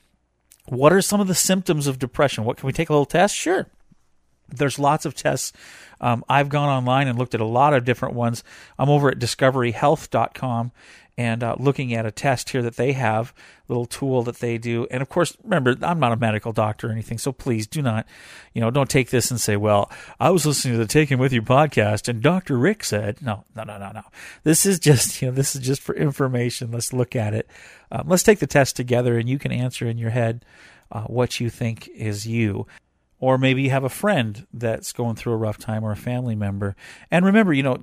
What 0.66 0.94
are 0.94 1.02
some 1.02 1.20
of 1.20 1.28
the 1.28 1.36
symptoms 1.36 1.88
of 1.88 2.00
depression? 2.00 2.44
What 2.44 2.58
can 2.58 2.68
we 2.68 2.74
take 2.74 2.90
a 2.90 2.94
little 2.94 3.06
test? 3.06 3.36
Sure. 3.36 3.68
There's 4.52 4.80
lots 4.80 5.06
of 5.06 5.16
tests. 5.16 5.54
Um, 6.00 6.24
I've 6.28 6.50
gone 6.50 6.70
online 6.70 7.08
and 7.08 7.18
looked 7.18 7.36
at 7.36 7.42
a 7.42 7.46
lot 7.46 7.74
of 7.74 7.86
different 7.86 8.16
ones. 8.16 8.44
I'm 8.78 8.90
over 8.90 9.10
at 9.10 9.20
discoveryhealth.com 9.20 10.72
and 11.18 11.44
uh, 11.44 11.56
looking 11.60 11.94
at 11.94 12.06
a 12.06 12.12
test 12.12 12.50
here 12.50 12.62
that 12.62 12.78
they 12.78 12.94
have, 12.94 13.34
little 13.68 13.86
tool 13.86 14.24
that 14.24 14.40
they 14.40 14.58
do. 14.58 14.88
And 14.90 15.02
of 15.02 15.10
course, 15.10 15.38
remember, 15.44 15.76
I'm 15.82 16.00
not 16.00 16.14
a 16.14 16.18
medical 16.18 16.52
doctor 16.52 16.88
or 16.88 16.92
anything, 16.92 17.18
so 17.18 17.32
please 17.32 17.68
do 17.68 17.82
not, 17.82 18.08
you 18.54 18.62
know, 18.62 18.72
don't 18.72 18.90
take 18.90 19.10
this 19.10 19.30
and 19.30 19.40
say, 19.40 19.56
well, 19.56 19.92
I 20.20 20.30
was 20.32 20.46
listening 20.46 20.74
to 20.74 20.78
the 20.80 20.88
Take 20.88 21.10
Him 21.10 21.20
With 21.20 21.34
You 21.34 21.42
podcast 21.42 22.08
and 22.08 22.24
Dr. 22.24 22.58
Rick 22.58 22.84
said, 22.84 23.22
no, 23.22 23.46
no, 23.56 23.64
no, 23.64 23.78
no, 23.78 23.92
no. 23.92 24.04
This 24.44 24.66
is 24.66 24.80
just, 24.80 25.22
you 25.22 25.28
know, 25.28 25.34
this 25.34 25.56
is 25.56 25.62
just 25.62 25.82
for 25.82 25.96
information. 25.96 26.72
Let's 26.72 26.94
look 26.94 27.16
at 27.16 27.34
it. 27.34 27.48
Um, 27.92 28.08
let's 28.08 28.24
take 28.24 28.40
the 28.40 28.48
test 28.48 28.76
together 28.76 29.18
and 29.18 29.30
you 29.30 29.38
can 29.38 29.52
answer 29.52 29.88
in 29.88 29.98
your 29.98 30.12
head 30.12 30.44
uh, 30.92 31.04
what 31.04 31.40
you 31.40 31.50
think 31.50 31.88
is 31.90 32.26
you 32.26 32.66
or 33.22 33.38
maybe 33.38 33.62
you 33.62 33.70
have 33.70 33.84
a 33.84 33.90
friend 33.90 34.48
that's 34.52 34.92
going 34.92 35.16
through 35.16 35.34
a 35.34 35.38
rough 35.38 35.60
time 35.60 35.86
or 35.86 35.92
a 35.92 35.96
family 35.96 36.36
member. 36.36 36.76
And 37.12 37.24
remember, 37.24 37.54
you 37.54 37.62
know, 37.62 37.78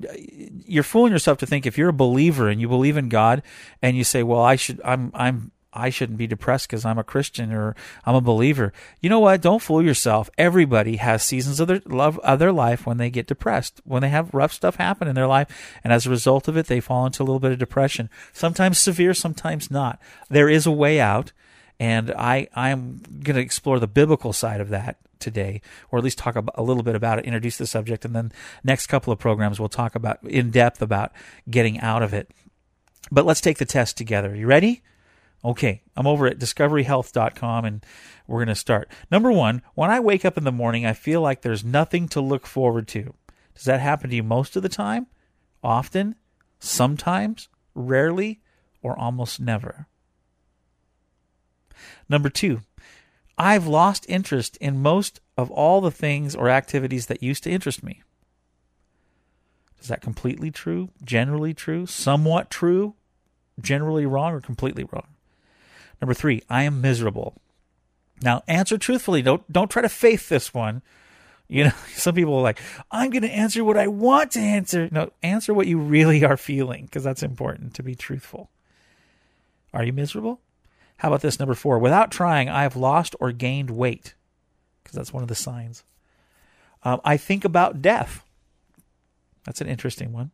you're 0.66 0.82
fooling 0.82 1.12
yourself 1.12 1.38
to 1.38 1.46
think 1.46 1.64
if 1.64 1.78
you're 1.78 1.88
a 1.88 1.94
believer 1.94 2.48
and 2.48 2.60
you 2.60 2.68
believe 2.68 2.96
in 2.96 3.08
God 3.08 3.42
and 3.80 3.96
you 3.96 4.02
say, 4.02 4.24
"Well, 4.24 4.42
I 4.42 4.56
should 4.56 4.80
I'm 4.84 5.12
I'm 5.14 5.52
I 5.72 5.90
shouldn't 5.90 6.18
be 6.18 6.26
depressed 6.26 6.68
because 6.68 6.84
I'm 6.84 6.98
a 6.98 7.04
Christian 7.04 7.52
or 7.52 7.76
I'm 8.04 8.16
a 8.16 8.20
believer." 8.20 8.72
You 9.00 9.10
know 9.10 9.20
what? 9.20 9.40
Don't 9.40 9.62
fool 9.62 9.80
yourself. 9.80 10.28
Everybody 10.36 10.96
has 10.96 11.22
seasons 11.22 11.60
of 11.60 11.68
their 11.68 11.82
love 11.86 12.18
of 12.18 12.40
their 12.40 12.52
life 12.52 12.84
when 12.84 12.96
they 12.96 13.08
get 13.08 13.28
depressed, 13.28 13.80
when 13.84 14.02
they 14.02 14.08
have 14.08 14.34
rough 14.34 14.52
stuff 14.52 14.74
happen 14.74 15.06
in 15.06 15.14
their 15.14 15.28
life, 15.28 15.78
and 15.84 15.92
as 15.92 16.04
a 16.04 16.10
result 16.10 16.48
of 16.48 16.56
it, 16.56 16.66
they 16.66 16.80
fall 16.80 17.06
into 17.06 17.22
a 17.22 17.24
little 17.24 17.38
bit 17.38 17.52
of 17.52 17.58
depression. 17.58 18.10
Sometimes 18.32 18.76
severe, 18.78 19.14
sometimes 19.14 19.70
not. 19.70 20.00
There 20.28 20.48
is 20.48 20.66
a 20.66 20.72
way 20.72 20.98
out 20.98 21.32
and 21.78 22.10
I 22.10 22.48
I 22.54 22.70
am 22.70 23.02
going 23.22 23.36
to 23.36 23.42
explore 23.42 23.78
the 23.78 23.86
biblical 23.86 24.32
side 24.32 24.60
of 24.60 24.70
that 24.70 24.96
today, 25.20 25.60
or 25.90 25.98
at 25.98 26.04
least 26.04 26.18
talk 26.18 26.36
a 26.36 26.62
little 26.62 26.82
bit 26.82 26.94
about 26.94 27.18
it, 27.18 27.24
introduce 27.24 27.58
the 27.58 27.66
subject, 27.66 28.04
and 28.04 28.14
then 28.14 28.32
next 28.62 28.86
couple 28.86 29.12
of 29.12 29.18
programs 29.18 29.58
we'll 29.58 29.68
talk 29.68 29.94
about 29.94 30.22
in 30.24 30.50
depth 30.50 30.82
about 30.82 31.12
getting 31.50 31.80
out 31.80 32.02
of 32.02 32.12
it. 32.12 32.30
But 33.10 33.24
let's 33.24 33.40
take 33.40 33.58
the 33.58 33.64
test 33.64 33.96
together. 33.96 34.34
You 34.34 34.46
ready? 34.46 34.82
Okay, 35.44 35.82
I'm 35.96 36.06
over 36.06 36.26
at 36.26 36.38
discoveryhealth.com 36.38 37.64
and 37.64 37.86
we're 38.26 38.38
going 38.38 38.48
to 38.48 38.54
start. 38.54 38.90
Number 39.10 39.30
one, 39.30 39.62
when 39.74 39.90
I 39.90 40.00
wake 40.00 40.24
up 40.24 40.36
in 40.36 40.44
the 40.44 40.52
morning, 40.52 40.84
I 40.84 40.92
feel 40.92 41.20
like 41.20 41.42
there's 41.42 41.64
nothing 41.64 42.08
to 42.08 42.20
look 42.20 42.46
forward 42.46 42.88
to. 42.88 43.14
Does 43.54 43.64
that 43.64 43.80
happen 43.80 44.10
to 44.10 44.16
you 44.16 44.22
most 44.22 44.56
of 44.56 44.62
the 44.62 44.68
time? 44.68 45.06
Often? 45.62 46.16
Sometimes? 46.58 47.48
Rarely? 47.74 48.40
Or 48.82 48.98
almost 48.98 49.40
never? 49.40 49.86
Number 52.08 52.28
two, 52.28 52.60
I've 53.38 53.66
lost 53.66 54.04
interest 54.08 54.56
in 54.56 54.82
most 54.82 55.20
of 55.36 55.50
all 55.50 55.80
the 55.80 55.92
things 55.92 56.34
or 56.34 56.50
activities 56.50 57.06
that 57.06 57.22
used 57.22 57.44
to 57.44 57.50
interest 57.50 57.84
me. 57.84 58.02
Is 59.80 59.88
that 59.88 60.00
completely 60.00 60.50
true? 60.50 60.90
Generally 61.04 61.54
true? 61.54 61.86
Somewhat 61.86 62.50
true? 62.50 62.94
Generally 63.60 64.06
wrong 64.06 64.32
or 64.32 64.40
completely 64.40 64.84
wrong? 64.84 65.06
Number 66.00 66.14
three, 66.14 66.42
I 66.50 66.64
am 66.64 66.80
miserable. 66.80 67.34
Now 68.20 68.42
answer 68.48 68.76
truthfully. 68.76 69.22
Don't 69.22 69.50
don't 69.50 69.70
try 69.70 69.82
to 69.82 69.88
faith 69.88 70.28
this 70.28 70.52
one. 70.52 70.82
You 71.46 71.64
know, 71.64 71.72
some 71.94 72.14
people 72.14 72.34
are 72.34 72.42
like, 72.42 72.60
I'm 72.90 73.10
going 73.10 73.22
to 73.22 73.30
answer 73.30 73.64
what 73.64 73.78
I 73.78 73.86
want 73.86 74.32
to 74.32 74.40
answer. 74.40 74.88
No, 74.90 75.10
answer 75.22 75.54
what 75.54 75.66
you 75.66 75.78
really 75.78 76.24
are 76.24 76.36
feeling 76.36 76.84
because 76.86 77.04
that's 77.04 77.22
important 77.22 77.74
to 77.74 77.82
be 77.82 77.94
truthful. 77.94 78.50
Are 79.72 79.84
you 79.84 79.92
miserable? 79.92 80.40
How 80.98 81.08
about 81.08 81.22
this 81.22 81.38
number 81.38 81.54
four? 81.54 81.78
Without 81.78 82.10
trying, 82.10 82.48
I 82.48 82.62
have 82.62 82.76
lost 82.76 83.14
or 83.20 83.32
gained 83.32 83.70
weight 83.70 84.14
because 84.82 84.96
that's 84.96 85.12
one 85.12 85.22
of 85.22 85.28
the 85.28 85.34
signs. 85.34 85.84
Um, 86.82 87.00
I 87.04 87.16
think 87.16 87.44
about 87.44 87.82
death. 87.82 88.24
That's 89.44 89.60
an 89.60 89.68
interesting 89.68 90.12
one. 90.12 90.30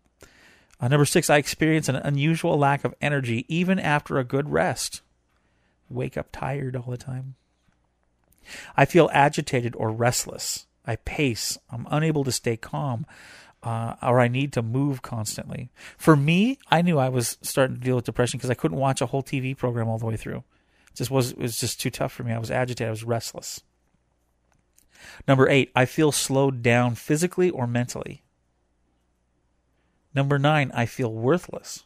Uh, 0.80 0.88
number 0.88 1.04
six, 1.04 1.30
I 1.30 1.36
experience 1.36 1.88
an 1.88 1.96
unusual 1.96 2.58
lack 2.58 2.84
of 2.84 2.94
energy 3.00 3.44
even 3.48 3.78
after 3.78 4.18
a 4.18 4.24
good 4.24 4.50
rest. 4.50 5.02
Wake 5.88 6.16
up 6.16 6.28
tired 6.32 6.76
all 6.76 6.90
the 6.90 6.96
time. 6.96 7.34
I 8.76 8.84
feel 8.84 9.10
agitated 9.12 9.74
or 9.76 9.90
restless. 9.90 10.66
I 10.86 10.96
pace. 10.96 11.56
I'm 11.70 11.86
unable 11.90 12.24
to 12.24 12.32
stay 12.32 12.56
calm 12.56 13.06
uh, 13.64 13.94
or 14.02 14.20
I 14.20 14.28
need 14.28 14.52
to 14.52 14.62
move 14.62 15.02
constantly. 15.02 15.70
For 15.96 16.16
me, 16.16 16.58
I 16.70 16.82
knew 16.82 16.98
I 16.98 17.08
was 17.08 17.38
starting 17.40 17.76
to 17.76 17.82
deal 17.82 17.96
with 17.96 18.04
depression 18.04 18.38
because 18.38 18.50
I 18.50 18.54
couldn't 18.54 18.78
watch 18.78 19.00
a 19.00 19.06
whole 19.06 19.22
TV 19.22 19.56
program 19.56 19.88
all 19.88 19.98
the 19.98 20.06
way 20.06 20.16
through. 20.16 20.44
Just 20.94 21.10
was 21.10 21.32
it 21.32 21.38
was 21.38 21.58
just 21.58 21.80
too 21.80 21.90
tough 21.90 22.12
for 22.12 22.22
me. 22.22 22.32
I 22.32 22.38
was 22.38 22.50
agitated. 22.50 22.88
I 22.88 22.90
was 22.90 23.04
restless. 23.04 23.60
Number 25.28 25.48
eight, 25.48 25.70
I 25.74 25.84
feel 25.84 26.12
slowed 26.12 26.62
down 26.62 26.94
physically 26.94 27.50
or 27.50 27.66
mentally. 27.66 28.22
Number 30.14 30.38
nine, 30.38 30.70
I 30.74 30.86
feel 30.86 31.12
worthless. 31.12 31.84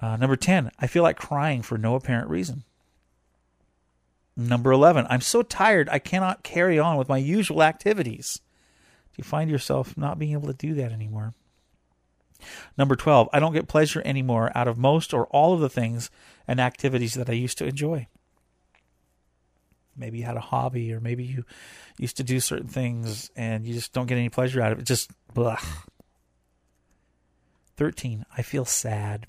Uh, 0.00 0.16
number 0.16 0.34
10, 0.34 0.72
I 0.80 0.88
feel 0.88 1.04
like 1.04 1.16
crying 1.16 1.62
for 1.62 1.78
no 1.78 1.94
apparent 1.94 2.28
reason. 2.28 2.64
Number 4.36 4.72
11, 4.72 5.06
I'm 5.08 5.20
so 5.20 5.42
tired 5.42 5.88
I 5.90 6.00
cannot 6.00 6.42
carry 6.42 6.78
on 6.78 6.96
with 6.96 7.08
my 7.08 7.18
usual 7.18 7.62
activities. 7.62 8.40
Do 9.12 9.18
you 9.18 9.24
find 9.24 9.48
yourself 9.48 9.96
not 9.96 10.18
being 10.18 10.32
able 10.32 10.48
to 10.48 10.54
do 10.54 10.74
that 10.74 10.90
anymore? 10.90 11.34
Number 12.76 12.96
12, 12.96 13.28
I 13.32 13.40
don't 13.40 13.52
get 13.52 13.68
pleasure 13.68 14.02
anymore 14.04 14.50
out 14.54 14.68
of 14.68 14.78
most 14.78 15.12
or 15.12 15.26
all 15.26 15.54
of 15.54 15.60
the 15.60 15.70
things 15.70 16.10
and 16.46 16.60
activities 16.60 17.14
that 17.14 17.28
I 17.28 17.34
used 17.34 17.58
to 17.58 17.66
enjoy. 17.66 18.06
Maybe 19.96 20.18
you 20.18 20.24
had 20.24 20.36
a 20.36 20.40
hobby 20.40 20.92
or 20.92 21.00
maybe 21.00 21.24
you 21.24 21.44
used 21.98 22.16
to 22.16 22.24
do 22.24 22.40
certain 22.40 22.68
things 22.68 23.30
and 23.36 23.66
you 23.66 23.74
just 23.74 23.92
don't 23.92 24.06
get 24.06 24.18
any 24.18 24.28
pleasure 24.28 24.60
out 24.60 24.72
of 24.72 24.78
it. 24.78 24.84
Just 24.84 25.10
blah. 25.34 25.58
13, 27.76 28.24
I 28.36 28.42
feel 28.42 28.64
sad. 28.64 29.26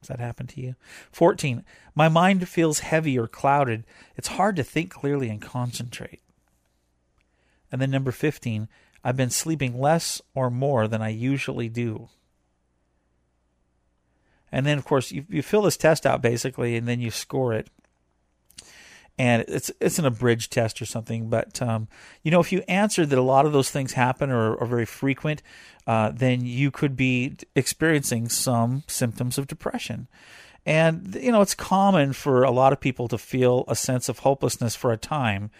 Does 0.00 0.08
that 0.08 0.20
happen 0.20 0.46
to 0.48 0.60
you? 0.60 0.76
14, 1.10 1.64
my 1.94 2.08
mind 2.08 2.48
feels 2.48 2.80
heavy 2.80 3.18
or 3.18 3.26
clouded. 3.26 3.84
It's 4.16 4.28
hard 4.28 4.56
to 4.56 4.64
think 4.64 4.90
clearly 4.90 5.28
and 5.28 5.40
concentrate. 5.40 6.20
And 7.72 7.80
then 7.80 7.90
number 7.90 8.12
15, 8.12 8.68
I've 9.06 9.16
been 9.16 9.30
sleeping 9.30 9.78
less 9.78 10.20
or 10.34 10.50
more 10.50 10.88
than 10.88 11.00
I 11.00 11.10
usually 11.10 11.68
do. 11.68 12.08
And 14.50 14.66
then, 14.66 14.78
of 14.78 14.84
course, 14.84 15.12
you, 15.12 15.24
you 15.28 15.42
fill 15.42 15.62
this 15.62 15.76
test 15.76 16.04
out 16.04 16.20
basically, 16.20 16.74
and 16.74 16.88
then 16.88 17.00
you 17.00 17.12
score 17.12 17.54
it. 17.54 17.68
And 19.16 19.44
it's 19.46 19.70
it's 19.80 20.00
an 20.00 20.06
abridged 20.06 20.50
test 20.52 20.82
or 20.82 20.86
something, 20.86 21.30
but 21.30 21.62
um, 21.62 21.86
you 22.22 22.30
know 22.30 22.40
if 22.40 22.52
you 22.52 22.62
answer 22.68 23.06
that 23.06 23.18
a 23.18 23.22
lot 23.22 23.46
of 23.46 23.52
those 23.52 23.70
things 23.70 23.92
happen 23.92 24.28
or 24.30 24.58
are 24.58 24.66
very 24.66 24.84
frequent, 24.84 25.40
uh, 25.86 26.10
then 26.12 26.44
you 26.44 26.72
could 26.72 26.96
be 26.96 27.36
experiencing 27.54 28.28
some 28.28 28.82
symptoms 28.88 29.38
of 29.38 29.46
depression. 29.46 30.08
And 30.66 31.14
you 31.14 31.32
know 31.32 31.40
it's 31.40 31.54
common 31.54 32.12
for 32.12 32.42
a 32.42 32.50
lot 32.50 32.74
of 32.74 32.80
people 32.80 33.08
to 33.08 33.16
feel 33.16 33.64
a 33.68 33.76
sense 33.76 34.10
of 34.10 34.18
hopelessness 34.18 34.74
for 34.74 34.92
a 34.92 34.98
time, 34.98 35.50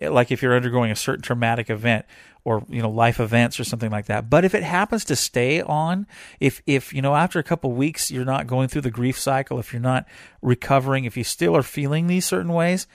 like 0.00 0.30
if 0.30 0.42
you're 0.42 0.54
undergoing 0.54 0.90
a 0.90 0.96
certain 0.96 1.22
traumatic 1.22 1.68
event 1.68 2.06
or 2.44 2.64
you 2.68 2.82
know 2.82 2.90
life 2.90 3.20
events 3.20 3.58
or 3.60 3.64
something 3.64 3.90
like 3.90 4.06
that. 4.06 4.30
But 4.30 4.44
if 4.44 4.54
it 4.54 4.62
happens 4.62 5.04
to 5.06 5.16
stay 5.16 5.60
on 5.60 6.06
if 6.38 6.62
if 6.66 6.92
you 6.92 7.02
know 7.02 7.14
after 7.14 7.38
a 7.38 7.44
couple 7.44 7.72
weeks 7.72 8.10
you're 8.10 8.24
not 8.24 8.46
going 8.46 8.68
through 8.68 8.82
the 8.82 8.90
grief 8.90 9.18
cycle 9.18 9.58
if 9.58 9.72
you're 9.72 9.80
not 9.80 10.06
recovering 10.42 11.04
if 11.04 11.16
you 11.16 11.24
still 11.24 11.56
are 11.56 11.62
feeling 11.62 12.06
these 12.06 12.24
certain 12.24 12.52
ways 12.52 12.86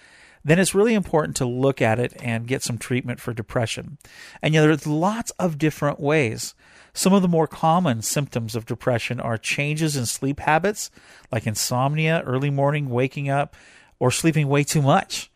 then 0.44 0.60
it's 0.60 0.76
really 0.76 0.94
important 0.94 1.36
to 1.38 1.46
look 1.46 1.82
at 1.82 2.00
it 2.00 2.14
and 2.22 2.48
get 2.48 2.62
some 2.62 2.78
treatment 2.78 3.20
for 3.20 3.34
depression. 3.34 3.98
And 4.42 4.54
you 4.54 4.62
know 4.62 4.68
there's 4.68 4.88
lots 4.88 5.32
of 5.32 5.58
different 5.58 6.00
ways. 6.00 6.54
Some 6.94 7.14
of 7.14 7.22
the 7.22 7.28
more 7.28 7.48
common 7.48 8.02
symptoms 8.02 8.56
of 8.56 8.66
depression 8.66 9.20
are 9.20 9.38
changes 9.38 9.98
in 9.98 10.06
sleep 10.06 10.40
habits 10.40 10.92
like 11.32 11.46
insomnia 11.46 12.22
early 12.26 12.50
morning 12.50 12.90
waking 12.90 13.30
up 13.30 13.56
or 14.00 14.12
sleeping 14.12 14.48
way 14.48 14.64
too 14.64 14.82
much 14.82 15.30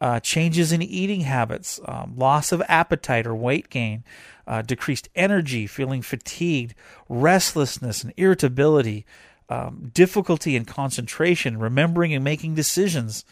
uh, 0.00 0.20
changes 0.20 0.72
in 0.72 0.82
eating 0.82 1.20
habits, 1.22 1.80
um, 1.86 2.14
loss 2.16 2.52
of 2.52 2.62
appetite 2.68 3.26
or 3.26 3.34
weight 3.34 3.70
gain, 3.70 4.04
uh, 4.46 4.62
decreased 4.62 5.08
energy, 5.14 5.66
feeling 5.66 6.02
fatigued, 6.02 6.74
restlessness 7.08 8.02
and 8.02 8.12
irritability, 8.16 9.06
um, 9.48 9.90
difficulty 9.94 10.56
in 10.56 10.64
concentration, 10.64 11.58
remembering 11.58 12.12
and 12.12 12.24
making 12.24 12.54
decisions 12.54 13.24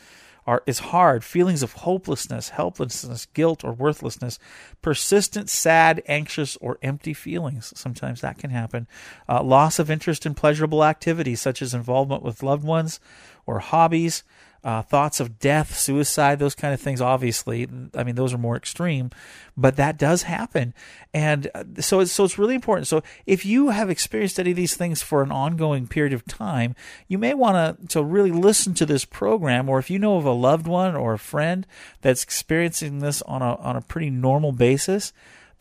are 0.46 0.62
is 0.66 0.80
hard. 0.80 1.24
Feelings 1.24 1.62
of 1.62 1.72
hopelessness, 1.72 2.50
helplessness, 2.50 3.26
guilt, 3.26 3.62
or 3.64 3.72
worthlessness, 3.72 4.38
persistent, 4.80 5.48
sad, 5.48 6.02
anxious, 6.06 6.56
or 6.56 6.78
empty 6.82 7.14
feelings. 7.14 7.72
Sometimes 7.76 8.20
that 8.20 8.38
can 8.38 8.50
happen. 8.50 8.88
Uh, 9.28 9.42
loss 9.42 9.78
of 9.78 9.90
interest 9.90 10.26
in 10.26 10.34
pleasurable 10.34 10.84
activities 10.84 11.40
such 11.40 11.62
as 11.62 11.74
involvement 11.74 12.22
with 12.22 12.42
loved 12.42 12.64
ones 12.64 12.98
or 13.46 13.60
hobbies 13.60 14.24
uh, 14.64 14.82
thoughts 14.82 15.18
of 15.18 15.38
death, 15.38 15.76
suicide, 15.76 16.38
those 16.38 16.54
kind 16.54 16.72
of 16.72 16.80
things. 16.80 17.00
Obviously, 17.00 17.68
I 17.94 18.04
mean 18.04 18.14
those 18.14 18.32
are 18.32 18.38
more 18.38 18.56
extreme, 18.56 19.10
but 19.56 19.76
that 19.76 19.98
does 19.98 20.22
happen, 20.22 20.72
and 21.12 21.50
uh, 21.54 21.64
so 21.80 22.00
it's, 22.00 22.12
so 22.12 22.24
it's 22.24 22.38
really 22.38 22.54
important. 22.54 22.86
So 22.86 23.02
if 23.26 23.44
you 23.44 23.70
have 23.70 23.90
experienced 23.90 24.38
any 24.38 24.50
of 24.50 24.56
these 24.56 24.76
things 24.76 25.02
for 25.02 25.22
an 25.22 25.32
ongoing 25.32 25.86
period 25.88 26.12
of 26.12 26.24
time, 26.26 26.76
you 27.08 27.18
may 27.18 27.34
want 27.34 27.80
to 27.80 27.86
to 27.88 28.04
really 28.04 28.32
listen 28.32 28.74
to 28.74 28.86
this 28.86 29.04
program, 29.04 29.68
or 29.68 29.78
if 29.78 29.90
you 29.90 29.98
know 29.98 30.16
of 30.16 30.24
a 30.24 30.32
loved 30.32 30.66
one 30.66 30.94
or 30.94 31.14
a 31.14 31.18
friend 31.18 31.66
that's 32.00 32.22
experiencing 32.22 33.00
this 33.00 33.22
on 33.22 33.42
a 33.42 33.56
on 33.56 33.76
a 33.76 33.82
pretty 33.82 34.10
normal 34.10 34.52
basis 34.52 35.12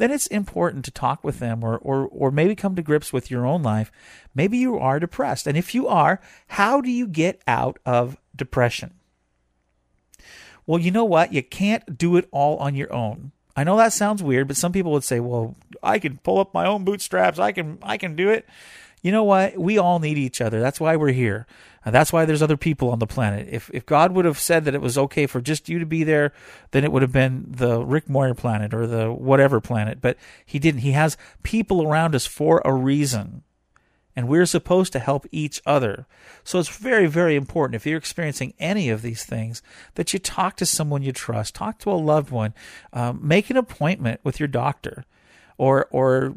then 0.01 0.09
it's 0.11 0.25
important 0.27 0.83
to 0.85 0.91
talk 0.91 1.23
with 1.23 1.37
them 1.37 1.63
or, 1.63 1.77
or, 1.77 2.07
or 2.07 2.31
maybe 2.31 2.55
come 2.55 2.75
to 2.75 2.81
grips 2.81 3.13
with 3.13 3.29
your 3.29 3.45
own 3.45 3.61
life. 3.61 3.91
Maybe 4.33 4.57
you 4.57 4.79
are 4.79 4.99
depressed. 4.99 5.45
And 5.45 5.55
if 5.55 5.75
you 5.75 5.87
are, 5.87 6.19
how 6.47 6.81
do 6.81 6.89
you 6.89 7.05
get 7.05 7.39
out 7.45 7.77
of 7.85 8.17
depression? 8.35 8.95
Well, 10.65 10.79
you 10.79 10.89
know 10.89 11.05
what? 11.05 11.33
You 11.33 11.43
can't 11.43 11.99
do 11.99 12.17
it 12.17 12.27
all 12.31 12.57
on 12.57 12.73
your 12.73 12.91
own. 12.91 13.31
I 13.55 13.63
know 13.63 13.77
that 13.77 13.93
sounds 13.93 14.23
weird, 14.23 14.47
but 14.47 14.57
some 14.57 14.71
people 14.71 14.91
would 14.93 15.03
say, 15.03 15.19
"Well, 15.19 15.55
I 15.83 15.99
can 15.99 16.17
pull 16.23 16.39
up 16.39 16.53
my 16.53 16.65
own 16.65 16.83
bootstraps. 16.83 17.37
I 17.37 17.51
can 17.51 17.77
I 17.83 17.97
can 17.97 18.15
do 18.15 18.29
it." 18.29 18.47
You 19.03 19.11
know 19.11 19.23
what? 19.23 19.57
We 19.57 19.77
all 19.77 19.99
need 19.99 20.17
each 20.17 20.41
other. 20.41 20.61
That's 20.61 20.79
why 20.79 20.95
we're 20.95 21.11
here. 21.11 21.45
And 21.83 21.95
that's 21.95 22.13
why 22.13 22.25
there's 22.25 22.43
other 22.43 22.57
people 22.57 22.91
on 22.91 22.99
the 22.99 23.07
planet. 23.07 23.47
If 23.49 23.71
if 23.73 23.85
God 23.85 24.11
would 24.11 24.25
have 24.25 24.39
said 24.39 24.65
that 24.65 24.75
it 24.75 24.81
was 24.81 24.97
okay 24.97 25.25
for 25.25 25.41
just 25.41 25.69
you 25.69 25.79
to 25.79 25.85
be 25.85 26.03
there, 26.03 26.31
then 26.71 26.83
it 26.83 26.91
would 26.91 27.01
have 27.01 27.11
been 27.11 27.45
the 27.47 27.83
Rick 27.83 28.09
Moyer 28.09 28.35
planet 28.35 28.73
or 28.73 28.85
the 28.85 29.11
whatever 29.11 29.59
planet. 29.59 29.99
But 30.01 30.17
he 30.45 30.59
didn't. 30.59 30.81
He 30.81 30.91
has 30.91 31.17
people 31.43 31.81
around 31.85 32.13
us 32.15 32.25
for 32.25 32.61
a 32.63 32.73
reason. 32.73 33.43
And 34.13 34.27
we're 34.27 34.45
supposed 34.45 34.91
to 34.91 34.99
help 34.99 35.25
each 35.31 35.61
other. 35.65 36.05
So 36.43 36.59
it's 36.59 36.67
very, 36.67 37.07
very 37.07 37.37
important 37.37 37.75
if 37.75 37.85
you're 37.85 37.97
experiencing 37.97 38.53
any 38.59 38.89
of 38.89 39.01
these 39.01 39.23
things 39.23 39.61
that 39.95 40.11
you 40.11 40.19
talk 40.19 40.57
to 40.57 40.65
someone 40.65 41.01
you 41.01 41.13
trust, 41.13 41.55
talk 41.55 41.79
to 41.79 41.91
a 41.91 41.93
loved 41.93 42.29
one, 42.29 42.53
um, 42.91 43.19
make 43.23 43.49
an 43.49 43.55
appointment 43.55 44.19
with 44.21 44.37
your 44.37 44.47
doctor 44.47 45.05
or 45.61 45.85
or 45.91 46.33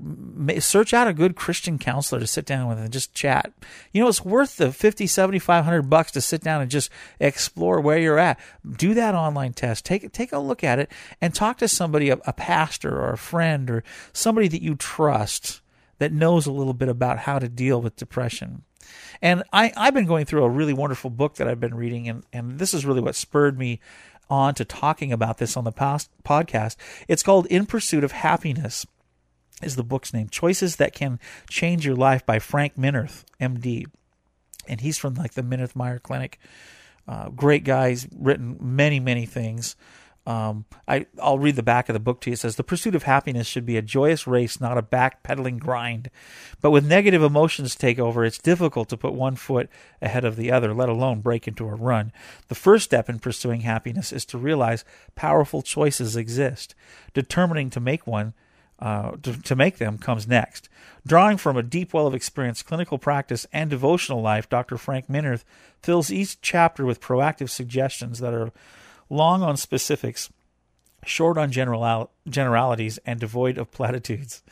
search 0.59 0.93
out 0.93 1.09
a 1.09 1.15
good 1.15 1.35
Christian 1.35 1.79
counselor 1.79 2.21
to 2.21 2.27
sit 2.27 2.45
down 2.45 2.69
with 2.69 2.77
and 2.77 2.93
just 2.93 3.15
chat. 3.15 3.55
You 3.91 4.03
know, 4.03 4.09
it's 4.09 4.23
worth 4.23 4.59
the 4.59 4.71
50, 4.71 5.07
7500 5.07 5.89
bucks 5.89 6.13
to 6.13 6.21
sit 6.21 6.43
down 6.43 6.61
and 6.61 6.71
just 6.71 6.91
explore 7.19 7.81
where 7.81 7.99
you're 7.99 8.19
at. 8.19 8.39
Do 8.71 8.93
that 8.93 9.15
online 9.15 9.55
test. 9.55 9.87
Take 9.87 10.13
take 10.13 10.33
a 10.33 10.39
look 10.39 10.63
at 10.63 10.79
it 10.79 10.93
and 11.23 11.35
talk 11.35 11.57
to 11.59 11.69
somebody 11.69 12.11
a, 12.11 12.19
a 12.27 12.35
pastor 12.35 13.01
or 13.01 13.15
a 13.15 13.19
friend 13.19 13.71
or 13.71 13.83
somebody 14.13 14.47
that 14.49 14.61
you 14.61 14.75
trust 14.75 15.63
that 16.01 16.13
knows 16.13 16.45
a 16.45 16.53
little 16.53 16.75
bit 16.75 16.91
about 16.91 17.21
how 17.21 17.39
to 17.39 17.49
deal 17.49 17.81
with 17.81 17.97
depression. 17.97 18.63
And 19.23 19.43
I, 19.55 19.73
I've 19.75 19.95
been 19.95 20.05
going 20.05 20.27
through 20.27 20.45
a 20.45 20.51
really 20.51 20.75
wonderful 20.75 21.09
book 21.09 21.37
that 21.37 21.49
I've 21.49 21.61
been 21.61 21.75
reading, 21.75 22.11
and, 22.11 22.25
and 22.31 22.59
this 22.59 22.75
is 22.75 22.85
really 22.85 23.01
what 23.01 23.15
spurred 23.15 23.59
me 23.59 23.81
on 24.29 24.55
to 24.57 24.67
talking 24.67 25.15
about 25.15 25.39
this 25.39 25.57
on 25.57 25.65
the 25.65 25.73
past 25.73 26.11
podcast. 26.25 26.77
It's 27.09 27.23
called 27.23 27.47
In 27.47 27.65
Pursuit 27.65 28.05
of 28.05 28.13
Happiness 28.13 28.85
is 29.63 29.77
the 29.77 29.85
book's 29.85 30.13
name. 30.13 30.29
Choices 30.29 30.77
That 30.77 30.95
Can 30.95 31.19
Change 31.49 31.87
Your 31.87 31.97
Life 31.97 32.27
by 32.27 32.39
Frank 32.39 32.77
Minirth, 32.77 33.25
MD. 33.41 33.87
And 34.67 34.81
he's 34.81 34.99
from 34.99 35.15
like 35.15 35.35
the 35.35 35.43
Minirth 35.43 35.77
Meier 35.77 35.99
Clinic. 35.99 36.39
Uh, 37.07 37.29
great 37.29 37.65
guy. 37.65 37.91
He's 37.91 38.09
written 38.17 38.57
many, 38.61 38.99
many 38.99 39.27
things. 39.27 39.77
Um, 40.27 40.65
I, 40.89 41.05
I'll 41.21 41.39
read 41.39 41.57
the 41.57 41.63
back 41.63 41.91
of 41.91 41.93
the 41.93 42.01
book 42.01 42.23
to 42.23 42.31
you. 42.31 42.35
It 42.35 42.39
says, 42.39 42.57
The 42.57 42.65
pursuit 42.65 42.95
of 42.95 43.03
happiness 43.03 43.47
should 43.47 43.67
be 43.67 43.77
a 43.77 43.83
joyous 43.83 44.27
race, 44.27 44.59
not 44.59 44.79
a 44.79 44.83
backpedaling 44.83 45.59
grind. 45.59 46.11
But 46.63 46.71
with 46.71 46.87
negative 46.87 47.23
emotions 47.23 47.75
take 47.75 47.99
over, 47.99 48.25
it's 48.25 48.39
difficult 48.39 48.89
to 48.89 48.97
put 48.97 49.13
one 49.13 49.37
foot 49.37 49.69
ahead 50.01 50.25
of 50.25 50.37
the 50.37 50.51
other, 50.51 50.73
let 50.73 50.89
alone 50.89 51.21
break 51.21 51.47
into 51.47 51.69
a 51.69 51.75
run. 51.75 52.11
The 52.49 52.55
first 52.55 52.87
step 52.87 53.11
in 53.11 53.19
pursuing 53.19 53.61
happiness 53.61 54.13
is 54.13 54.25
to 54.27 54.39
realize 54.39 54.85
powerful 55.15 55.61
choices 55.61 56.17
exist. 56.17 56.75
Determining 57.13 57.69
to 57.71 57.81
make 57.81 58.07
one 58.07 58.33
uh, 58.85 59.13
to, 59.23 59.41
to, 59.41 59.57
make 59.57 59.79
them 59.79 59.97
comes 59.97 60.29
next. 60.29 60.69
Drawing 61.07 61.39
from 61.39 61.57
a 61.57 61.63
deep 61.63 61.95
well 61.95 62.07
of 62.07 62.15
experience, 62.15 62.63
clinical 62.63 62.99
practice, 62.99 63.47
and 63.51 63.71
devotional 63.71 64.21
life, 64.21 64.47
Dr. 64.51 64.77
Frank 64.77 65.09
Minirth 65.09 65.43
fills 65.81 66.13
each 66.13 66.39
chapter 66.43 66.85
with 66.85 67.01
proactive 67.01 67.49
suggestions 67.49 68.19
that 68.19 68.35
are 68.35 68.53
long 69.09 69.43
on 69.43 69.57
specifics, 69.57 70.31
short 71.07 71.39
on 71.39 71.51
general, 71.51 72.11
generalities, 72.29 72.99
and 73.07 73.19
devoid 73.19 73.57
of 73.57 73.71
platitudes. 73.71 74.43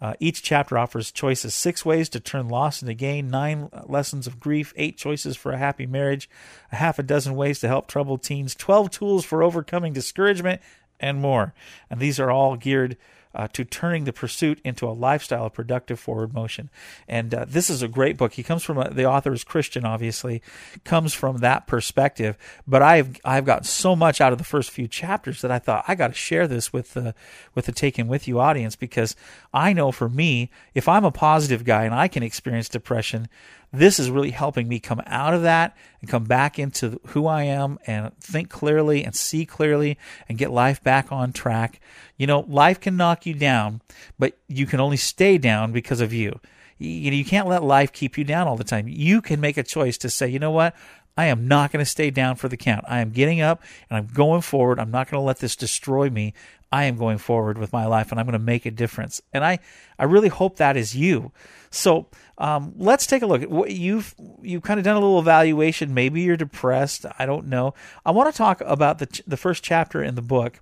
Uh, 0.00 0.14
each 0.20 0.40
chapter 0.40 0.78
offers 0.78 1.10
choices 1.10 1.52
six 1.52 1.84
ways 1.84 2.08
to 2.08 2.20
turn 2.20 2.46
loss 2.46 2.80
into 2.80 2.94
gain, 2.94 3.28
nine 3.28 3.70
lessons 3.86 4.28
of 4.28 4.38
grief, 4.38 4.72
eight 4.76 4.96
choices 4.96 5.36
for 5.36 5.50
a 5.50 5.58
happy 5.58 5.86
marriage, 5.86 6.30
a 6.70 6.76
half 6.76 7.00
a 7.00 7.02
dozen 7.02 7.34
ways 7.34 7.58
to 7.58 7.66
help 7.66 7.88
troubled 7.88 8.22
teens, 8.22 8.54
12 8.54 8.92
tools 8.92 9.24
for 9.24 9.42
overcoming 9.42 9.92
discouragement, 9.92 10.60
and 11.00 11.20
more. 11.20 11.54
And 11.90 11.98
these 11.98 12.20
are 12.20 12.30
all 12.30 12.54
geared 12.54 12.96
uh, 13.34 13.48
to 13.48 13.64
turning 13.64 14.04
the 14.04 14.12
pursuit 14.12 14.60
into 14.64 14.86
a 14.86 14.92
lifestyle 14.92 15.46
of 15.46 15.52
productive 15.52 15.98
forward 15.98 16.32
motion. 16.32 16.70
And 17.08 17.34
uh, 17.34 17.44
this 17.48 17.68
is 17.68 17.82
a 17.82 17.88
great 17.88 18.16
book. 18.16 18.34
He 18.34 18.42
comes 18.42 18.62
from 18.62 18.78
a, 18.78 18.90
the 18.90 19.04
author 19.04 19.32
is 19.32 19.44
Christian, 19.44 19.84
obviously, 19.84 20.42
comes 20.84 21.14
from 21.14 21.38
that 21.38 21.66
perspective. 21.66 22.36
But 22.66 22.82
I've 22.82 23.16
I've 23.24 23.44
gotten 23.44 23.64
so 23.64 23.96
much 23.96 24.20
out 24.20 24.32
of 24.32 24.38
the 24.38 24.44
first 24.44 24.70
few 24.70 24.88
chapters 24.88 25.40
that 25.42 25.50
I 25.50 25.58
thought 25.58 25.84
I 25.88 25.94
got 25.94 26.08
to 26.08 26.14
share 26.14 26.46
this 26.46 26.72
with 26.72 26.94
the 26.94 27.14
with 27.54 27.66
the 27.66 27.72
Take 27.72 27.98
Him 27.98 28.08
With 28.08 28.28
You 28.28 28.40
audience 28.40 28.76
because 28.76 29.16
I 29.52 29.72
know 29.72 29.92
for 29.92 30.08
me, 30.08 30.50
if 30.74 30.88
I'm 30.88 31.04
a 31.04 31.10
positive 31.10 31.64
guy 31.64 31.84
and 31.84 31.94
I 31.94 32.08
can 32.08 32.22
experience 32.22 32.68
depression, 32.68 33.28
this 33.74 33.98
is 33.98 34.10
really 34.10 34.30
helping 34.30 34.68
me 34.68 34.78
come 34.78 35.02
out 35.06 35.34
of 35.34 35.42
that 35.42 35.76
and 36.00 36.08
come 36.08 36.24
back 36.24 36.58
into 36.58 37.00
who 37.08 37.26
I 37.26 37.44
am 37.44 37.78
and 37.86 38.16
think 38.18 38.50
clearly 38.50 39.04
and 39.04 39.14
see 39.14 39.44
clearly 39.44 39.98
and 40.28 40.38
get 40.38 40.50
life 40.50 40.82
back 40.82 41.10
on 41.10 41.32
track. 41.32 41.80
You 42.16 42.26
know, 42.26 42.40
life 42.40 42.80
can 42.80 42.96
knock 42.96 43.26
you 43.26 43.34
down, 43.34 43.82
but 44.18 44.38
you 44.48 44.66
can 44.66 44.80
only 44.80 44.96
stay 44.96 45.38
down 45.38 45.72
because 45.72 46.00
of 46.00 46.12
you. 46.12 46.40
You 46.78 47.10
know, 47.10 47.16
you 47.16 47.24
can't 47.24 47.48
let 47.48 47.62
life 47.62 47.92
keep 47.92 48.18
you 48.18 48.24
down 48.24 48.48
all 48.48 48.56
the 48.56 48.64
time. 48.64 48.88
You 48.88 49.20
can 49.20 49.40
make 49.40 49.56
a 49.56 49.62
choice 49.62 49.96
to 49.98 50.10
say, 50.10 50.28
you 50.28 50.38
know 50.38 50.50
what? 50.50 50.74
I 51.16 51.26
am 51.26 51.46
not 51.46 51.70
going 51.70 51.84
to 51.84 51.90
stay 51.90 52.10
down 52.10 52.36
for 52.36 52.48
the 52.48 52.56
count. 52.56 52.84
I 52.88 53.00
am 53.00 53.10
getting 53.10 53.40
up 53.40 53.62
and 53.88 53.96
I'm 53.96 54.06
going 54.06 54.40
forward. 54.40 54.80
I'm 54.80 54.90
not 54.90 55.08
going 55.08 55.20
to 55.20 55.24
let 55.24 55.38
this 55.38 55.54
destroy 55.56 56.10
me. 56.10 56.34
I 56.72 56.84
am 56.84 56.96
going 56.96 57.18
forward 57.18 57.56
with 57.56 57.72
my 57.72 57.86
life 57.86 58.10
and 58.10 58.18
I'm 58.18 58.26
going 58.26 58.32
to 58.32 58.38
make 58.40 58.66
a 58.66 58.70
difference. 58.70 59.22
And 59.32 59.44
I, 59.44 59.60
I 59.96 60.04
really 60.04 60.28
hope 60.28 60.56
that 60.56 60.76
is 60.76 60.96
you. 60.96 61.30
So 61.70 62.08
um, 62.38 62.72
let's 62.76 63.06
take 63.06 63.22
a 63.22 63.26
look. 63.26 63.42
You've 63.68 64.14
you've 64.42 64.62
kind 64.62 64.78
of 64.78 64.84
done 64.84 64.96
a 64.96 65.00
little 65.00 65.18
evaluation. 65.18 65.94
Maybe 65.94 66.22
you're 66.22 66.36
depressed. 66.36 67.06
I 67.18 67.26
don't 67.26 67.46
know. 67.46 67.74
I 68.04 68.10
want 68.10 68.32
to 68.32 68.36
talk 68.36 68.60
about 68.62 68.98
the 68.98 69.22
the 69.26 69.36
first 69.36 69.62
chapter 69.62 70.02
in 70.02 70.14
the 70.14 70.22
book, 70.22 70.60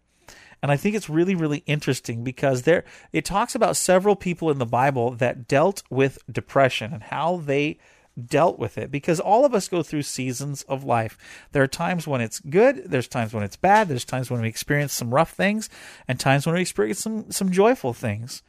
and 0.62 0.70
I 0.72 0.76
think 0.76 0.96
it's 0.96 1.08
really 1.08 1.34
really 1.34 1.62
interesting 1.66 2.24
because 2.24 2.62
there 2.62 2.84
it 3.12 3.24
talks 3.24 3.54
about 3.54 3.76
several 3.76 4.16
people 4.16 4.50
in 4.50 4.58
the 4.58 4.66
Bible 4.66 5.10
that 5.12 5.48
dealt 5.48 5.82
with 5.90 6.18
depression 6.30 6.92
and 6.92 7.02
how 7.04 7.36
they 7.36 7.78
dealt 8.26 8.58
with 8.58 8.78
it 8.78 8.90
because 8.90 9.20
all 9.20 9.44
of 9.44 9.54
us 9.54 9.68
go 9.68 9.82
through 9.82 10.02
seasons 10.02 10.62
of 10.64 10.84
life. 10.84 11.16
There 11.52 11.62
are 11.62 11.68
times 11.68 12.06
when 12.06 12.20
it's 12.20 12.40
good, 12.40 12.84
there's 12.86 13.08
times 13.08 13.32
when 13.32 13.42
it's 13.42 13.56
bad, 13.56 13.88
there's 13.88 14.04
times 14.04 14.30
when 14.30 14.42
we 14.42 14.48
experience 14.48 14.92
some 14.92 15.14
rough 15.14 15.32
things, 15.32 15.68
and 16.06 16.18
times 16.18 16.46
when 16.46 16.54
we 16.54 16.60
experience 16.60 17.00
some 17.00 17.30
some 17.30 17.50
joyful 17.50 17.92
things. 17.92 18.42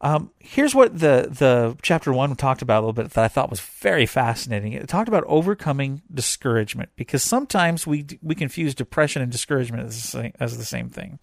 Um, 0.00 0.30
here's 0.38 0.74
what 0.74 0.98
the 0.98 1.28
the 1.30 1.76
chapter 1.82 2.12
one 2.12 2.36
talked 2.36 2.62
about 2.62 2.78
a 2.78 2.86
little 2.86 2.92
bit 2.92 3.10
that 3.10 3.24
I 3.24 3.28
thought 3.28 3.50
was 3.50 3.60
very 3.60 4.06
fascinating. 4.06 4.72
It 4.72 4.88
talked 4.88 5.08
about 5.08 5.24
overcoming 5.26 6.02
discouragement 6.12 6.90
because 6.94 7.22
sometimes 7.22 7.86
we 7.86 8.06
we 8.22 8.34
confuse 8.34 8.74
depression 8.74 9.22
and 9.22 9.32
discouragement 9.32 9.86
as 9.86 9.96
the 9.96 10.08
same, 10.08 10.32
as 10.38 10.56
the 10.56 10.64
same 10.64 10.88
thing. 10.88 11.18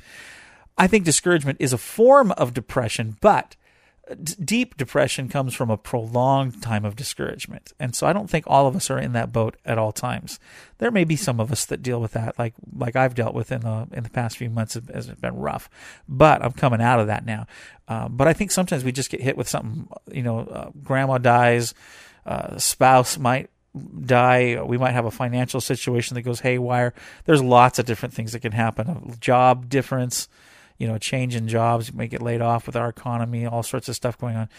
I 0.78 0.88
think 0.88 1.06
discouragement 1.06 1.58
is 1.62 1.72
a 1.72 1.78
form 1.78 2.32
of 2.34 2.54
depression, 2.54 3.16
but 3.22 3.56
deep 4.14 4.78
depression 4.78 5.30
comes 5.30 5.54
from 5.54 5.70
a 5.70 5.78
prolonged 5.78 6.62
time 6.62 6.86
of 6.86 6.96
discouragement. 6.96 7.74
And 7.80 7.96
so 7.96 8.06
I 8.06 8.14
don't 8.14 8.30
think 8.30 8.46
all 8.48 8.68
of 8.68 8.76
us 8.76 8.90
are 8.90 9.00
in 9.00 9.14
that 9.14 9.32
boat 9.32 9.58
at 9.66 9.78
all 9.78 9.92
times. 9.92 10.40
There 10.78 10.92
may 10.92 11.04
be 11.04 11.16
some 11.16 11.40
of 11.40 11.52
us 11.52 11.66
that 11.66 11.82
deal 11.82 12.00
with 12.00 12.12
that, 12.12 12.38
like 12.38 12.54
like 12.76 12.96
I've 12.96 13.16
dealt 13.16 13.34
with 13.34 13.52
in 13.52 13.62
the 13.62 13.88
in 13.92 14.04
the 14.04 14.10
past 14.10 14.38
few 14.38 14.50
months 14.50 14.76
has 14.94 15.08
been 15.08 15.36
rough. 15.36 15.70
But 16.08 16.44
I'm 16.44 16.52
coming 16.52 16.82
out 16.82 17.00
of 17.00 17.08
that 17.08 17.26
now. 17.26 17.48
Uh, 17.88 18.08
but 18.10 18.28
I 18.28 18.34
think 18.34 18.52
sometimes 18.52 18.84
we 18.84 18.92
just 18.92 19.10
get 19.10 19.22
hit 19.22 19.38
with 19.38 19.50
something. 19.50 19.88
You 20.12 20.24
know, 20.24 20.40
uh, 20.40 20.70
grandma 20.84 21.18
dies, 21.18 21.74
uh, 22.26 22.58
spouse 22.58 23.18
might 23.18 23.50
die. 24.06 24.62
We 24.62 24.78
might 24.78 24.94
have 24.94 25.06
a 25.06 25.12
financial 25.12 25.62
situation 25.62 26.16
that 26.16 26.22
goes 26.22 26.42
haywire. 26.42 26.94
There's 27.26 27.42
lots 27.42 27.80
of 27.80 27.86
different 27.86 28.14
things 28.14 28.34
that 28.34 28.42
can 28.42 28.52
happen. 28.52 28.88
A 29.12 29.18
job 29.18 29.70
difference 29.70 30.28
you 30.78 30.88
know, 30.88 30.98
change 30.98 31.36
in 31.36 31.48
jobs, 31.48 31.90
you 31.90 31.96
may 31.96 32.08
get 32.08 32.22
laid 32.22 32.42
off 32.42 32.68
with 32.68 32.76
our 32.76 32.90
economy, 32.90 33.46
all 33.46 33.64
sorts 33.64 33.90
of 33.90 33.96
stuff 33.96 34.18
going 34.18 34.36
on. 34.36 34.50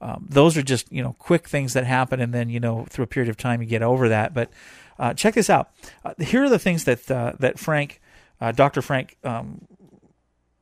Um, 0.00 0.26
those 0.28 0.56
are 0.56 0.62
just 0.62 0.90
you 0.92 1.02
know 1.02 1.14
quick 1.18 1.48
things 1.48 1.74
that 1.74 1.84
happen, 1.84 2.20
and 2.20 2.34
then 2.34 2.50
you 2.50 2.58
know 2.58 2.86
through 2.90 3.04
a 3.04 3.06
period 3.06 3.30
of 3.30 3.36
time 3.36 3.62
you 3.62 3.68
get 3.68 3.82
over 3.82 4.08
that. 4.08 4.34
But 4.34 4.50
uh, 4.98 5.14
check 5.14 5.34
this 5.34 5.48
out. 5.48 5.70
Uh, 6.04 6.14
here 6.18 6.42
are 6.42 6.48
the 6.48 6.58
things 6.58 6.84
that 6.84 7.08
uh, 7.10 7.32
that 7.38 7.58
Frank, 7.58 8.00
uh, 8.40 8.52
Dr. 8.52 8.82
Frank, 8.82 9.16
um, 9.24 9.66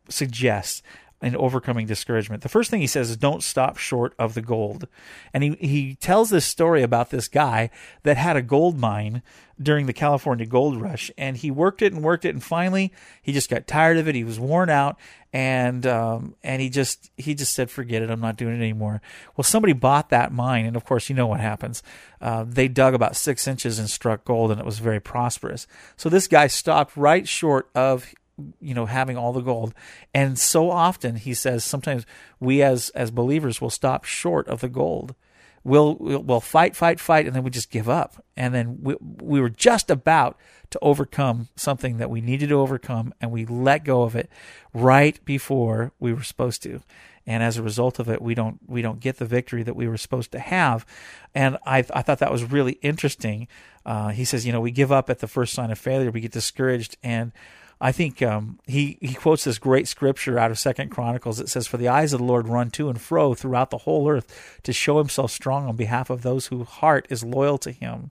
suggests. 0.08 0.82
In 1.22 1.36
overcoming 1.36 1.86
discouragement. 1.86 2.42
The 2.42 2.48
first 2.48 2.70
thing 2.70 2.80
he 2.80 2.86
says 2.86 3.10
is 3.10 3.16
don't 3.16 3.42
stop 3.42 3.76
short 3.76 4.14
of 4.18 4.34
the 4.34 4.40
gold. 4.40 4.88
And 5.34 5.42
he, 5.42 5.50
he 5.60 5.94
tells 5.96 6.30
this 6.30 6.46
story 6.46 6.82
about 6.82 7.10
this 7.10 7.28
guy 7.28 7.70
that 8.04 8.16
had 8.16 8.36
a 8.36 8.42
gold 8.42 8.78
mine 8.78 9.22
during 9.60 9.84
the 9.84 9.92
California 9.92 10.46
gold 10.46 10.80
rush 10.80 11.10
and 11.18 11.36
he 11.36 11.50
worked 11.50 11.82
it 11.82 11.92
and 11.92 12.02
worked 12.02 12.24
it 12.24 12.30
and 12.30 12.42
finally 12.42 12.90
he 13.20 13.32
just 13.32 13.50
got 13.50 13.66
tired 13.66 13.98
of 13.98 14.08
it. 14.08 14.14
He 14.14 14.24
was 14.24 14.40
worn 14.40 14.70
out 14.70 14.96
and 15.34 15.86
um, 15.86 16.34
and 16.42 16.62
he 16.62 16.70
just 16.70 17.10
he 17.18 17.34
just 17.34 17.52
said 17.52 17.70
forget 17.70 18.00
it 18.00 18.10
I'm 18.10 18.20
not 18.20 18.36
doing 18.36 18.54
it 18.54 18.62
anymore. 18.62 19.02
Well 19.36 19.44
somebody 19.44 19.74
bought 19.74 20.08
that 20.08 20.32
mine 20.32 20.64
and 20.64 20.76
of 20.76 20.86
course 20.86 21.10
you 21.10 21.14
know 21.14 21.26
what 21.26 21.40
happens. 21.40 21.82
Uh, 22.22 22.44
they 22.48 22.68
dug 22.68 22.94
about 22.94 23.16
six 23.16 23.46
inches 23.46 23.78
and 23.78 23.90
struck 23.90 24.24
gold 24.24 24.50
and 24.50 24.58
it 24.58 24.64
was 24.64 24.78
very 24.78 25.00
prosperous. 25.00 25.66
So 25.96 26.08
this 26.08 26.26
guy 26.26 26.46
stopped 26.46 26.96
right 26.96 27.28
short 27.28 27.68
of 27.74 28.14
you 28.60 28.74
know 28.74 28.86
having 28.86 29.16
all 29.16 29.32
the 29.32 29.40
gold. 29.40 29.74
And 30.14 30.38
so 30.38 30.70
often 30.70 31.16
he 31.16 31.34
says 31.34 31.64
sometimes 31.64 32.06
we 32.38 32.62
as 32.62 32.90
as 32.90 33.10
believers 33.10 33.60
will 33.60 33.70
stop 33.70 34.04
short 34.04 34.48
of 34.48 34.60
the 34.60 34.68
gold. 34.68 35.14
We'll 35.62 35.96
we'll, 36.00 36.40
fight 36.40 36.74
fight 36.74 36.98
fight 36.98 37.26
and 37.26 37.36
then 37.36 37.42
we 37.42 37.50
just 37.50 37.70
give 37.70 37.88
up. 37.88 38.24
And 38.34 38.54
then 38.54 38.78
we, 38.80 38.96
we 39.00 39.40
were 39.40 39.50
just 39.50 39.90
about 39.90 40.38
to 40.70 40.78
overcome 40.80 41.48
something 41.54 41.98
that 41.98 42.08
we 42.08 42.22
needed 42.22 42.48
to 42.48 42.60
overcome 42.60 43.12
and 43.20 43.30
we 43.30 43.44
let 43.44 43.84
go 43.84 44.02
of 44.02 44.16
it 44.16 44.30
right 44.72 45.22
before 45.26 45.92
we 46.00 46.14
were 46.14 46.22
supposed 46.22 46.62
to. 46.62 46.80
And 47.26 47.42
as 47.42 47.58
a 47.58 47.62
result 47.62 47.98
of 47.98 48.08
it 48.08 48.22
we 48.22 48.34
don't 48.34 48.58
we 48.66 48.80
don't 48.80 49.00
get 49.00 49.18
the 49.18 49.26
victory 49.26 49.62
that 49.62 49.76
we 49.76 49.86
were 49.86 49.98
supposed 49.98 50.32
to 50.32 50.38
have. 50.38 50.86
And 51.34 51.58
i 51.66 51.78
i 51.78 52.00
thought 52.00 52.20
that 52.20 52.32
was 52.32 52.44
really 52.44 52.78
interesting. 52.80 53.46
Uh, 53.84 54.08
he 54.08 54.24
says 54.24 54.46
you 54.46 54.52
know 54.52 54.62
we 54.62 54.70
give 54.70 54.90
up 54.90 55.10
at 55.10 55.18
the 55.18 55.28
first 55.28 55.52
sign 55.52 55.70
of 55.70 55.78
failure. 55.78 56.10
We 56.10 56.22
get 56.22 56.32
discouraged. 56.32 56.96
And 57.02 57.32
I 57.80 57.92
think 57.92 58.20
um, 58.20 58.58
he 58.66 58.98
he 59.00 59.14
quotes 59.14 59.44
this 59.44 59.58
great 59.58 59.88
scripture 59.88 60.38
out 60.38 60.50
of 60.50 60.58
Second 60.58 60.90
Chronicles. 60.90 61.40
It 61.40 61.48
says, 61.48 61.66
"For 61.66 61.78
the 61.78 61.88
eyes 61.88 62.12
of 62.12 62.18
the 62.18 62.26
Lord 62.26 62.46
run 62.46 62.70
to 62.72 62.90
and 62.90 63.00
fro 63.00 63.34
throughout 63.34 63.70
the 63.70 63.78
whole 63.78 64.08
earth 64.08 64.60
to 64.64 64.72
show 64.72 64.98
Himself 64.98 65.30
strong 65.30 65.66
on 65.66 65.76
behalf 65.76 66.10
of 66.10 66.22
those 66.22 66.48
whose 66.48 66.66
heart 66.66 67.06
is 67.08 67.24
loyal 67.24 67.56
to 67.58 67.72
Him." 67.72 68.10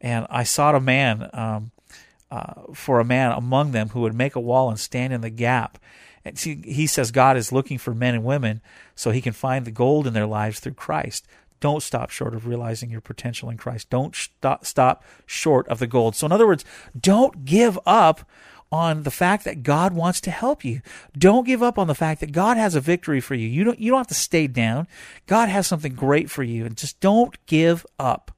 And 0.00 0.26
I 0.30 0.44
sought 0.44 0.74
a 0.74 0.80
man 0.80 1.28
um, 1.32 1.70
uh, 2.30 2.72
for 2.72 2.98
a 2.98 3.04
man 3.04 3.32
among 3.32 3.72
them 3.72 3.90
who 3.90 4.00
would 4.00 4.14
make 4.14 4.36
a 4.36 4.40
wall 4.40 4.70
and 4.70 4.80
stand 4.80 5.12
in 5.12 5.20
the 5.20 5.30
gap. 5.30 5.78
And 6.24 6.38
see, 6.38 6.62
he 6.64 6.86
says 6.86 7.10
God 7.10 7.36
is 7.36 7.52
looking 7.52 7.78
for 7.78 7.94
men 7.94 8.14
and 8.14 8.24
women 8.24 8.62
so 8.94 9.10
He 9.10 9.20
can 9.20 9.34
find 9.34 9.64
the 9.64 9.70
gold 9.70 10.06
in 10.06 10.14
their 10.14 10.26
lives 10.26 10.60
through 10.60 10.74
Christ. 10.74 11.26
Don't 11.60 11.82
stop 11.82 12.10
short 12.10 12.34
of 12.34 12.46
realizing 12.46 12.90
your 12.90 13.00
potential 13.00 13.48
in 13.48 13.56
Christ. 13.56 13.88
Don't 13.88 14.14
stop, 14.14 14.66
stop 14.66 15.04
short 15.24 15.66
of 15.68 15.78
the 15.78 15.86
gold. 15.86 16.16
So, 16.16 16.26
in 16.26 16.32
other 16.32 16.46
words, 16.46 16.64
don't 16.98 17.44
give 17.44 17.78
up 17.86 18.28
on 18.74 19.04
the 19.04 19.10
fact 19.10 19.44
that 19.44 19.62
God 19.62 19.94
wants 19.94 20.20
to 20.22 20.32
help 20.32 20.64
you. 20.64 20.80
Don't 21.16 21.46
give 21.46 21.62
up 21.62 21.78
on 21.78 21.86
the 21.86 21.94
fact 21.94 22.20
that 22.20 22.32
God 22.32 22.56
has 22.56 22.74
a 22.74 22.80
victory 22.80 23.20
for 23.20 23.36
you. 23.36 23.46
You 23.46 23.62
don't 23.62 23.78
you 23.78 23.92
don't 23.92 24.00
have 24.00 24.06
to 24.08 24.14
stay 24.14 24.48
down. 24.48 24.88
God 25.26 25.48
has 25.48 25.68
something 25.68 25.94
great 25.94 26.28
for 26.28 26.42
you 26.42 26.66
and 26.66 26.76
just 26.76 26.98
don't 26.98 27.38
give 27.46 27.86
up. 28.00 28.32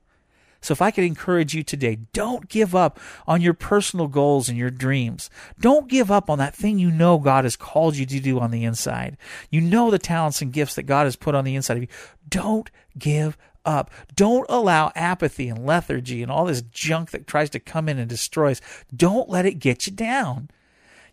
So 0.60 0.72
if 0.72 0.82
I 0.82 0.90
could 0.90 1.04
encourage 1.04 1.54
you 1.54 1.62
today, 1.62 1.96
don't 2.12 2.48
give 2.48 2.74
up 2.74 3.00
on 3.26 3.40
your 3.40 3.54
personal 3.54 4.08
goals 4.08 4.48
and 4.48 4.58
your 4.58 4.70
dreams. 4.70 5.30
Don't 5.58 5.88
give 5.88 6.10
up 6.10 6.28
on 6.28 6.38
that 6.38 6.54
thing 6.54 6.78
you 6.78 6.90
know 6.90 7.18
God 7.18 7.44
has 7.44 7.56
called 7.56 7.96
you 7.96 8.04
to 8.04 8.20
do 8.20 8.38
on 8.38 8.50
the 8.50 8.64
inside. 8.64 9.16
You 9.48 9.62
know 9.62 9.90
the 9.90 9.98
talents 9.98 10.42
and 10.42 10.52
gifts 10.52 10.74
that 10.74 10.82
God 10.82 11.04
has 11.04 11.16
put 11.16 11.34
on 11.34 11.44
the 11.44 11.54
inside 11.54 11.78
of 11.78 11.82
you. 11.82 11.88
Don't 12.28 12.70
give 12.98 13.38
up. 13.66 13.90
Don't 14.14 14.46
allow 14.48 14.92
apathy 14.94 15.48
and 15.48 15.66
lethargy 15.66 16.22
and 16.22 16.30
all 16.30 16.46
this 16.46 16.62
junk 16.62 17.10
that 17.10 17.26
tries 17.26 17.50
to 17.50 17.60
come 17.60 17.88
in 17.88 17.98
and 17.98 18.08
destroy 18.08 18.52
us. 18.52 18.60
Don't 18.94 19.28
let 19.28 19.44
it 19.44 19.58
get 19.58 19.86
you 19.86 19.92
down. 19.92 20.48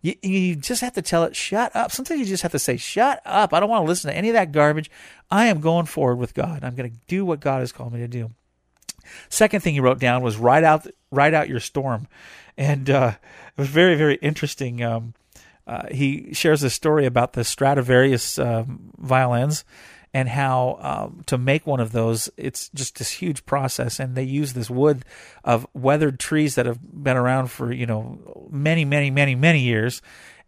You, 0.01 0.15
you 0.21 0.55
just 0.55 0.81
have 0.81 0.93
to 0.93 1.01
tell 1.01 1.23
it, 1.23 1.35
shut 1.35 1.75
up. 1.75 1.91
Sometimes 1.91 2.19
you 2.19 2.25
just 2.25 2.43
have 2.43 2.51
to 2.51 2.59
say, 2.59 2.77
shut 2.77 3.21
up. 3.25 3.53
I 3.53 3.59
don't 3.59 3.69
want 3.69 3.85
to 3.85 3.87
listen 3.87 4.11
to 4.11 4.17
any 4.17 4.29
of 4.29 4.33
that 4.33 4.51
garbage. 4.51 4.91
I 5.31 5.47
am 5.47 5.61
going 5.61 5.85
forward 5.85 6.17
with 6.17 6.33
God. 6.33 6.63
I'm 6.63 6.75
going 6.75 6.91
to 6.91 6.97
do 7.07 7.25
what 7.25 7.39
God 7.39 7.61
has 7.61 7.71
called 7.71 7.93
me 7.93 7.99
to 7.99 8.07
do. 8.07 8.31
Second 9.29 9.61
thing 9.61 9.73
he 9.73 9.79
wrote 9.79 9.99
down 9.99 10.21
was 10.23 10.37
write 10.37 10.63
out 10.63 10.87
write 11.11 11.33
out 11.33 11.49
your 11.49 11.59
storm, 11.59 12.07
and 12.57 12.89
uh, 12.89 13.13
it 13.57 13.61
was 13.61 13.67
very 13.67 13.95
very 13.95 14.15
interesting. 14.15 14.81
Um, 14.81 15.13
uh, 15.65 15.87
he 15.91 16.33
shares 16.33 16.63
a 16.63 16.69
story 16.69 17.05
about 17.05 17.33
the 17.33 17.43
Stradivarius 17.43 18.37
um, 18.37 18.91
violins 18.97 19.63
and 20.14 20.30
how 20.30 20.78
um, 20.80 21.24
to 21.26 21.38
make 21.38 21.66
one 21.66 21.80
of 21.80 21.91
those 21.91 22.30
it's 22.38 22.70
just 22.70 22.99
this 22.99 23.09
huge 23.09 23.45
process 23.45 23.99
and 23.99 24.16
they 24.16 24.24
use 24.24 24.53
this 24.53 24.70
wood 24.70 25.03
of 25.43 25.66
weathered 25.74 26.20
trees 26.20 26.55
that 26.55 26.66
have 26.66 26.80
been 26.82 27.18
around 27.18 27.47
for 27.47 27.72
you 27.74 27.86
know 27.86 28.47
many 28.51 28.86
many 28.86 29.09
many 29.09 29.36
many 29.36 29.59
years 29.59 30.01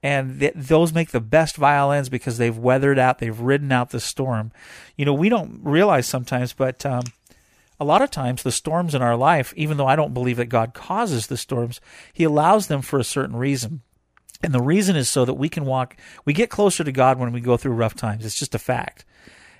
and 0.03 0.39
th- 0.39 0.53
those 0.55 0.93
make 0.93 1.09
the 1.09 1.19
best 1.19 1.55
violins 1.55 2.09
because 2.09 2.37
they've 2.37 2.57
weathered 2.57 2.99
out 2.99 3.17
they've 3.17 3.39
ridden 3.39 3.71
out 3.71 3.89
the 3.89 3.99
storm. 3.99 4.51
You 4.95 5.05
know 5.05 5.13
we 5.13 5.29
don't 5.29 5.59
realize 5.63 6.05
sometimes 6.05 6.53
but 6.53 6.85
um, 6.85 7.03
a 7.79 7.85
lot 7.85 8.01
of 8.01 8.11
times 8.11 8.43
the 8.43 8.51
storms 8.51 8.93
in 8.93 9.01
our 9.01 9.17
life 9.17 9.53
even 9.57 9.77
though 9.77 9.87
i 9.87 9.95
don't 9.95 10.13
believe 10.13 10.37
that 10.37 10.45
god 10.45 10.73
causes 10.73 11.27
the 11.27 11.37
storms 11.37 11.81
he 12.13 12.23
allows 12.23 12.67
them 12.67 12.81
for 12.81 12.99
a 12.99 13.03
certain 13.03 13.35
reason. 13.35 13.81
And 14.43 14.53
the 14.53 14.61
reason 14.61 14.95
is 14.95 15.09
so 15.09 15.25
that 15.25 15.33
we 15.33 15.49
can 15.49 15.65
walk 15.65 15.97
we 16.23 16.33
get 16.33 16.51
closer 16.51 16.83
to 16.83 16.91
god 16.91 17.17
when 17.17 17.31
we 17.31 17.41
go 17.41 17.57
through 17.57 17.71
rough 17.71 17.95
times. 17.95 18.25
It's 18.25 18.37
just 18.37 18.53
a 18.53 18.59
fact 18.59 19.05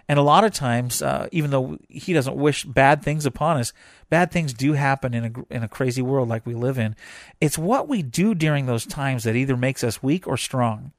and 0.07 0.19
a 0.19 0.23
lot 0.23 0.43
of 0.43 0.53
times, 0.53 1.01
uh, 1.01 1.27
even 1.31 1.51
though 1.51 1.77
He 1.89 2.13
doesn't 2.13 2.35
wish 2.35 2.63
bad 2.63 3.01
things 3.01 3.25
upon 3.25 3.57
us, 3.57 3.73
bad 4.09 4.31
things 4.31 4.53
do 4.53 4.73
happen 4.73 5.13
in 5.13 5.25
a 5.25 5.53
in 5.53 5.63
a 5.63 5.67
crazy 5.67 6.01
world 6.01 6.29
like 6.29 6.45
we 6.45 6.53
live 6.53 6.77
in. 6.77 6.95
It's 7.41 7.57
what 7.57 7.87
we 7.87 8.01
do 8.01 8.35
during 8.35 8.65
those 8.65 8.85
times 8.85 9.23
that 9.23 9.35
either 9.35 9.57
makes 9.57 9.83
us 9.83 10.03
weak 10.03 10.27
or 10.27 10.37
strong. 10.37 10.91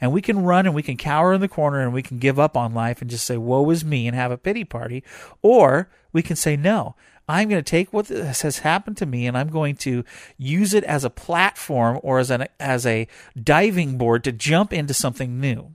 And 0.00 0.12
we 0.12 0.22
can 0.22 0.44
run 0.44 0.64
and 0.64 0.76
we 0.76 0.82
can 0.84 0.96
cower 0.96 1.32
in 1.32 1.40
the 1.40 1.48
corner 1.48 1.80
and 1.80 1.92
we 1.92 2.02
can 2.02 2.18
give 2.18 2.38
up 2.38 2.56
on 2.56 2.72
life 2.72 3.00
and 3.00 3.10
just 3.10 3.26
say, 3.26 3.36
"Woe 3.36 3.68
is 3.70 3.84
me," 3.84 4.06
and 4.06 4.14
have 4.14 4.30
a 4.30 4.38
pity 4.38 4.64
party, 4.64 5.02
or 5.42 5.90
we 6.12 6.22
can 6.22 6.36
say, 6.36 6.56
"No." 6.56 6.94
I'm 7.30 7.50
going 7.50 7.62
to 7.62 7.70
take 7.70 7.92
what 7.92 8.08
has 8.08 8.60
happened 8.60 8.96
to 8.96 9.06
me 9.06 9.26
and 9.26 9.36
I'm 9.36 9.50
going 9.50 9.76
to 9.76 10.02
use 10.38 10.72
it 10.72 10.82
as 10.84 11.04
a 11.04 11.10
platform 11.10 12.00
or 12.02 12.18
as 12.18 12.30
an 12.30 12.46
as 12.58 12.86
a 12.86 13.06
diving 13.40 13.98
board 13.98 14.24
to 14.24 14.32
jump 14.32 14.72
into 14.72 14.94
something 14.94 15.38
new. 15.38 15.74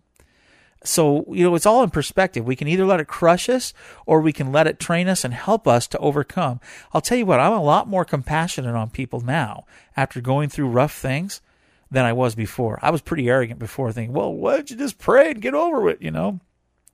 So, 0.83 1.25
you 1.29 1.43
know, 1.45 1.55
it's 1.55 1.65
all 1.65 1.83
in 1.83 1.89
perspective. 1.89 2.45
We 2.45 2.57
can 2.57 2.67
either 2.67 2.85
let 2.85 2.99
it 2.99 3.07
crush 3.07 3.47
us 3.47 3.73
or 4.05 4.19
we 4.19 4.33
can 4.33 4.51
let 4.51 4.67
it 4.67 4.79
train 4.79 5.07
us 5.07 5.23
and 5.23 5.33
help 5.33 5.67
us 5.67 5.87
to 5.87 5.97
overcome. 5.99 6.59
I'll 6.93 7.01
tell 7.01 7.17
you 7.17 7.25
what, 7.25 7.39
I'm 7.39 7.53
a 7.53 7.63
lot 7.63 7.87
more 7.87 8.03
compassionate 8.03 8.75
on 8.75 8.89
people 8.89 9.21
now 9.21 9.65
after 9.95 10.19
going 10.19 10.49
through 10.49 10.67
rough 10.67 10.93
things 10.93 11.41
than 11.89 12.03
I 12.03 12.11
was 12.11 12.35
before. 12.35 12.79
I 12.81 12.89
was 12.89 13.01
pretty 13.01 13.29
arrogant 13.29 13.59
before 13.59 13.91
thinking, 13.91 14.13
well, 14.13 14.33
why 14.33 14.55
don't 14.55 14.69
you 14.69 14.75
just 14.75 14.97
pray 14.97 15.31
and 15.31 15.41
get 15.41 15.53
over 15.53 15.89
it, 15.89 16.01
you 16.01 16.11
know? 16.11 16.39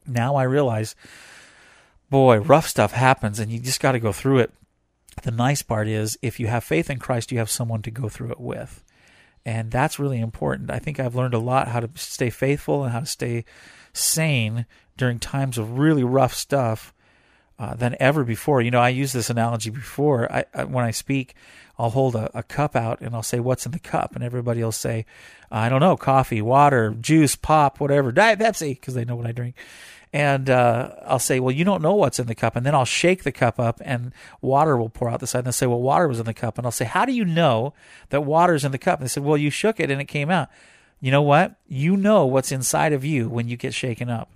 Now 0.05 0.35
I 0.35 0.43
realize, 0.43 0.95
boy, 2.09 2.39
rough 2.39 2.67
stuff 2.67 2.91
happens 2.91 3.39
and 3.39 3.51
you 3.51 3.59
just 3.59 3.79
got 3.79 3.93
to 3.93 3.99
go 3.99 4.11
through 4.11 4.39
it. 4.39 4.51
The 5.23 5.31
nice 5.31 5.63
part 5.63 5.87
is 5.87 6.17
if 6.21 6.39
you 6.39 6.47
have 6.47 6.63
faith 6.63 6.89
in 6.89 6.99
Christ, 6.99 7.31
you 7.31 7.39
have 7.39 7.49
someone 7.49 7.81
to 7.83 7.91
go 7.91 8.07
through 8.07 8.31
it 8.31 8.39
with. 8.39 8.83
And 9.45 9.71
that's 9.71 9.99
really 9.99 10.19
important. 10.19 10.69
I 10.69 10.79
think 10.79 10.99
I've 10.99 11.15
learned 11.15 11.33
a 11.33 11.39
lot 11.39 11.69
how 11.69 11.79
to 11.79 11.89
stay 11.95 12.29
faithful 12.29 12.83
and 12.83 12.91
how 12.91 12.99
to 12.99 13.05
stay 13.05 13.45
sane 13.93 14.65
during 14.97 15.19
times 15.19 15.57
of 15.57 15.79
really 15.79 16.03
rough 16.03 16.33
stuff 16.33 16.93
uh, 17.59 17.75
than 17.75 17.95
ever 17.99 18.23
before. 18.23 18.61
You 18.61 18.71
know, 18.71 18.79
I 18.79 18.89
use 18.89 19.11
this 19.13 19.29
analogy 19.29 19.69
before. 19.69 20.31
I, 20.31 20.45
I 20.53 20.63
when 20.63 20.85
I 20.85 20.91
speak, 20.91 21.35
I'll 21.77 21.89
hold 21.89 22.15
a, 22.15 22.29
a, 22.37 22.43
cup 22.43 22.75
out 22.75 23.01
and 23.01 23.13
I'll 23.13 23.23
say, 23.23 23.39
"What's 23.39 23.65
in 23.65 23.71
the 23.71 23.79
cup?" 23.79 24.15
and 24.15 24.23
everybody 24.23 24.63
will 24.63 24.71
say, 24.71 25.05
"I 25.51 25.69
don't 25.69 25.81
know, 25.81 25.97
coffee, 25.97 26.41
water, 26.41 26.95
juice, 26.99 27.35
pop, 27.35 27.79
whatever, 27.79 28.11
Diet 28.11 28.39
Pepsi," 28.39 28.71
because 28.71 28.93
they 28.93 29.05
know 29.05 29.15
what 29.15 29.27
I 29.27 29.31
drink. 29.31 29.55
And 30.11 30.49
uh, 30.49 30.91
I'll 31.05 31.19
say, 31.19 31.39
"Well, 31.39 31.53
you 31.53 31.65
don't 31.65 31.81
know 31.81 31.95
what's 31.95 32.19
in 32.19 32.27
the 32.27 32.35
cup," 32.35 32.55
and 32.55 32.65
then 32.65 32.73
I'll 32.73 32.85
shake 32.85 33.23
the 33.23 33.31
cup 33.31 33.59
up, 33.59 33.81
and 33.83 34.13
water 34.41 34.77
will 34.77 34.89
pour 34.89 35.09
out 35.09 35.19
the 35.19 35.27
side. 35.27 35.39
And 35.39 35.47
they'll 35.47 35.53
say, 35.53 35.67
"Well, 35.67 35.81
water 35.81 36.07
was 36.07 36.19
in 36.19 36.25
the 36.25 36.33
cup," 36.33 36.57
and 36.57 36.65
I'll 36.65 36.71
say, 36.71 36.85
"How 36.85 37.05
do 37.05 37.11
you 37.11 37.25
know 37.25 37.73
that 38.09 38.21
water's 38.21 38.63
in 38.63 38.71
the 38.71 38.77
cup?" 38.77 38.99
And 38.99 39.05
they 39.05 39.09
said, 39.09 39.23
"Well, 39.23 39.37
you 39.37 39.49
shook 39.49 39.79
it 39.79 39.91
and 39.91 40.01
it 40.01 40.05
came 40.05 40.29
out." 40.29 40.49
You 41.01 41.11
know 41.11 41.21
what? 41.21 41.55
You 41.67 41.95
know 41.95 42.25
what's 42.25 42.51
inside 42.51 42.93
of 42.93 43.05
you 43.05 43.29
when 43.29 43.47
you 43.47 43.57
get 43.57 43.73
shaken 43.73 44.09
up. 44.09 44.31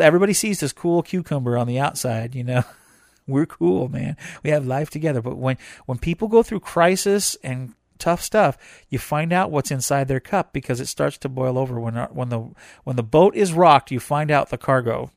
Everybody 0.00 0.32
sees 0.32 0.60
this 0.60 0.72
cool 0.72 1.02
cucumber 1.02 1.56
on 1.56 1.66
the 1.66 1.78
outside, 1.78 2.34
you 2.34 2.44
know. 2.44 2.64
We're 3.26 3.46
cool, 3.46 3.88
man. 3.88 4.16
We 4.42 4.50
have 4.50 4.66
life 4.66 4.90
together. 4.90 5.22
But 5.22 5.38
when 5.38 5.56
when 5.86 5.98
people 5.98 6.28
go 6.28 6.42
through 6.42 6.60
crisis 6.60 7.36
and 7.42 7.74
tough 7.98 8.20
stuff, 8.22 8.58
you 8.90 8.98
find 8.98 9.32
out 9.32 9.50
what's 9.50 9.70
inside 9.70 10.08
their 10.08 10.20
cup 10.20 10.52
because 10.52 10.78
it 10.78 10.88
starts 10.88 11.16
to 11.18 11.28
boil 11.30 11.56
over. 11.56 11.80
When 11.80 11.94
when 11.94 12.28
the 12.28 12.50
when 12.84 12.96
the 12.96 13.02
boat 13.02 13.34
is 13.34 13.54
rocked, 13.54 13.90
you 13.90 13.98
find 13.98 14.30
out 14.30 14.50
the 14.50 14.58
cargo. 14.58 15.10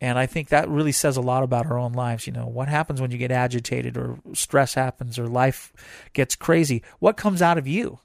And 0.00 0.18
I 0.18 0.24
think 0.24 0.48
that 0.48 0.68
really 0.68 0.92
says 0.92 1.18
a 1.18 1.20
lot 1.20 1.42
about 1.42 1.66
our 1.66 1.78
own 1.78 1.92
lives. 1.92 2.26
You 2.26 2.32
know, 2.32 2.46
what 2.46 2.68
happens 2.68 3.02
when 3.02 3.10
you 3.10 3.18
get 3.18 3.30
agitated 3.30 3.98
or 3.98 4.18
stress 4.32 4.72
happens 4.72 5.18
or 5.18 5.26
life 5.26 5.74
gets 6.14 6.34
crazy? 6.34 6.82
What 7.00 7.18
comes 7.18 7.42
out 7.42 7.58
of 7.58 7.68
you? 7.68 7.98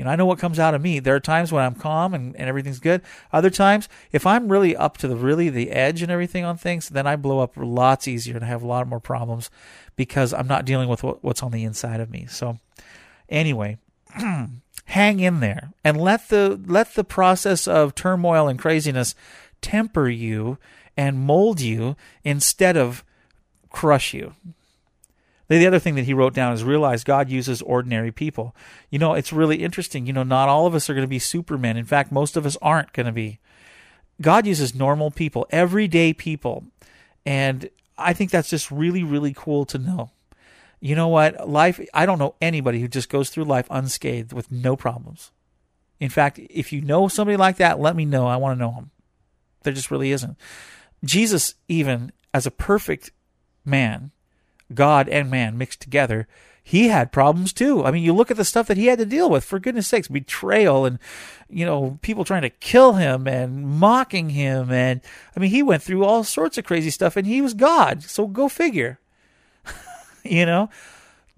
You 0.00 0.04
know, 0.04 0.12
I 0.12 0.16
know 0.16 0.24
what 0.24 0.38
comes 0.38 0.58
out 0.58 0.72
of 0.72 0.80
me. 0.80 0.98
There 0.98 1.14
are 1.14 1.20
times 1.20 1.52
when 1.52 1.62
I'm 1.62 1.74
calm 1.74 2.14
and, 2.14 2.34
and 2.34 2.48
everything's 2.48 2.80
good. 2.80 3.02
Other 3.34 3.50
times, 3.50 3.86
if 4.12 4.26
I'm 4.26 4.50
really 4.50 4.74
up 4.74 4.96
to 4.96 5.08
the 5.08 5.14
really 5.14 5.50
the 5.50 5.72
edge 5.72 6.00
and 6.00 6.10
everything 6.10 6.42
on 6.42 6.56
things, 6.56 6.88
then 6.88 7.06
I 7.06 7.16
blow 7.16 7.40
up 7.40 7.52
lots 7.54 8.08
easier 8.08 8.34
and 8.36 8.42
have 8.42 8.62
a 8.62 8.66
lot 8.66 8.88
more 8.88 8.98
problems 8.98 9.50
because 9.96 10.32
I'm 10.32 10.46
not 10.46 10.64
dealing 10.64 10.88
with 10.88 11.02
what, 11.02 11.22
what's 11.22 11.42
on 11.42 11.52
the 11.52 11.64
inside 11.64 12.00
of 12.00 12.08
me. 12.08 12.24
So, 12.30 12.58
anyway, 13.28 13.76
hang 14.86 15.20
in 15.20 15.40
there 15.40 15.68
and 15.84 16.00
let 16.00 16.30
the 16.30 16.58
let 16.66 16.94
the 16.94 17.04
process 17.04 17.68
of 17.68 17.94
turmoil 17.94 18.48
and 18.48 18.58
craziness 18.58 19.14
temper 19.60 20.08
you 20.08 20.56
and 20.96 21.18
mold 21.18 21.60
you 21.60 21.94
instead 22.24 22.78
of 22.78 23.04
crush 23.68 24.14
you. 24.14 24.32
The 25.58 25.66
other 25.66 25.80
thing 25.80 25.96
that 25.96 26.04
he 26.04 26.14
wrote 26.14 26.32
down 26.32 26.52
is 26.52 26.62
realize 26.62 27.02
God 27.02 27.28
uses 27.28 27.60
ordinary 27.62 28.12
people. 28.12 28.54
You 28.88 29.00
know, 29.00 29.14
it's 29.14 29.32
really 29.32 29.64
interesting. 29.64 30.06
You 30.06 30.12
know, 30.12 30.22
not 30.22 30.48
all 30.48 30.66
of 30.66 30.76
us 30.76 30.88
are 30.88 30.94
going 30.94 31.04
to 31.04 31.08
be 31.08 31.18
supermen. 31.18 31.76
In 31.76 31.84
fact, 31.84 32.12
most 32.12 32.36
of 32.36 32.46
us 32.46 32.56
aren't 32.62 32.92
going 32.92 33.06
to 33.06 33.12
be. 33.12 33.40
God 34.22 34.46
uses 34.46 34.76
normal 34.76 35.10
people, 35.10 35.48
everyday 35.50 36.12
people. 36.12 36.66
And 37.26 37.68
I 37.98 38.12
think 38.12 38.30
that's 38.30 38.48
just 38.48 38.70
really, 38.70 39.02
really 39.02 39.34
cool 39.36 39.64
to 39.66 39.78
know. 39.78 40.12
You 40.78 40.94
know 40.94 41.08
what? 41.08 41.48
Life, 41.48 41.80
I 41.92 42.06
don't 42.06 42.20
know 42.20 42.36
anybody 42.40 42.80
who 42.80 42.86
just 42.86 43.08
goes 43.08 43.28
through 43.28 43.44
life 43.44 43.66
unscathed 43.70 44.32
with 44.32 44.52
no 44.52 44.76
problems. 44.76 45.32
In 45.98 46.10
fact, 46.10 46.38
if 46.38 46.72
you 46.72 46.80
know 46.80 47.08
somebody 47.08 47.36
like 47.36 47.56
that, 47.56 47.80
let 47.80 47.96
me 47.96 48.04
know. 48.04 48.28
I 48.28 48.36
want 48.36 48.56
to 48.56 48.64
know 48.64 48.72
them. 48.72 48.90
There 49.64 49.72
just 49.72 49.90
really 49.90 50.12
isn't. 50.12 50.36
Jesus, 51.04 51.54
even 51.66 52.12
as 52.32 52.46
a 52.46 52.52
perfect 52.52 53.10
man, 53.64 54.12
God 54.74 55.08
and 55.08 55.30
man 55.30 55.58
mixed 55.58 55.80
together, 55.80 56.26
he 56.62 56.88
had 56.88 57.12
problems 57.12 57.52
too. 57.52 57.84
I 57.84 57.90
mean, 57.90 58.04
you 58.04 58.12
look 58.12 58.30
at 58.30 58.36
the 58.36 58.44
stuff 58.44 58.68
that 58.68 58.76
he 58.76 58.86
had 58.86 58.98
to 58.98 59.06
deal 59.06 59.28
with, 59.28 59.44
for 59.44 59.58
goodness 59.58 59.88
sakes, 59.88 60.08
betrayal 60.08 60.84
and, 60.84 60.98
you 61.48 61.64
know, 61.64 61.98
people 62.02 62.24
trying 62.24 62.42
to 62.42 62.50
kill 62.50 62.92
him 62.92 63.26
and 63.26 63.66
mocking 63.66 64.30
him. 64.30 64.70
And 64.70 65.00
I 65.36 65.40
mean, 65.40 65.50
he 65.50 65.62
went 65.62 65.82
through 65.82 66.04
all 66.04 66.22
sorts 66.22 66.58
of 66.58 66.64
crazy 66.64 66.90
stuff 66.90 67.16
and 67.16 67.26
he 67.26 67.40
was 67.40 67.54
God. 67.54 68.02
So 68.04 68.26
go 68.26 68.48
figure. 68.48 69.00
you 70.24 70.46
know? 70.46 70.70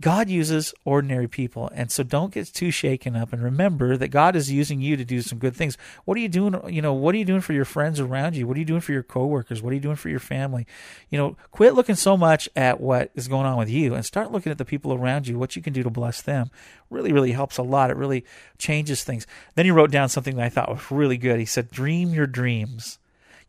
God 0.02 0.28
uses 0.28 0.74
ordinary 0.84 1.28
people. 1.28 1.70
And 1.74 1.90
so 1.90 2.02
don't 2.02 2.34
get 2.34 2.52
too 2.52 2.70
shaken 2.70 3.16
up 3.16 3.32
and 3.32 3.42
remember 3.42 3.96
that 3.96 4.08
God 4.08 4.36
is 4.36 4.50
using 4.50 4.80
you 4.80 4.96
to 4.96 5.04
do 5.04 5.22
some 5.22 5.38
good 5.38 5.56
things. 5.56 5.78
What 6.04 6.16
are 6.16 6.20
you 6.20 6.28
doing? 6.28 6.60
You 6.68 6.82
know, 6.82 6.92
what 6.92 7.14
are 7.14 7.18
you 7.18 7.24
doing 7.24 7.40
for 7.40 7.52
your 7.52 7.64
friends 7.64 8.00
around 8.00 8.36
you? 8.36 8.46
What 8.46 8.56
are 8.56 8.60
you 8.60 8.66
doing 8.66 8.80
for 8.80 8.92
your 8.92 9.04
coworkers? 9.04 9.62
What 9.62 9.70
are 9.70 9.74
you 9.74 9.80
doing 9.80 9.96
for 9.96 10.08
your 10.08 10.18
family? 10.18 10.66
You 11.08 11.18
know, 11.18 11.36
quit 11.52 11.74
looking 11.74 11.94
so 11.94 12.16
much 12.16 12.48
at 12.56 12.80
what 12.80 13.12
is 13.14 13.28
going 13.28 13.46
on 13.46 13.56
with 13.56 13.70
you 13.70 13.94
and 13.94 14.04
start 14.04 14.32
looking 14.32 14.50
at 14.52 14.58
the 14.58 14.64
people 14.64 14.92
around 14.92 15.28
you, 15.28 15.38
what 15.38 15.56
you 15.56 15.62
can 15.62 15.72
do 15.72 15.84
to 15.84 15.90
bless 15.90 16.20
them. 16.20 16.50
Really, 16.90 17.12
really 17.12 17.32
helps 17.32 17.56
a 17.56 17.62
lot. 17.62 17.90
It 17.90 17.96
really 17.96 18.24
changes 18.58 19.04
things. 19.04 19.26
Then 19.54 19.64
he 19.64 19.70
wrote 19.70 19.92
down 19.92 20.08
something 20.08 20.36
that 20.36 20.44
I 20.44 20.48
thought 20.48 20.68
was 20.68 20.90
really 20.90 21.16
good. 21.16 21.38
He 21.38 21.46
said, 21.46 21.70
Dream 21.70 22.12
your 22.12 22.26
dreams. 22.26 22.98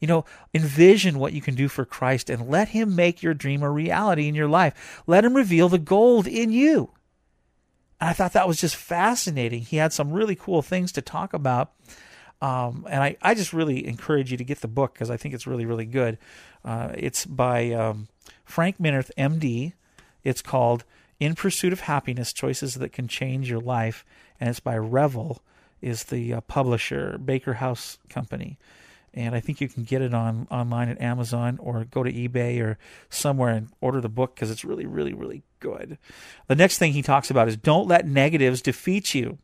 You 0.04 0.08
know, 0.08 0.26
envision 0.54 1.18
what 1.18 1.32
you 1.32 1.40
can 1.40 1.56
do 1.56 1.70
for 1.70 1.86
Christ 1.86 2.30
and 2.30 2.50
let 2.50 2.68
Him 2.68 2.94
make 2.94 3.24
your 3.24 3.34
dream 3.34 3.64
a 3.64 3.72
reality 3.72 4.28
in 4.28 4.36
your 4.36 4.50
life. 4.50 5.02
Let 5.08 5.24
Him 5.24 5.34
reveal 5.34 5.70
the 5.70 5.80
gold 5.80 6.28
in 6.28 6.52
you. 6.52 6.92
And 8.02 8.10
I 8.10 8.12
thought 8.12 8.34
that 8.34 8.46
was 8.46 8.60
just 8.60 8.76
fascinating. 8.76 9.62
He 9.62 9.78
had 9.78 9.94
some 9.94 10.12
really 10.12 10.36
cool 10.36 10.62
things 10.62 10.92
to 10.92 11.02
talk 11.02 11.34
about. 11.34 11.72
Um, 12.42 12.86
and 12.90 13.02
I, 13.02 13.16
I 13.22 13.34
just 13.34 13.54
really 13.54 13.88
encourage 13.88 14.30
you 14.30 14.36
to 14.36 14.44
get 14.44 14.60
the 14.60 14.68
book 14.68 14.94
because 14.94 15.10
I 15.10 15.16
think 15.16 15.34
it's 15.34 15.48
really, 15.48 15.66
really 15.66 15.86
good. 15.86 16.18
Uh, 16.66 16.90
it's 16.96 17.26
by 17.26 17.72
um, 17.72 18.10
Frank 18.44 18.80
Minirth, 18.80 19.10
MD. 19.18 19.72
It's 20.22 20.42
called 20.42 20.84
In 21.18 21.34
Pursuit 21.34 21.72
of 21.72 21.80
Happiness 21.80 22.34
Choices 22.34 22.74
That 22.74 22.92
Can 22.92 23.08
Change 23.08 23.50
Your 23.50 23.62
Life. 23.62 24.04
And 24.38 24.50
it's 24.50 24.60
by 24.60 24.76
Revell, 24.76 25.42
is 25.82 26.04
the 26.04 26.34
uh, 26.34 26.42
publisher, 26.42 27.18
Baker 27.20 27.54
House 27.54 28.00
Company 28.10 28.58
and 29.14 29.36
I 29.36 29.40
think 29.40 29.62
you 29.62 29.70
can 29.70 29.84
get 29.84 30.02
it 30.02 30.14
on 30.14 30.48
online 30.50 30.90
at 30.90 31.00
Amazon 31.00 31.60
or 31.62 31.86
go 31.86 32.04
to 32.04 32.12
eBay 32.12 32.62
or 32.62 32.78
somewhere 33.10 33.50
and 33.50 33.70
order 33.80 34.02
the 34.02 34.10
book 34.10 34.36
because 34.36 34.50
it's 34.50 34.66
really, 34.66 34.86
really, 34.86 35.14
really 35.14 35.44
good. 35.60 35.98
The 36.48 36.56
next 36.56 36.78
thing 36.78 36.94
he 36.94 37.02
talks 37.02 37.30
about 37.30 37.48
is 37.48 37.56
don't 37.56 37.88
let 37.88 38.08
negatives 38.08 38.62
defeat 38.62 39.14
you. 39.14 39.38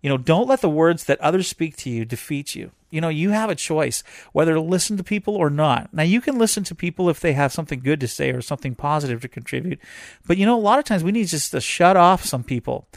You 0.00 0.10
know, 0.10 0.18
don't 0.18 0.48
let 0.48 0.60
the 0.60 0.70
words 0.70 1.04
that 1.04 1.20
others 1.20 1.48
speak 1.48 1.76
to 1.78 1.90
you 1.90 2.04
defeat 2.04 2.54
you. 2.54 2.70
You 2.90 3.00
know, 3.00 3.08
you 3.08 3.30
have 3.30 3.50
a 3.50 3.54
choice 3.54 4.02
whether 4.32 4.54
to 4.54 4.60
listen 4.60 4.96
to 4.96 5.04
people 5.04 5.36
or 5.36 5.50
not. 5.50 5.92
Now, 5.92 6.04
you 6.04 6.20
can 6.20 6.38
listen 6.38 6.64
to 6.64 6.74
people 6.74 7.10
if 7.10 7.20
they 7.20 7.34
have 7.34 7.52
something 7.52 7.80
good 7.80 8.00
to 8.00 8.08
say 8.08 8.30
or 8.30 8.40
something 8.40 8.74
positive 8.74 9.20
to 9.20 9.28
contribute. 9.28 9.78
But, 10.26 10.38
you 10.38 10.46
know, 10.46 10.58
a 10.58 10.60
lot 10.60 10.78
of 10.78 10.84
times 10.84 11.04
we 11.04 11.12
need 11.12 11.26
just 11.26 11.50
to 11.50 11.60
shut 11.60 11.96
off 11.96 12.24
some 12.24 12.42
people. 12.42 12.88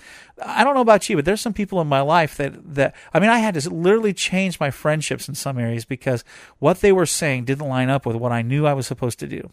I 0.43 0.63
don't 0.63 0.75
know 0.75 0.81
about 0.81 1.09
you, 1.09 1.17
but 1.17 1.25
there's 1.25 1.41
some 1.41 1.53
people 1.53 1.81
in 1.81 1.87
my 1.87 2.01
life 2.01 2.37
that, 2.37 2.75
that, 2.75 2.95
I 3.13 3.19
mean, 3.19 3.29
I 3.29 3.39
had 3.39 3.55
to 3.55 3.69
literally 3.69 4.13
change 4.13 4.59
my 4.59 4.71
friendships 4.71 5.27
in 5.27 5.35
some 5.35 5.59
areas 5.59 5.85
because 5.85 6.23
what 6.59 6.81
they 6.81 6.91
were 6.91 7.05
saying 7.05 7.45
didn't 7.45 7.67
line 7.67 7.89
up 7.89 8.05
with 8.05 8.15
what 8.15 8.31
I 8.31 8.41
knew 8.41 8.65
I 8.65 8.73
was 8.73 8.87
supposed 8.87 9.19
to 9.19 9.27
do. 9.27 9.49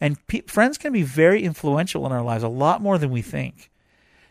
And 0.00 0.24
pe- 0.26 0.42
friends 0.42 0.78
can 0.78 0.92
be 0.92 1.02
very 1.02 1.42
influential 1.42 2.06
in 2.06 2.12
our 2.12 2.22
lives, 2.22 2.42
a 2.42 2.48
lot 2.48 2.82
more 2.82 2.98
than 2.98 3.10
we 3.10 3.22
think. 3.22 3.70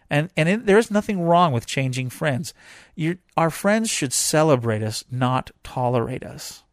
And 0.09 0.29
and 0.35 0.49
it, 0.49 0.65
there's 0.65 0.89
nothing 0.89 1.21
wrong 1.21 1.53
with 1.53 1.65
changing 1.65 2.09
friends. 2.09 2.53
you 2.95 3.17
our 3.37 3.49
friends 3.49 3.89
should 3.89 4.13
celebrate 4.13 4.81
us, 4.81 5.03
not 5.11 5.51
tolerate 5.63 6.23
us. 6.23 6.63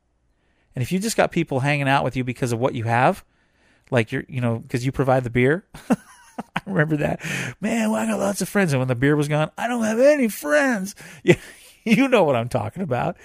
And 0.75 0.83
if 0.83 0.93
you 0.93 0.99
just 0.99 1.17
got 1.17 1.33
people 1.33 1.61
hanging 1.61 1.89
out 1.89 2.05
with 2.05 2.17
you 2.17 2.25
because 2.25 2.53
of 2.53 2.59
what 2.59 2.75
you 2.75 2.85
have, 2.85 3.25
like 3.91 4.13
you're, 4.13 4.25
you 4.29 4.41
know, 4.41 4.59
because 4.59 4.85
you 4.85 4.93
provide 4.93 5.25
the 5.25 5.31
beer. 5.31 5.65
I 6.39 6.61
remember 6.67 6.99
that. 6.99 7.25
Man, 7.61 7.91
well, 7.91 8.03
I 8.03 8.07
got 8.07 8.19
lots 8.19 8.43
of 8.43 8.49
friends. 8.49 8.73
And 8.73 8.81
when 8.81 8.89
the 8.89 8.95
beer 8.95 9.17
was 9.17 9.29
gone, 9.29 9.51
I 9.57 9.69
don't 9.69 9.85
have 9.85 10.01
any 10.01 10.29
friends. 10.29 10.95
Yeah, 11.23 11.37
you 11.85 12.09
know 12.09 12.25
what 12.25 12.35
I'm 12.35 12.49
talking 12.49 12.83
about. 12.83 13.17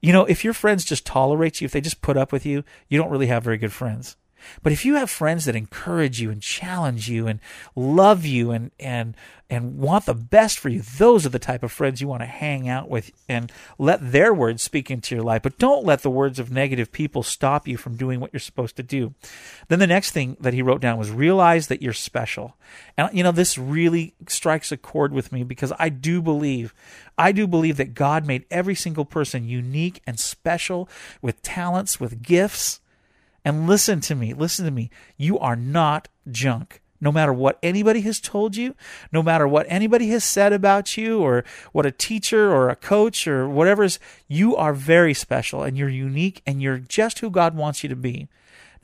You 0.00 0.14
know, 0.14 0.24
if 0.24 0.42
your 0.42 0.54
friends 0.54 0.84
just 0.84 1.04
tolerate 1.04 1.60
you, 1.60 1.66
if 1.66 1.72
they 1.72 1.82
just 1.82 2.00
put 2.00 2.16
up 2.16 2.32
with 2.32 2.46
you, 2.46 2.64
you 2.88 2.98
don't 2.98 3.10
really 3.10 3.26
have 3.26 3.44
very 3.44 3.58
good 3.58 3.72
friends. 3.72 4.16
But 4.62 4.72
if 4.72 4.84
you 4.84 4.94
have 4.96 5.10
friends 5.10 5.44
that 5.44 5.56
encourage 5.56 6.20
you 6.20 6.30
and 6.30 6.42
challenge 6.42 7.08
you 7.08 7.26
and 7.26 7.40
love 7.74 8.24
you 8.24 8.50
and 8.50 8.70
and 8.78 9.16
and 9.50 9.78
want 9.78 10.04
the 10.04 10.14
best 10.14 10.58
for 10.58 10.68
you, 10.68 10.82
those 10.82 11.24
are 11.24 11.30
the 11.30 11.38
type 11.38 11.62
of 11.62 11.72
friends 11.72 12.00
you 12.00 12.08
want 12.08 12.20
to 12.20 12.26
hang 12.26 12.68
out 12.68 12.90
with 12.90 13.10
and 13.28 13.50
let 13.78 14.12
their 14.12 14.34
words 14.34 14.62
speak 14.62 14.90
into 14.90 15.14
your 15.14 15.24
life. 15.24 15.42
But 15.42 15.58
don't 15.58 15.86
let 15.86 16.02
the 16.02 16.10
words 16.10 16.38
of 16.38 16.50
negative 16.50 16.92
people 16.92 17.22
stop 17.22 17.66
you 17.66 17.78
from 17.78 17.96
doing 17.96 18.20
what 18.20 18.30
you're 18.32 18.40
supposed 18.40 18.76
to 18.76 18.82
do. 18.82 19.14
Then 19.68 19.78
the 19.78 19.86
next 19.86 20.10
thing 20.10 20.36
that 20.40 20.52
he 20.52 20.60
wrote 20.60 20.82
down 20.82 20.98
was 20.98 21.10
realize 21.10 21.68
that 21.68 21.80
you're 21.80 21.94
special. 21.94 22.56
And 22.96 23.08
you 23.16 23.22
know, 23.22 23.32
this 23.32 23.56
really 23.56 24.14
strikes 24.26 24.70
a 24.70 24.76
chord 24.76 25.12
with 25.12 25.32
me 25.32 25.44
because 25.44 25.72
I 25.78 25.88
do 25.88 26.20
believe 26.20 26.74
I 27.16 27.32
do 27.32 27.46
believe 27.46 27.78
that 27.78 27.94
God 27.94 28.26
made 28.26 28.44
every 28.50 28.74
single 28.74 29.04
person 29.04 29.48
unique 29.48 30.02
and 30.06 30.20
special 30.20 30.88
with 31.22 31.42
talents, 31.42 31.98
with 31.98 32.22
gifts 32.22 32.80
and 33.48 33.66
listen 33.66 34.00
to 34.02 34.14
me, 34.14 34.34
listen 34.34 34.66
to 34.66 34.70
me. 34.70 34.90
You 35.16 35.38
are 35.38 35.56
not 35.56 36.08
junk. 36.30 36.82
No 37.00 37.10
matter 37.10 37.32
what 37.32 37.58
anybody 37.62 38.02
has 38.02 38.20
told 38.20 38.56
you, 38.56 38.74
no 39.10 39.22
matter 39.22 39.48
what 39.48 39.64
anybody 39.70 40.10
has 40.10 40.22
said 40.22 40.52
about 40.52 40.98
you, 40.98 41.22
or 41.22 41.46
what 41.72 41.86
a 41.86 41.90
teacher 41.90 42.52
or 42.52 42.68
a 42.68 42.76
coach 42.76 43.26
or 43.26 43.48
whatever 43.48 43.84
is, 43.84 43.98
you 44.26 44.54
are 44.54 44.74
very 44.74 45.14
special 45.14 45.62
and 45.62 45.78
you're 45.78 45.88
unique 45.88 46.42
and 46.46 46.60
you're 46.60 46.76
just 46.76 47.20
who 47.20 47.30
God 47.30 47.56
wants 47.56 47.82
you 47.82 47.88
to 47.88 47.96
be. 47.96 48.28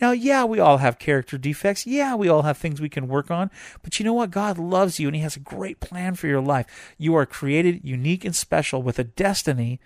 Now, 0.01 0.13
yeah, 0.13 0.45
we 0.45 0.59
all 0.59 0.79
have 0.79 0.99
character 0.99 1.37
defects. 1.37 1.87
Yeah, 1.87 2.15
we 2.15 2.31
all 2.31 2.43
have 2.43 2.57
things 2.57 2.81
we 2.81 2.89
can 2.89 3.07
work 3.07 3.31
on. 3.31 3.51
But 3.83 3.99
you 3.99 4.07
know 4.07 4.15
what? 4.15 4.31
God 4.31 4.57
loves 4.57 4.99
you 4.99 5.09
and 5.09 5.15
He 5.15 5.21
has 5.21 5.37
a 5.37 5.41
great 5.41 5.81
plan 5.81 6.15
for 6.15 6.27
your 6.27 6.41
life. 6.41 6.95
You 6.97 7.15
are 7.17 7.27
created 7.27 7.85
unique 7.85 8.25
and 8.25 8.35
special 8.35 8.83
with 8.83 8.99
a 8.99 9.05
destiny 9.05 9.79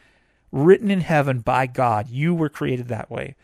written 0.53 0.89
in 0.89 1.01
heaven 1.01 1.41
by 1.41 1.66
God. 1.66 2.09
You 2.09 2.33
were 2.33 2.49
created 2.49 2.87
that 2.87 3.11
way 3.11 3.35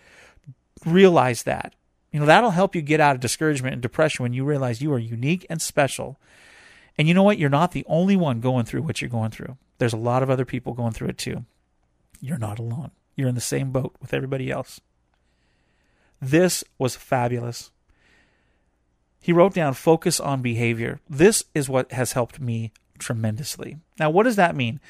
realize 0.84 1.42
that. 1.44 1.74
You 2.10 2.20
know, 2.20 2.26
that'll 2.26 2.50
help 2.50 2.74
you 2.74 2.82
get 2.82 3.00
out 3.00 3.16
of 3.16 3.20
discouragement 3.20 3.72
and 3.72 3.82
depression 3.82 4.22
when 4.22 4.32
you 4.32 4.44
realize 4.44 4.80
you 4.80 4.92
are 4.92 4.98
unique 4.98 5.44
and 5.50 5.60
special. 5.60 6.20
And 6.96 7.08
you 7.08 7.14
know 7.14 7.24
what? 7.24 7.38
You're 7.38 7.50
not 7.50 7.72
the 7.72 7.84
only 7.88 8.16
one 8.16 8.40
going 8.40 8.64
through 8.64 8.82
what 8.82 9.00
you're 9.00 9.10
going 9.10 9.32
through. 9.32 9.56
There's 9.78 9.92
a 9.92 9.98
lot 9.98 10.22
of 10.22 10.30
other 10.30 10.44
people 10.44 10.74
going 10.74 10.92
through 10.92 11.08
it 11.08 11.18
too. 11.18 11.44
You're 12.20 12.38
not 12.38 12.58
alone. 12.58 12.92
You're 13.16 13.28
in 13.28 13.34
the 13.34 13.40
same 13.40 13.72
boat 13.72 13.96
with 14.00 14.14
everybody 14.14 14.50
else. 14.50 14.80
This 16.20 16.64
was 16.78 16.96
fabulous. 16.96 17.70
He 19.20 19.32
wrote 19.32 19.54
down 19.54 19.74
focus 19.74 20.20
on 20.20 20.42
behavior. 20.42 21.00
This 21.08 21.44
is 21.54 21.68
what 21.68 21.92
has 21.92 22.12
helped 22.12 22.40
me 22.40 22.72
tremendously. 22.98 23.78
Now, 23.98 24.10
what 24.10 24.24
does 24.24 24.36
that 24.36 24.54
mean? 24.54 24.80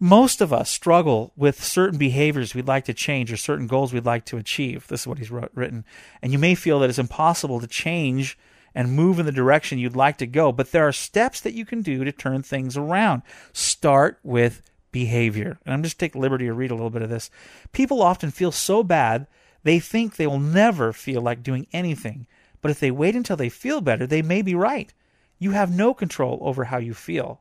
Most 0.00 0.40
of 0.40 0.52
us 0.52 0.70
struggle 0.70 1.32
with 1.36 1.62
certain 1.62 1.98
behaviors 1.98 2.54
we'd 2.54 2.66
like 2.66 2.84
to 2.84 2.94
change 2.94 3.32
or 3.32 3.36
certain 3.36 3.66
goals 3.66 3.92
we'd 3.92 4.04
like 4.04 4.24
to 4.26 4.36
achieve. 4.36 4.86
This 4.88 5.02
is 5.02 5.06
what 5.06 5.18
he's 5.18 5.30
wrote, 5.30 5.50
written. 5.54 5.84
And 6.20 6.32
you 6.32 6.38
may 6.38 6.54
feel 6.54 6.80
that 6.80 6.90
it's 6.90 6.98
impossible 6.98 7.60
to 7.60 7.66
change 7.66 8.36
and 8.74 8.92
move 8.92 9.18
in 9.18 9.26
the 9.26 9.32
direction 9.32 9.78
you'd 9.78 9.94
like 9.94 10.18
to 10.18 10.26
go, 10.26 10.50
but 10.50 10.72
there 10.72 10.86
are 10.86 10.92
steps 10.92 11.40
that 11.40 11.54
you 11.54 11.64
can 11.64 11.80
do 11.80 12.02
to 12.02 12.10
turn 12.10 12.42
things 12.42 12.76
around. 12.76 13.22
Start 13.52 14.18
with 14.24 14.62
behavior. 14.90 15.58
And 15.64 15.72
I'm 15.72 15.82
just 15.82 15.98
take 15.98 16.14
liberty 16.14 16.46
to 16.46 16.52
read 16.52 16.72
a 16.72 16.74
little 16.74 16.90
bit 16.90 17.02
of 17.02 17.10
this. 17.10 17.30
People 17.72 18.02
often 18.02 18.30
feel 18.30 18.52
so 18.52 18.82
bad 18.82 19.26
they 19.62 19.78
think 19.78 20.16
they 20.16 20.26
will 20.26 20.38
never 20.38 20.92
feel 20.92 21.22
like 21.22 21.42
doing 21.42 21.66
anything. 21.72 22.26
But 22.60 22.70
if 22.70 22.80
they 22.80 22.90
wait 22.90 23.16
until 23.16 23.36
they 23.36 23.48
feel 23.48 23.80
better, 23.80 24.06
they 24.06 24.22
may 24.22 24.42
be 24.42 24.54
right. 24.54 24.92
You 25.38 25.52
have 25.52 25.74
no 25.74 25.94
control 25.94 26.38
over 26.42 26.64
how 26.64 26.78
you 26.78 26.94
feel. 26.94 27.40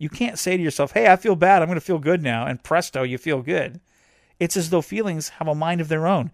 You 0.00 0.08
can't 0.08 0.38
say 0.38 0.56
to 0.56 0.62
yourself, 0.62 0.92
hey, 0.92 1.12
I 1.12 1.16
feel 1.16 1.36
bad. 1.36 1.60
I'm 1.60 1.68
going 1.68 1.78
to 1.78 1.84
feel 1.84 1.98
good 1.98 2.22
now. 2.22 2.46
And 2.46 2.64
presto, 2.64 3.02
you 3.02 3.18
feel 3.18 3.42
good. 3.42 3.80
It's 4.38 4.56
as 4.56 4.70
though 4.70 4.80
feelings 4.80 5.28
have 5.28 5.46
a 5.46 5.54
mind 5.54 5.82
of 5.82 5.88
their 5.88 6.06
own. 6.06 6.30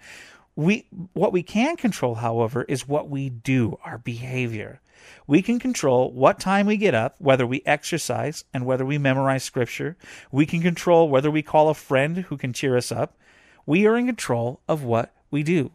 We, 0.55 0.87
what 1.15 1.33
we 1.33 1.43
can 1.43 1.77
control, 1.77 2.15
however, 2.15 2.63
is 2.69 2.87
what 2.87 3.11
we 3.11 3.29
do, 3.29 3.77
our 3.85 3.99
behavior. 3.99 4.81
We 5.27 5.43
can 5.43 5.59
control 5.59 6.13
what 6.13 6.39
time 6.39 6.67
we 6.67 6.77
get 6.77 6.95
up, 6.95 7.17
whether 7.19 7.45
we 7.45 7.63
exercise, 7.67 8.45
and 8.55 8.65
whether 8.65 8.87
we 8.87 8.99
memorize 8.99 9.43
scripture. 9.43 9.97
We 10.31 10.47
can 10.47 10.63
control 10.63 11.09
whether 11.09 11.31
we 11.31 11.43
call 11.43 11.69
a 11.69 11.75
friend 11.75 12.19
who 12.19 12.37
can 12.37 12.53
cheer 12.53 12.77
us 12.77 12.93
up. 12.93 13.19
We 13.67 13.85
are 13.85 13.97
in 13.97 14.07
control 14.07 14.61
of 14.69 14.85
what 14.85 15.13
we 15.33 15.43
do. 15.43 15.73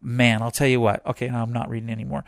Man, 0.00 0.40
I'll 0.40 0.50
tell 0.50 0.68
you 0.68 0.80
what. 0.80 1.04
Okay, 1.04 1.28
I'm 1.28 1.52
not 1.52 1.68
reading 1.68 1.90
anymore. 1.90 2.24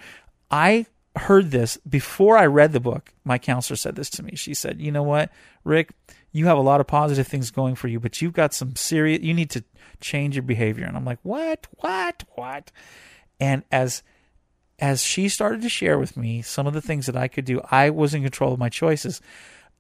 I 0.51 0.85
heard 1.19 1.51
this 1.51 1.77
before 1.89 2.39
I 2.39 2.47
read 2.47 2.73
the 2.73 2.81
book. 2.81 3.13
My 3.25 3.39
counselor 3.39 3.77
said 3.77 3.97
this 3.97 4.11
to 4.11 4.23
me. 4.23 4.35
She 4.35 4.55
said, 4.55 4.81
"You 4.81 4.91
know 4.91 5.03
what, 5.03 5.31
Rick? 5.65 5.93
You 6.33 6.47
have 6.47 6.59
a 6.59 6.63
lot 6.63 6.81
of 6.81 6.87
positive 6.87 7.27
things 7.27 7.51
going 7.51 7.75
for 7.75 7.89
you, 7.89 8.01
but 8.01 8.21
you've 8.21 8.33
got 8.33 8.55
some 8.55 8.77
serious. 8.77 9.23
You 9.23 9.35
need 9.35 9.51
to 9.51 9.65
change 10.01 10.37
your 10.37 10.43
behavior." 10.43 10.87
And 10.87 10.97
I'm 10.97 11.05
like, 11.05 11.19
"What? 11.23 11.67
What? 11.73 12.25
What?" 12.35 12.73
And 13.41 13.63
as 13.71 14.03
as 14.79 15.03
she 15.03 15.29
started 15.29 15.63
to 15.63 15.69
share 15.69 15.99
with 15.99 16.17
me 16.17 16.41
some 16.43 16.67
of 16.67 16.73
the 16.73 16.81
things 16.81 17.07
that 17.07 17.17
I 17.17 17.29
could 17.29 17.45
do, 17.45 17.61
I 17.71 17.91
was 17.91 18.15
in 18.15 18.23
control 18.23 18.53
of 18.53 18.59
my 18.59 18.69
choices. 18.69 19.21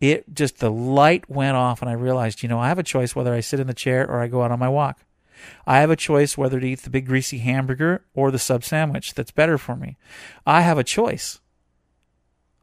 It 0.00 0.32
just 0.32 0.58
the 0.58 0.70
light 0.70 1.28
went 1.28 1.56
off, 1.56 1.82
and 1.82 1.90
I 1.90 1.94
realized, 1.94 2.42
you 2.42 2.48
know, 2.48 2.58
I 2.58 2.68
have 2.68 2.78
a 2.78 2.84
choice 2.84 3.14
whether 3.16 3.34
I 3.34 3.40
sit 3.40 3.60
in 3.60 3.66
the 3.66 3.74
chair 3.74 4.08
or 4.08 4.20
I 4.20 4.28
go 4.28 4.42
out 4.42 4.52
on 4.52 4.58
my 4.58 4.68
walk. 4.68 5.00
I 5.66 5.80
have 5.80 5.90
a 5.90 5.96
choice 5.96 6.36
whether 6.36 6.60
to 6.60 6.66
eat 6.66 6.80
the 6.80 6.90
big 6.90 7.06
greasy 7.06 7.38
hamburger 7.38 8.04
or 8.14 8.30
the 8.30 8.38
sub 8.38 8.64
sandwich 8.64 9.14
that's 9.14 9.30
better 9.30 9.58
for 9.58 9.76
me. 9.76 9.96
I 10.46 10.62
have 10.62 10.78
a 10.78 10.84
choice. 10.84 11.40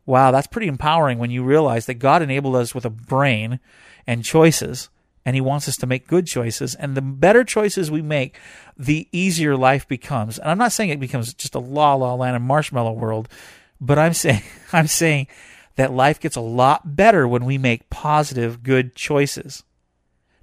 Wow, 0.06 0.32
that's 0.32 0.48
pretty 0.48 0.68
empowering 0.68 1.18
when 1.18 1.32
you 1.32 1.44
realize 1.44 1.88
that 1.88 1.96
God 1.96 2.22
enabled 2.22 2.56
us 2.56 2.76
with 2.76 2.86
a 2.86 2.92
brain 2.92 3.60
and 4.06 4.24
choices, 4.24 4.90
and 5.26 5.36
He 5.36 5.42
wants 5.42 5.68
us 5.68 5.78
to 5.78 5.88
make 5.88 6.08
good 6.08 6.28
choices. 6.28 6.76
And 6.76 6.96
the 6.96 7.02
better 7.02 7.44
choices 7.44 7.90
we 7.90 8.04
make, 8.04 8.38
the 8.78 9.08
easier 9.12 9.58
life 9.58 9.88
becomes. 9.88 10.38
And 10.38 10.50
I'm 10.50 10.60
not 10.60 10.72
saying 10.72 10.92
it 10.92 11.00
becomes 11.00 11.34
just 11.34 11.56
a 11.56 11.60
la 11.60 11.96
la 11.96 12.14
land 12.14 12.36
and 12.36 12.46
marshmallow 12.46 12.94
world, 12.94 13.28
but 13.82 13.98
I'm 13.98 14.14
saying 14.26 14.44
I'm 14.72 14.88
saying 14.88 15.28
that 15.76 15.92
life 15.92 16.20
gets 16.20 16.36
a 16.36 16.42
lot 16.42 16.96
better 16.96 17.28
when 17.28 17.46
we 17.46 17.58
make 17.58 17.90
positive, 17.90 18.64
good 18.64 18.96
choices. 18.96 19.64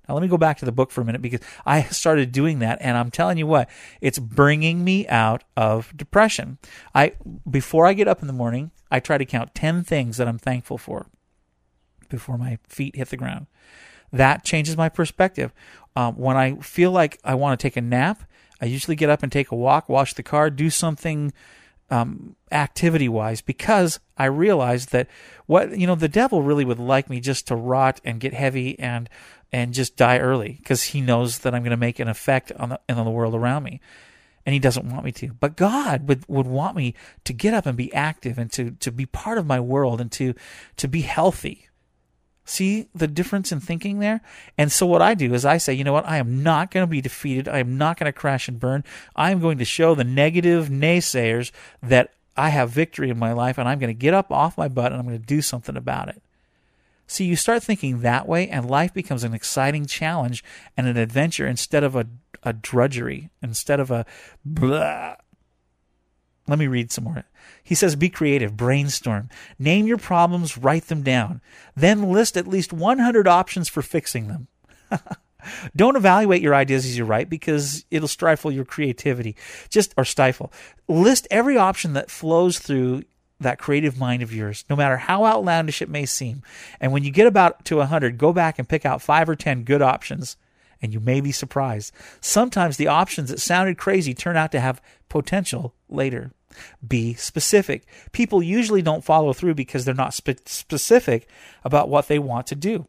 Now, 0.08 0.14
let 0.14 0.22
me 0.22 0.28
go 0.28 0.36
back 0.36 0.58
to 0.58 0.64
the 0.64 0.72
book 0.72 0.90
for 0.90 1.00
a 1.00 1.04
minute 1.04 1.22
because 1.22 1.40
I 1.64 1.82
started 1.84 2.32
doing 2.32 2.58
that, 2.58 2.78
and 2.80 2.96
I'm 2.96 3.10
telling 3.10 3.38
you 3.38 3.46
what, 3.46 3.70
it's 4.00 4.18
bringing 4.18 4.82
me 4.82 5.06
out 5.08 5.44
of 5.56 5.96
depression. 5.96 6.58
I 6.94 7.12
before 7.48 7.86
I 7.86 7.92
get 7.92 8.08
up 8.08 8.20
in 8.20 8.26
the 8.26 8.32
morning, 8.32 8.72
I 8.90 9.00
try 9.00 9.18
to 9.18 9.24
count 9.24 9.54
ten 9.54 9.84
things 9.84 10.16
that 10.16 10.28
I'm 10.28 10.38
thankful 10.38 10.78
for 10.78 11.06
before 12.08 12.36
my 12.36 12.58
feet 12.68 12.96
hit 12.96 13.10
the 13.10 13.16
ground. 13.16 13.46
That 14.12 14.44
changes 14.44 14.76
my 14.76 14.88
perspective. 14.88 15.52
Um, 15.96 16.16
when 16.16 16.36
I 16.36 16.56
feel 16.56 16.90
like 16.90 17.18
I 17.24 17.34
want 17.34 17.58
to 17.58 17.62
take 17.62 17.76
a 17.76 17.80
nap, 17.80 18.22
I 18.60 18.66
usually 18.66 18.96
get 18.96 19.10
up 19.10 19.22
and 19.22 19.32
take 19.32 19.50
a 19.50 19.56
walk, 19.56 19.88
wash 19.88 20.14
the 20.14 20.22
car, 20.22 20.50
do 20.50 20.68
something 20.68 21.32
um, 21.90 22.36
activity 22.50 23.08
wise 23.08 23.42
because 23.42 24.00
I 24.16 24.24
realized 24.24 24.92
that 24.92 25.08
what 25.46 25.76
you 25.78 25.86
know 25.86 25.94
the 25.94 26.08
devil 26.08 26.42
really 26.42 26.64
would 26.64 26.78
like 26.78 27.10
me 27.10 27.20
just 27.20 27.46
to 27.48 27.56
rot 27.56 28.00
and 28.02 28.18
get 28.18 28.32
heavy 28.32 28.78
and 28.78 29.10
and 29.52 29.74
just 29.74 29.96
die 29.96 30.18
early 30.18 30.56
because 30.58 30.82
he 30.82 31.00
knows 31.00 31.40
that 31.40 31.54
I'm 31.54 31.62
going 31.62 31.70
to 31.72 31.76
make 31.76 31.98
an 31.98 32.08
effect 32.08 32.52
on 32.52 32.70
the 32.70 32.80
on 32.88 33.04
the 33.04 33.10
world 33.10 33.34
around 33.34 33.64
me, 33.64 33.80
and 34.46 34.52
he 34.52 34.58
doesn't 34.58 34.90
want 34.90 35.04
me 35.04 35.12
to. 35.12 35.34
But 35.34 35.56
God 35.56 36.08
would 36.08 36.24
would 36.28 36.46
want 36.46 36.76
me 36.76 36.94
to 37.24 37.32
get 37.32 37.54
up 37.54 37.66
and 37.66 37.76
be 37.76 37.92
active 37.92 38.38
and 38.38 38.50
to 38.52 38.72
to 38.72 38.90
be 38.90 39.06
part 39.06 39.38
of 39.38 39.46
my 39.46 39.60
world 39.60 40.00
and 40.00 40.10
to 40.12 40.34
to 40.76 40.88
be 40.88 41.02
healthy. 41.02 41.68
See 42.44 42.88
the 42.92 43.06
difference 43.06 43.52
in 43.52 43.60
thinking 43.60 44.00
there? 44.00 44.20
And 44.58 44.72
so 44.72 44.84
what 44.84 45.00
I 45.00 45.14
do 45.14 45.32
is 45.32 45.44
I 45.44 45.58
say, 45.58 45.74
you 45.74 45.84
know 45.84 45.92
what? 45.92 46.08
I 46.08 46.16
am 46.16 46.42
not 46.42 46.72
going 46.72 46.82
to 46.82 46.90
be 46.90 47.00
defeated. 47.00 47.46
I 47.46 47.58
am 47.58 47.78
not 47.78 47.96
going 47.96 48.06
to 48.06 48.12
crash 48.12 48.48
and 48.48 48.58
burn. 48.58 48.82
I 49.14 49.30
am 49.30 49.38
going 49.38 49.58
to 49.58 49.64
show 49.64 49.94
the 49.94 50.02
negative 50.02 50.68
naysayers 50.68 51.52
that 51.84 52.12
I 52.36 52.48
have 52.48 52.70
victory 52.70 53.10
in 53.10 53.18
my 53.18 53.32
life 53.32 53.58
and 53.58 53.68
I'm 53.68 53.78
going 53.78 53.94
to 53.94 53.98
get 53.98 54.12
up 54.12 54.32
off 54.32 54.58
my 54.58 54.66
butt 54.66 54.90
and 54.90 54.96
I'm 55.00 55.06
going 55.06 55.20
to 55.20 55.24
do 55.24 55.40
something 55.40 55.76
about 55.76 56.08
it. 56.08 56.20
See, 57.12 57.26
you 57.26 57.36
start 57.36 57.62
thinking 57.62 58.00
that 58.00 58.26
way, 58.26 58.48
and 58.48 58.70
life 58.70 58.94
becomes 58.94 59.22
an 59.22 59.34
exciting 59.34 59.84
challenge 59.84 60.42
and 60.78 60.86
an 60.86 60.96
adventure 60.96 61.46
instead 61.46 61.84
of 61.84 61.94
a, 61.94 62.06
a 62.42 62.54
drudgery, 62.54 63.28
instead 63.42 63.80
of 63.80 63.90
a 63.90 64.06
blah. 64.46 65.16
Let 66.48 66.58
me 66.58 66.68
read 66.68 66.90
some 66.90 67.04
more. 67.04 67.24
He 67.62 67.74
says, 67.74 67.96
Be 67.96 68.08
creative, 68.08 68.56
brainstorm, 68.56 69.28
name 69.58 69.86
your 69.86 69.98
problems, 69.98 70.56
write 70.56 70.86
them 70.86 71.02
down, 71.02 71.42
then 71.76 72.10
list 72.10 72.38
at 72.38 72.48
least 72.48 72.72
100 72.72 73.28
options 73.28 73.68
for 73.68 73.82
fixing 73.82 74.28
them. 74.28 74.48
Don't 75.76 75.96
evaluate 75.96 76.40
your 76.40 76.54
ideas 76.54 76.86
as 76.86 76.96
you 76.96 77.04
write 77.04 77.28
because 77.28 77.84
it'll 77.90 78.08
stifle 78.08 78.50
your 78.50 78.64
creativity. 78.64 79.36
Just 79.68 79.92
or 79.98 80.06
stifle. 80.06 80.50
List 80.88 81.28
every 81.30 81.58
option 81.58 81.92
that 81.92 82.10
flows 82.10 82.58
through 82.58 83.02
that 83.42 83.58
creative 83.58 83.98
mind 83.98 84.22
of 84.22 84.32
yours, 84.32 84.64
no 84.70 84.76
matter 84.76 84.96
how 84.96 85.24
outlandish 85.24 85.82
it 85.82 85.88
may 85.88 86.06
seem. 86.06 86.42
And 86.80 86.92
when 86.92 87.04
you 87.04 87.10
get 87.10 87.26
about 87.26 87.64
to 87.66 87.76
100, 87.76 88.18
go 88.18 88.32
back 88.32 88.58
and 88.58 88.68
pick 88.68 88.84
out 88.84 89.02
5 89.02 89.28
or 89.28 89.36
10 89.36 89.64
good 89.64 89.82
options, 89.82 90.36
and 90.80 90.92
you 90.92 91.00
may 91.00 91.20
be 91.20 91.32
surprised. 91.32 91.92
Sometimes 92.20 92.76
the 92.76 92.88
options 92.88 93.30
that 93.30 93.40
sounded 93.40 93.78
crazy 93.78 94.14
turn 94.14 94.36
out 94.36 94.52
to 94.52 94.60
have 94.60 94.82
potential 95.08 95.74
later. 95.88 96.32
Be 96.86 97.14
specific. 97.14 97.86
People 98.12 98.42
usually 98.42 98.82
don't 98.82 99.04
follow 99.04 99.32
through 99.32 99.54
because 99.54 99.84
they're 99.84 99.94
not 99.94 100.14
spe- 100.14 100.46
specific 100.46 101.28
about 101.64 101.88
what 101.88 102.08
they 102.08 102.18
want 102.18 102.46
to 102.48 102.54
do. 102.54 102.86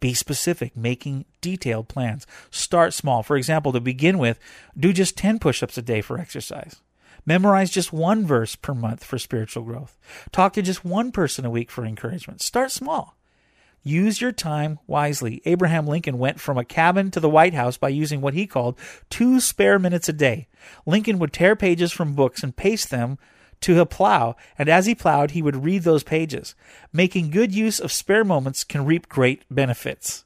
Be 0.00 0.14
specific, 0.14 0.76
making 0.76 1.26
detailed 1.40 1.88
plans. 1.88 2.26
Start 2.50 2.94
small. 2.94 3.22
For 3.22 3.36
example, 3.36 3.72
to 3.72 3.80
begin 3.80 4.18
with, 4.18 4.38
do 4.78 4.92
just 4.92 5.16
10 5.16 5.38
push 5.38 5.62
ups 5.62 5.76
a 5.78 5.82
day 5.82 6.00
for 6.00 6.18
exercise. 6.18 6.80
Memorize 7.26 7.70
just 7.70 7.92
one 7.92 8.26
verse 8.26 8.56
per 8.56 8.74
month 8.74 9.04
for 9.04 9.18
spiritual 9.18 9.62
growth. 9.62 9.98
Talk 10.32 10.52
to 10.54 10.62
just 10.62 10.84
one 10.84 11.12
person 11.12 11.44
a 11.44 11.50
week 11.50 11.70
for 11.70 11.84
encouragement. 11.84 12.40
Start 12.40 12.70
small. 12.70 13.16
Use 13.82 14.20
your 14.20 14.32
time 14.32 14.78
wisely. 14.86 15.40
Abraham 15.46 15.86
Lincoln 15.86 16.18
went 16.18 16.38
from 16.38 16.58
a 16.58 16.64
cabin 16.64 17.10
to 17.12 17.20
the 17.20 17.30
White 17.30 17.54
House 17.54 17.78
by 17.78 17.88
using 17.88 18.20
what 18.20 18.34
he 18.34 18.46
called 18.46 18.78
two 19.08 19.40
spare 19.40 19.78
minutes 19.78 20.08
a 20.08 20.12
day. 20.12 20.48
Lincoln 20.84 21.18
would 21.18 21.32
tear 21.32 21.56
pages 21.56 21.90
from 21.90 22.14
books 22.14 22.42
and 22.42 22.54
paste 22.54 22.90
them 22.90 23.18
to 23.62 23.80
a 23.80 23.86
plow, 23.86 24.36
and 24.58 24.68
as 24.68 24.86
he 24.86 24.94
plowed, 24.94 25.32
he 25.32 25.42
would 25.42 25.64
read 25.64 25.82
those 25.82 26.02
pages. 26.02 26.54
Making 26.92 27.30
good 27.30 27.54
use 27.54 27.78
of 27.78 27.92
spare 27.92 28.24
moments 28.24 28.64
can 28.64 28.84
reap 28.84 29.08
great 29.08 29.44
benefits. 29.50 30.24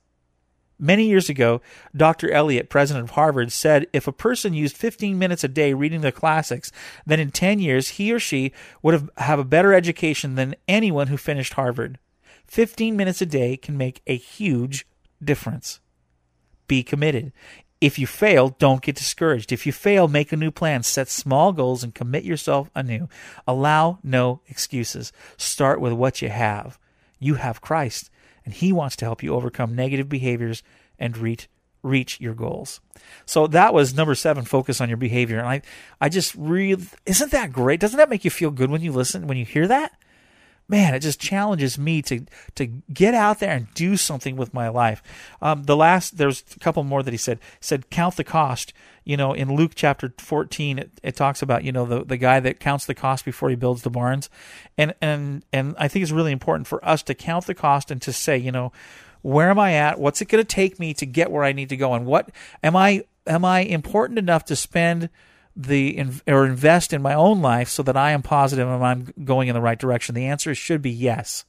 Many 0.84 1.06
years 1.06 1.30
ago, 1.30 1.62
Dr. 1.96 2.30
Eliot, 2.30 2.68
president 2.68 3.04
of 3.04 3.12
Harvard, 3.12 3.50
said 3.50 3.86
if 3.94 4.06
a 4.06 4.12
person 4.12 4.52
used 4.52 4.76
15 4.76 5.18
minutes 5.18 5.42
a 5.42 5.48
day 5.48 5.72
reading 5.72 6.02
the 6.02 6.12
classics, 6.12 6.70
then 7.06 7.18
in 7.18 7.30
10 7.30 7.58
years 7.58 7.88
he 7.88 8.12
or 8.12 8.18
she 8.18 8.52
would 8.82 8.92
have, 8.92 9.08
have 9.16 9.38
a 9.38 9.46
better 9.46 9.72
education 9.72 10.34
than 10.34 10.54
anyone 10.68 11.06
who 11.06 11.16
finished 11.16 11.54
Harvard. 11.54 11.98
15 12.48 12.98
minutes 12.98 13.22
a 13.22 13.26
day 13.26 13.56
can 13.56 13.78
make 13.78 14.02
a 14.06 14.14
huge 14.14 14.86
difference. 15.24 15.80
Be 16.68 16.82
committed. 16.82 17.32
If 17.80 17.98
you 17.98 18.06
fail, 18.06 18.50
don't 18.50 18.82
get 18.82 18.94
discouraged. 18.94 19.52
If 19.52 19.64
you 19.64 19.72
fail, 19.72 20.06
make 20.06 20.32
a 20.32 20.36
new 20.36 20.50
plan. 20.50 20.82
Set 20.82 21.08
small 21.08 21.54
goals 21.54 21.82
and 21.82 21.94
commit 21.94 22.24
yourself 22.24 22.68
anew. 22.74 23.08
Allow 23.48 24.00
no 24.02 24.42
excuses. 24.48 25.12
Start 25.38 25.80
with 25.80 25.94
what 25.94 26.20
you 26.20 26.28
have. 26.28 26.78
You 27.18 27.36
have 27.36 27.62
Christ 27.62 28.10
and 28.44 28.54
he 28.54 28.72
wants 28.72 28.96
to 28.96 29.04
help 29.04 29.22
you 29.22 29.34
overcome 29.34 29.74
negative 29.74 30.08
behaviors 30.08 30.62
and 30.98 31.16
reach 31.16 31.48
reach 31.82 32.18
your 32.18 32.32
goals. 32.32 32.80
So 33.26 33.46
that 33.48 33.74
was 33.74 33.94
number 33.94 34.14
7 34.14 34.44
focus 34.44 34.80
on 34.80 34.88
your 34.88 34.96
behavior 34.96 35.38
and 35.38 35.46
I 35.46 35.62
I 36.00 36.08
just 36.08 36.34
really 36.34 36.82
isn't 37.06 37.32
that 37.32 37.52
great? 37.52 37.80
Doesn't 37.80 37.98
that 37.98 38.08
make 38.08 38.24
you 38.24 38.30
feel 38.30 38.50
good 38.50 38.70
when 38.70 38.82
you 38.82 38.92
listen 38.92 39.26
when 39.26 39.36
you 39.36 39.44
hear 39.44 39.68
that? 39.68 39.92
Man, 40.66 40.94
it 40.94 41.00
just 41.00 41.20
challenges 41.20 41.78
me 41.78 42.00
to 42.02 42.24
to 42.54 42.66
get 42.66 43.14
out 43.14 43.40
there 43.40 43.54
and 43.54 43.72
do 43.74 43.96
something 43.96 44.36
with 44.36 44.54
my 44.54 44.68
life. 44.68 45.02
Um, 45.42 45.64
the 45.64 45.76
last 45.76 46.16
there's 46.16 46.42
a 46.56 46.58
couple 46.58 46.82
more 46.84 47.02
that 47.02 47.12
he 47.12 47.18
said 47.18 47.38
said 47.60 47.90
count 47.90 48.16
the 48.16 48.24
cost 48.24 48.72
you 49.04 49.18
know, 49.18 49.34
in 49.34 49.54
Luke 49.54 49.72
chapter 49.74 50.12
14, 50.16 50.78
it, 50.78 50.90
it 51.02 51.14
talks 51.14 51.42
about, 51.42 51.62
you 51.62 51.72
know, 51.72 51.84
the, 51.84 52.04
the 52.04 52.16
guy 52.16 52.40
that 52.40 52.58
counts 52.58 52.86
the 52.86 52.94
cost 52.94 53.24
before 53.24 53.50
he 53.50 53.56
builds 53.56 53.82
the 53.82 53.90
barns. 53.90 54.30
And, 54.78 54.94
and, 55.00 55.44
and 55.52 55.74
I 55.78 55.88
think 55.88 56.02
it's 56.02 56.12
really 56.12 56.32
important 56.32 56.66
for 56.66 56.82
us 56.84 57.02
to 57.04 57.14
count 57.14 57.46
the 57.46 57.54
cost 57.54 57.90
and 57.90 58.00
to 58.02 58.12
say, 58.12 58.38
you 58.38 58.50
know, 58.50 58.72
where 59.20 59.50
am 59.50 59.58
I 59.58 59.74
at? 59.74 60.00
What's 60.00 60.22
it 60.22 60.28
going 60.28 60.42
to 60.42 60.48
take 60.48 60.78
me 60.78 60.94
to 60.94 61.06
get 61.06 61.30
where 61.30 61.44
I 61.44 61.52
need 61.52 61.68
to 61.68 61.76
go? 61.76 61.92
And 61.92 62.06
what 62.06 62.30
am 62.62 62.76
I, 62.76 63.04
am 63.26 63.44
I 63.44 63.60
important 63.60 64.18
enough 64.18 64.46
to 64.46 64.56
spend 64.56 65.10
the, 65.56 66.04
or 66.26 66.46
invest 66.46 66.92
in 66.92 67.02
my 67.02 67.14
own 67.14 67.40
life 67.42 67.68
so 67.68 67.82
that 67.82 67.96
I 67.96 68.10
am 68.10 68.22
positive 68.22 68.68
and 68.68 68.84
I'm 68.84 69.12
going 69.24 69.48
in 69.48 69.54
the 69.54 69.60
right 69.60 69.78
direction? 69.78 70.14
The 70.14 70.26
answer 70.26 70.54
should 70.54 70.82
be 70.82 70.90
yes. 70.90 71.44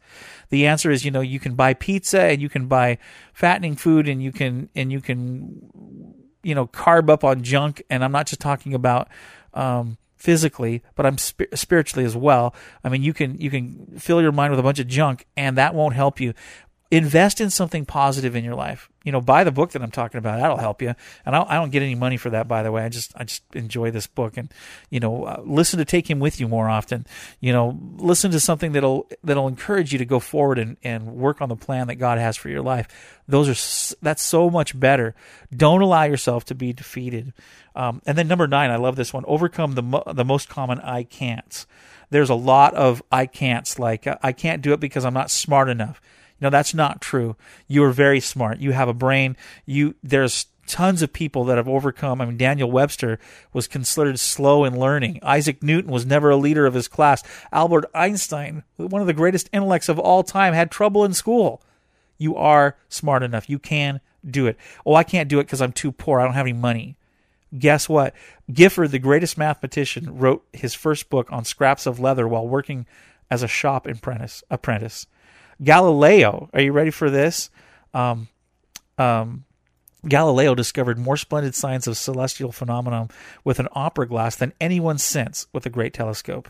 The 0.50 0.68
answer 0.68 0.92
is, 0.92 1.06
you 1.06 1.12
know, 1.12 1.22
you 1.22 1.40
can 1.40 1.56
buy 1.56 1.74
pizza 1.74 2.22
and 2.22 2.42
you 2.42 2.50
can 2.50 2.68
buy 2.68 2.98
fattening 3.34 3.76
food 3.76 4.08
and 4.08 4.22
you 4.22 4.32
can, 4.32 4.70
and 4.76 4.92
you 4.92 5.02
can 5.02 6.14
you 6.46 6.54
know 6.54 6.68
carb 6.68 7.10
up 7.10 7.24
on 7.24 7.42
junk, 7.44 7.82
and 7.90 8.04
I'm 8.04 8.12
not 8.12 8.28
just 8.28 8.40
talking 8.40 8.76
about 8.76 9.10
um, 9.56 9.98
physically, 10.16 10.84
but 10.94 11.06
I'm 11.06 11.18
sp- 11.18 11.50
spiritually 11.56 12.06
as 12.06 12.16
well. 12.16 12.54
I 12.84 12.90
mean, 12.90 13.02
you 13.02 13.14
can 13.14 13.38
you 13.42 13.50
can 13.50 13.98
fill 13.98 14.22
your 14.22 14.32
mind 14.32 14.52
with 14.52 14.60
a 14.60 14.64
bunch 14.64 14.80
of 14.80 14.88
junk, 14.88 15.26
and 15.36 15.58
that 15.58 15.74
won't 15.74 15.96
help 15.96 16.20
you. 16.22 16.34
Invest 16.92 17.42
in 17.42 17.50
something 17.50 17.86
positive 17.86 18.36
in 18.36 18.44
your 18.44 18.56
life. 18.56 18.90
You 19.04 19.12
know, 19.12 19.22
buy 19.22 19.44
the 19.44 19.52
book 19.52 19.72
that 19.72 19.82
I'm 19.82 19.92
talking 19.92 20.18
about. 20.18 20.40
That'll 20.40 20.58
help 20.58 20.82
you. 20.82 20.96
And 21.26 21.36
I, 21.36 21.56
don't 21.56 21.72
get 21.72 21.84
any 21.84 21.96
money 21.96 22.18
for 22.18 22.30
that, 22.32 22.48
by 22.48 22.64
the 22.64 22.72
way. 22.72 22.84
I 22.84 22.90
just 22.90 23.12
I 23.16 23.24
just 23.24 23.44
enjoy 23.54 23.92
this 23.92 24.08
book, 24.08 24.38
and 24.38 24.52
you 24.90 25.00
know, 25.00 25.26
uh, 25.26 25.42
listen 25.44 25.78
to 25.80 25.86
Take 25.86 26.10
Him 26.10 26.20
with 26.20 26.40
You 26.40 26.48
more 26.48 26.70
often. 26.70 27.06
You 27.40 27.54
know, 27.54 27.80
listen 27.98 28.32
to 28.32 28.40
something 28.40 28.72
that'll 28.72 29.08
that'll 29.24 29.48
encourage 29.48 29.94
you 29.94 30.00
to 30.00 30.06
go 30.06 30.20
forward 30.20 30.58
and 30.58 30.78
and 30.84 31.16
work 31.16 31.42
on 31.42 31.50
the 31.50 31.56
plan 31.56 31.88
that 31.88 31.96
God 31.96 32.18
has 32.18 32.38
for 32.38 32.50
your 32.50 32.62
life. 32.62 32.88
Those 33.28 33.50
are 33.50 33.98
that's 34.02 34.24
so 34.24 34.50
much 34.50 34.80
better. 34.80 35.16
Don't 35.56 35.82
allow 35.82 36.04
yourself 36.04 36.46
to 36.46 36.56
be 36.56 36.74
defeated. 36.74 37.34
Um, 37.76 38.02
and 38.06 38.18
then 38.18 38.28
number 38.28 38.48
nine, 38.48 38.72
I 38.72 38.78
love 38.78 38.96
this 38.96 39.14
one. 39.14 39.24
Overcome 39.28 39.74
the 39.74 39.84
mo- 39.84 40.04
the 40.12 40.26
most 40.26 40.50
common 40.50 40.80
I 40.80 41.04
can'ts. 41.04 41.68
There's 42.10 42.30
a 42.30 42.36
lot 42.36 42.74
of 42.76 43.04
I 43.12 43.26
can'ts, 43.26 43.78
like 43.80 44.08
uh, 44.08 44.18
I 44.22 44.32
can't 44.32 44.62
do 44.62 44.74
it 44.74 44.80
because 44.80 45.06
I'm 45.06 45.14
not 45.14 45.32
smart 45.32 45.70
enough. 45.70 46.02
No, 46.42 46.50
that's 46.50 46.74
not 46.74 47.02
true. 47.02 47.36
You 47.68 47.84
are 47.86 47.92
very 47.92 48.20
smart. 48.20 48.60
You 48.60 48.72
have 48.72 48.90
a 48.90 48.94
brain. 48.94 49.38
You 49.66 49.96
there's 50.04 50.48
tons 50.68 51.02
of 51.02 51.14
people 51.14 51.46
that 51.46 51.58
have 51.58 51.68
overcome. 51.68 52.22
I 52.22 52.26
mean, 52.26 52.38
Daniel 52.38 52.72
Webster 52.72 53.20
was 53.54 53.68
considered 53.68 54.20
slow 54.20 54.64
in 54.66 54.80
learning. 54.80 55.20
Isaac 55.22 55.62
Newton 55.62 55.92
was 55.92 56.06
never 56.06 56.30
a 56.30 56.36
leader 56.36 56.66
of 56.66 56.74
his 56.74 56.88
class. 56.88 57.24
Albert 57.52 57.86
Einstein, 57.94 58.64
one 58.78 59.02
of 59.02 59.08
the 59.08 59.14
greatest 59.14 59.50
intellects 59.54 59.90
of 59.90 60.00
all 60.00 60.24
time, 60.24 60.54
had 60.54 60.72
trouble 60.72 61.06
in 61.06 61.14
school. 61.14 61.62
You 62.18 62.36
are 62.36 62.78
smart 62.90 63.24
enough. 63.24 63.50
You 63.50 63.60
can 63.60 64.02
do 64.30 64.48
it. 64.48 64.58
Oh, 64.86 64.96
I 64.96 65.04
can't 65.04 65.30
do 65.30 65.40
it 65.40 65.44
because 65.44 65.62
I'm 65.62 65.74
too 65.74 65.92
poor. 65.92 66.20
I 66.20 66.24
don't 66.24 66.34
have 66.34 66.46
any 66.46 66.54
money. 66.54 66.98
Guess 67.58 67.88
what? 67.88 68.14
Gifford, 68.52 68.92
the 68.92 69.00
greatest 69.00 69.38
mathematician, 69.38 70.18
wrote 70.18 70.46
his 70.52 70.74
first 70.74 71.10
book 71.10 71.32
on 71.32 71.46
scraps 71.46 71.86
of 71.86 72.00
leather 72.00 72.28
while 72.28 72.48
working 72.48 72.86
as 73.30 73.44
a 73.44 73.48
shop 73.48 73.88
apprentice. 73.88 74.44
apprentice. 74.50 75.08
Galileo, 75.64 76.50
are 76.54 76.62
you 76.62 76.72
ready 76.72 76.92
for 76.92 77.10
this? 77.10 77.50
Um, 77.94 78.28
um, 78.98 79.46
Galileo 80.08 80.54
discovered 80.54 81.00
more 81.00 81.18
splendid 81.18 81.56
signs 81.56 81.88
of 81.88 81.98
celestial 81.98 82.52
phenomenon 82.52 83.10
with 83.44 83.60
an 83.60 83.68
opera 83.72 84.08
glass 84.08 84.36
than 84.36 84.54
anyone 84.62 84.98
since 84.98 85.48
with 85.52 85.66
a 85.66 85.70
great 85.70 85.94
telescope. 85.94 86.50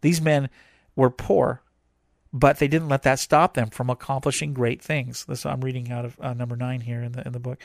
These 0.00 0.20
men 0.20 0.48
were 0.96 1.10
poor, 1.10 1.62
but 2.32 2.58
they 2.58 2.68
didn't 2.68 2.88
let 2.88 3.02
that 3.02 3.18
stop 3.18 3.54
them 3.54 3.70
from 3.70 3.90
accomplishing 3.90 4.54
great 4.54 4.82
things. 4.82 5.24
This 5.26 5.44
I'm 5.44 5.60
reading 5.60 5.90
out 5.90 6.04
of 6.04 6.16
uh, 6.20 6.34
number 6.34 6.56
nine 6.56 6.80
here 6.80 7.02
in 7.02 7.12
the 7.12 7.26
in 7.26 7.32
the 7.32 7.40
book. 7.40 7.58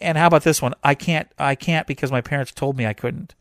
And 0.00 0.18
how 0.18 0.26
about 0.26 0.44
this 0.44 0.60
one? 0.60 0.74
I 0.82 0.94
can't 0.94 1.28
I 1.38 1.54
can't 1.54 1.86
because 1.86 2.10
my 2.10 2.20
parents 2.20 2.52
told 2.52 2.76
me 2.76 2.86
I 2.86 2.92
couldn't. 2.92 3.34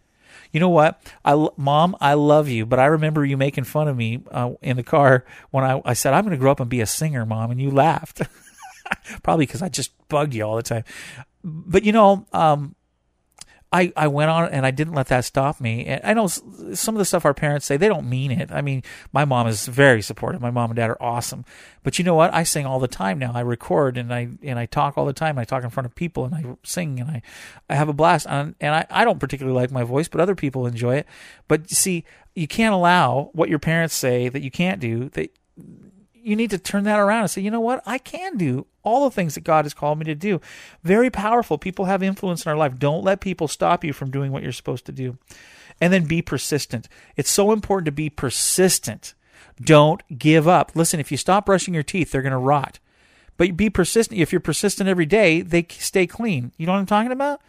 You 0.52 0.60
know 0.60 0.70
what? 0.70 1.02
I, 1.24 1.48
mom, 1.58 1.96
I 2.02 2.14
love 2.14 2.50
you, 2.50 2.66
but 2.66 2.80
I 2.80 2.86
remember 2.86 3.26
you 3.26 3.38
making 3.38 3.64
fun 3.64 3.88
of 3.88 3.96
me 3.96 4.24
uh, 4.32 4.52
in 4.62 4.78
the 4.78 4.84
car 4.84 5.26
when 5.52 5.64
I, 5.64 5.82
I 5.86 5.94
said 5.94 6.14
I'm 6.14 6.24
going 6.24 6.32
to 6.32 6.38
grow 6.38 6.52
up 6.52 6.60
and 6.60 6.70
be 6.70 6.82
a 6.82 6.86
singer, 6.86 7.26
mom, 7.26 7.52
and 7.52 7.62
you 7.62 7.72
laughed. 7.72 8.22
Probably 9.24 9.46
because 9.46 9.62
I 9.62 9.70
just 9.70 9.92
bugged 10.10 10.34
you 10.34 10.44
all 10.44 10.58
the 10.58 10.64
time. 10.64 10.84
But 11.44 11.84
you 11.84 11.92
know, 11.92 12.26
um, 12.34 12.76
I, 13.74 13.94
I 13.96 14.08
went 14.08 14.30
on 14.30 14.50
and 14.50 14.66
I 14.66 14.72
didn't 14.72 14.96
let 14.96 15.08
that 15.08 15.24
stop 15.24 15.62
me. 15.62 15.86
And 15.86 16.02
I 16.04 16.14
know 16.14 16.28
some 16.28 16.94
of 16.94 17.00
the 17.00 17.06
stuff 17.06 17.24
our 17.24 17.34
parents 17.34 17.66
say, 17.66 17.78
they 17.78 17.88
don't 17.88 18.10
mean 18.10 18.30
it. 18.30 18.52
I 18.52 18.62
mean, 18.62 18.84
my 19.14 19.24
mom 19.24 19.48
is 19.48 19.66
very 19.66 20.02
supportive. 20.02 20.42
My 20.42 20.52
mom 20.52 20.72
and 20.72 20.76
dad 20.76 20.90
are 20.90 21.02
awesome. 21.02 21.46
But 21.82 21.98
you 21.98 22.04
know 22.04 22.16
what? 22.16 22.34
I 22.34 22.44
sing 22.44 22.66
all 22.66 22.80
the 22.80 22.90
time 22.90 23.18
now. 23.18 23.32
I 23.34 23.40
record 23.40 23.98
and 23.98 24.14
I, 24.14 24.28
and 24.44 24.60
I 24.60 24.66
talk 24.66 24.98
all 24.98 25.06
the 25.06 25.14
time. 25.14 25.38
I 25.38 25.46
talk 25.46 25.64
in 25.64 25.70
front 25.70 25.86
of 25.86 25.96
people 25.96 26.26
and 26.26 26.36
I 26.36 26.44
sing 26.64 27.00
and 27.00 27.10
I, 27.10 27.22
I 27.70 27.76
have 27.76 27.88
a 27.88 27.94
blast. 27.94 28.28
And, 28.30 28.56
and 28.60 28.76
I, 28.76 28.86
I 28.90 29.06
don't 29.06 29.20
particularly 29.20 29.58
like 29.58 29.72
my 29.72 29.84
voice, 29.84 30.10
but 30.10 30.20
other 30.20 30.36
people 30.36 30.66
enjoy 30.66 30.98
it. 30.98 31.08
But 31.48 31.70
see, 31.70 32.04
you 32.36 32.50
can't 32.50 32.74
allow 32.74 33.30
what 33.32 33.50
your 33.50 33.60
parents 33.60 33.96
say 33.96 34.28
that 34.28 34.42
you 34.42 34.52
can't 34.52 34.82
do 34.82 35.08
that 35.10 35.34
you 36.24 36.36
need 36.36 36.50
to 36.52 36.58
turn 36.58 36.84
that 36.84 37.00
around 37.00 37.22
and 37.22 37.32
say, 37.32 37.42
you 37.42 37.52
know 37.52 37.60
what? 37.60 37.82
I 37.86 37.98
can 37.98 38.38
do 38.38 38.68
all 38.84 39.04
the 39.04 39.14
things 39.14 39.36
that 39.36 39.44
God 39.44 39.66
has 39.66 39.74
called 39.74 40.00
me 40.00 40.06
to 40.06 40.16
do. 40.16 40.42
Very 40.84 41.10
powerful. 41.10 41.58
People 41.58 41.86
have 41.86 42.02
influence 42.04 42.46
in 42.46 42.50
our 42.50 42.58
life. 42.58 42.78
Don't 42.78 43.04
let 43.04 43.22
people 43.22 43.48
stop 43.48 43.84
you 43.84 43.94
from 43.94 44.12
doing 44.12 44.32
what 44.32 44.44
you're 44.44 44.52
supposed 44.52 44.86
to 44.86 44.92
do. 44.92 45.18
And 45.80 45.92
then 45.92 46.06
be 46.06 46.22
persistent. 46.22 46.88
It's 47.16 47.32
so 47.32 47.52
important 47.52 47.86
to 47.86 47.92
be 47.92 48.10
persistent. 48.10 49.14
Don't 49.60 50.02
give 50.18 50.48
up. 50.48 50.72
Listen, 50.76 51.00
if 51.00 51.12
you 51.12 51.18
stop 51.18 51.46
brushing 51.46 51.74
your 51.74 51.84
teeth, 51.84 52.12
they're 52.12 52.22
going 52.22 52.32
to 52.32 52.38
rot. 52.38 52.80
But 53.38 53.58
be 53.58 53.70
persistent. 53.70 54.20
If 54.20 54.32
you're 54.32 54.42
persistent 54.42 54.90
every 54.90 55.06
day, 55.06 55.42
they 55.42 55.66
stay 55.70 56.06
clean. 56.06 56.52
You 56.58 56.66
know 56.66 56.74
what 56.74 56.80
I'm 56.80 56.86
talking 56.86 57.12
about? 57.12 57.42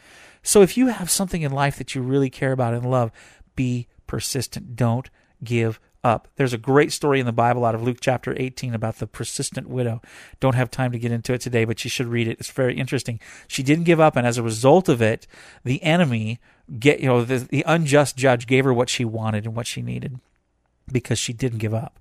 So 0.42 0.62
if 0.62 0.76
you 0.76 0.88
have 0.88 1.10
something 1.10 1.42
in 1.42 1.52
life 1.52 1.76
that 1.76 1.94
you 1.94 2.02
really 2.02 2.30
care 2.30 2.52
about 2.52 2.74
and 2.74 2.90
love, 2.90 3.12
be 3.54 3.88
persistent. 4.06 4.76
Don't 4.76 5.10
give 5.44 5.78
up. 6.04 6.28
There's 6.36 6.52
a 6.52 6.58
great 6.58 6.92
story 6.92 7.20
in 7.20 7.26
the 7.26 7.32
Bible 7.32 7.64
out 7.64 7.74
of 7.74 7.82
Luke 7.82 7.98
chapter 8.00 8.34
18 8.36 8.74
about 8.74 8.96
the 8.96 9.06
persistent 9.06 9.68
widow. 9.68 10.02
Don't 10.40 10.54
have 10.54 10.70
time 10.70 10.92
to 10.92 10.98
get 10.98 11.12
into 11.12 11.32
it 11.32 11.40
today, 11.40 11.64
but 11.64 11.84
you 11.84 11.90
should 11.90 12.06
read 12.06 12.28
it. 12.28 12.38
It's 12.40 12.50
very 12.50 12.76
interesting. 12.76 13.20
She 13.46 13.62
didn't 13.62 13.84
give 13.84 14.00
up, 14.00 14.16
and 14.16 14.26
as 14.26 14.38
a 14.38 14.42
result 14.42 14.88
of 14.88 15.00
it, 15.00 15.26
the 15.64 15.82
enemy 15.82 16.40
get 16.78 17.00
you 17.00 17.06
know 17.06 17.24
the, 17.24 17.38
the 17.38 17.64
unjust 17.66 18.16
judge 18.16 18.46
gave 18.46 18.64
her 18.64 18.72
what 18.72 18.88
she 18.88 19.04
wanted 19.04 19.44
and 19.44 19.54
what 19.54 19.66
she 19.66 19.82
needed 19.82 20.18
because 20.90 21.18
she 21.18 21.32
didn't 21.32 21.58
give 21.58 21.74
up. 21.74 21.98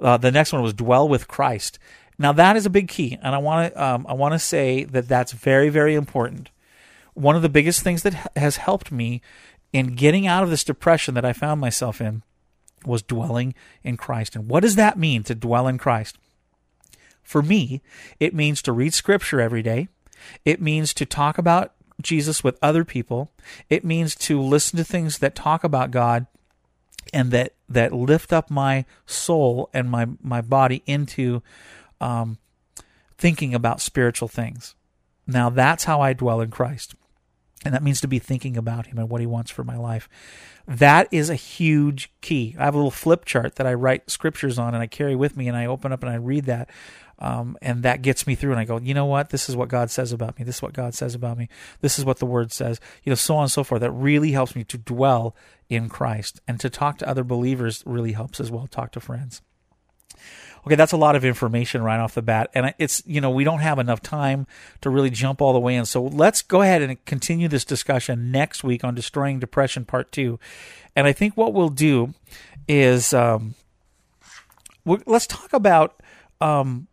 Uh, 0.00 0.16
the 0.16 0.30
next 0.30 0.52
one 0.52 0.62
was 0.62 0.74
dwell 0.74 1.08
with 1.08 1.28
Christ. 1.28 1.78
Now 2.18 2.32
that 2.32 2.56
is 2.56 2.66
a 2.66 2.70
big 2.70 2.88
key, 2.88 3.18
and 3.22 3.34
I 3.34 3.38
want 3.38 3.72
to 3.72 3.82
um, 3.82 4.06
I 4.08 4.12
want 4.12 4.34
to 4.34 4.38
say 4.38 4.84
that 4.84 5.08
that's 5.08 5.32
very 5.32 5.68
very 5.68 5.94
important. 5.94 6.50
One 7.14 7.34
of 7.34 7.42
the 7.42 7.48
biggest 7.48 7.82
things 7.82 8.02
that 8.02 8.30
has 8.36 8.58
helped 8.58 8.92
me 8.92 9.22
in 9.72 9.94
getting 9.94 10.26
out 10.26 10.44
of 10.44 10.50
this 10.50 10.64
depression 10.64 11.14
that 11.14 11.24
I 11.24 11.32
found 11.32 11.60
myself 11.60 12.00
in 12.00 12.22
was 12.86 13.02
dwelling 13.02 13.54
in 13.82 13.96
Christ. 13.96 14.36
And 14.36 14.48
what 14.48 14.60
does 14.60 14.76
that 14.76 14.98
mean 14.98 15.22
to 15.24 15.34
dwell 15.34 15.66
in 15.66 15.78
Christ? 15.78 16.18
For 17.22 17.42
me, 17.42 17.82
it 18.18 18.34
means 18.34 18.62
to 18.62 18.72
read 18.72 18.94
scripture 18.94 19.40
every 19.40 19.62
day. 19.62 19.88
It 20.44 20.60
means 20.60 20.94
to 20.94 21.06
talk 21.06 21.38
about 21.38 21.72
Jesus 22.00 22.42
with 22.42 22.58
other 22.62 22.84
people. 22.84 23.30
It 23.68 23.84
means 23.84 24.14
to 24.16 24.40
listen 24.40 24.76
to 24.78 24.84
things 24.84 25.18
that 25.18 25.34
talk 25.34 25.64
about 25.64 25.90
God 25.90 26.26
and 27.12 27.30
that 27.30 27.54
that 27.68 27.92
lift 27.92 28.32
up 28.32 28.50
my 28.50 28.84
soul 29.06 29.68
and 29.72 29.90
my 29.90 30.06
my 30.22 30.40
body 30.40 30.82
into 30.86 31.42
um, 32.00 32.38
thinking 33.16 33.54
about 33.54 33.80
spiritual 33.80 34.28
things. 34.28 34.74
Now 35.26 35.50
that's 35.50 35.84
how 35.84 36.00
I 36.00 36.12
dwell 36.12 36.40
in 36.40 36.50
Christ. 36.50 36.94
And 37.64 37.74
that 37.74 37.82
means 37.82 38.00
to 38.02 38.08
be 38.08 38.18
thinking 38.18 38.56
about 38.56 38.86
him 38.86 38.98
and 38.98 39.10
what 39.10 39.20
he 39.20 39.26
wants 39.26 39.50
for 39.50 39.64
my 39.64 39.76
life. 39.76 40.08
That 40.66 41.08
is 41.10 41.28
a 41.28 41.34
huge 41.34 42.12
key. 42.20 42.54
I 42.58 42.64
have 42.64 42.74
a 42.74 42.78
little 42.78 42.90
flip 42.90 43.24
chart 43.24 43.56
that 43.56 43.66
I 43.66 43.74
write 43.74 44.10
scriptures 44.10 44.58
on 44.58 44.74
and 44.74 44.82
I 44.82 44.86
carry 44.86 45.16
with 45.16 45.36
me 45.36 45.48
and 45.48 45.56
I 45.56 45.66
open 45.66 45.92
up 45.92 46.02
and 46.02 46.12
I 46.12 46.16
read 46.16 46.44
that. 46.44 46.70
Um, 47.18 47.56
and 47.60 47.82
that 47.82 48.02
gets 48.02 48.28
me 48.28 48.36
through 48.36 48.52
and 48.52 48.60
I 48.60 48.64
go, 48.64 48.78
you 48.78 48.94
know 48.94 49.06
what? 49.06 49.30
This 49.30 49.48
is 49.48 49.56
what 49.56 49.68
God 49.68 49.90
says 49.90 50.12
about 50.12 50.38
me. 50.38 50.44
This 50.44 50.56
is 50.56 50.62
what 50.62 50.72
God 50.72 50.94
says 50.94 51.16
about 51.16 51.36
me. 51.36 51.48
This 51.80 51.98
is 51.98 52.04
what 52.04 52.18
the 52.18 52.26
word 52.26 52.52
says, 52.52 52.80
you 53.02 53.10
know, 53.10 53.16
so 53.16 53.36
on 53.36 53.42
and 53.44 53.50
so 53.50 53.64
forth. 53.64 53.80
That 53.80 53.90
really 53.90 54.30
helps 54.30 54.54
me 54.54 54.62
to 54.64 54.78
dwell 54.78 55.34
in 55.68 55.88
Christ 55.88 56.40
and 56.46 56.60
to 56.60 56.70
talk 56.70 56.98
to 56.98 57.08
other 57.08 57.24
believers 57.24 57.82
really 57.84 58.12
helps 58.12 58.38
as 58.38 58.52
well. 58.52 58.68
Talk 58.68 58.92
to 58.92 59.00
friends. 59.00 59.42
Okay, 60.66 60.74
that's 60.74 60.92
a 60.92 60.96
lot 60.96 61.16
of 61.16 61.24
information 61.24 61.82
right 61.82 61.98
off 61.98 62.14
the 62.14 62.22
bat. 62.22 62.50
And 62.54 62.74
it's, 62.78 63.02
you 63.06 63.20
know, 63.20 63.30
we 63.30 63.44
don't 63.44 63.60
have 63.60 63.78
enough 63.78 64.02
time 64.02 64.46
to 64.80 64.90
really 64.90 65.10
jump 65.10 65.40
all 65.40 65.52
the 65.52 65.60
way 65.60 65.76
in. 65.76 65.84
So 65.84 66.02
let's 66.02 66.42
go 66.42 66.62
ahead 66.62 66.82
and 66.82 67.04
continue 67.04 67.48
this 67.48 67.64
discussion 67.64 68.30
next 68.30 68.64
week 68.64 68.84
on 68.84 68.94
Destroying 68.94 69.38
Depression 69.38 69.84
Part 69.84 70.12
2. 70.12 70.38
And 70.96 71.06
I 71.06 71.12
think 71.12 71.36
what 71.36 71.54
we'll 71.54 71.68
do 71.68 72.14
is 72.66 73.14
um, 73.14 73.54
let's 74.84 75.26
talk 75.26 75.52
about. 75.52 75.94
Um, 76.40 76.86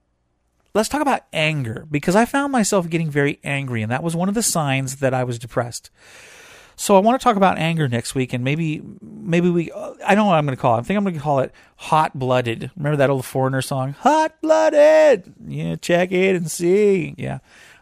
let's 0.73 0.89
talk 0.89 1.01
about 1.01 1.21
anger 1.33 1.87
because 1.89 2.15
I 2.15 2.25
found 2.25 2.51
myself 2.51 2.89
getting 2.89 3.09
very 3.09 3.39
angry, 3.43 3.81
and 3.81 3.91
that 3.91 4.03
was 4.03 4.15
one 4.15 4.27
of 4.27 4.35
the 4.35 4.43
signs 4.43 4.97
that 4.97 5.13
I 5.13 5.23
was 5.23 5.39
depressed. 5.39 5.89
So 6.75 6.95
I 6.95 6.99
want 6.99 7.19
to 7.19 7.23
talk 7.23 7.37
about 7.37 7.57
anger 7.57 7.87
next 7.87 8.15
week, 8.15 8.33
and 8.33 8.43
maybe 8.43 8.81
maybe 9.01 9.49
we 9.49 9.71
I 9.71 10.15
don't 10.15 10.25
know 10.25 10.25
what 10.25 10.35
I'm 10.35 10.45
going 10.45 10.55
to 10.55 10.61
call 10.61 10.75
it. 10.75 10.79
I 10.79 10.81
think 10.83 10.97
I'm 10.97 11.03
going 11.03 11.15
to 11.15 11.21
call 11.21 11.39
it 11.39 11.51
hot 11.77 12.17
blooded. 12.17 12.71
Remember 12.75 12.97
that 12.97 13.09
old 13.09 13.25
Foreigner 13.25 13.61
song, 13.61 13.93
hot 13.93 14.39
blooded. 14.41 15.33
Yeah, 15.47 15.75
check 15.77 16.11
it 16.11 16.35
and 16.35 16.51
see. 16.51 17.15
Yeah. 17.17 17.39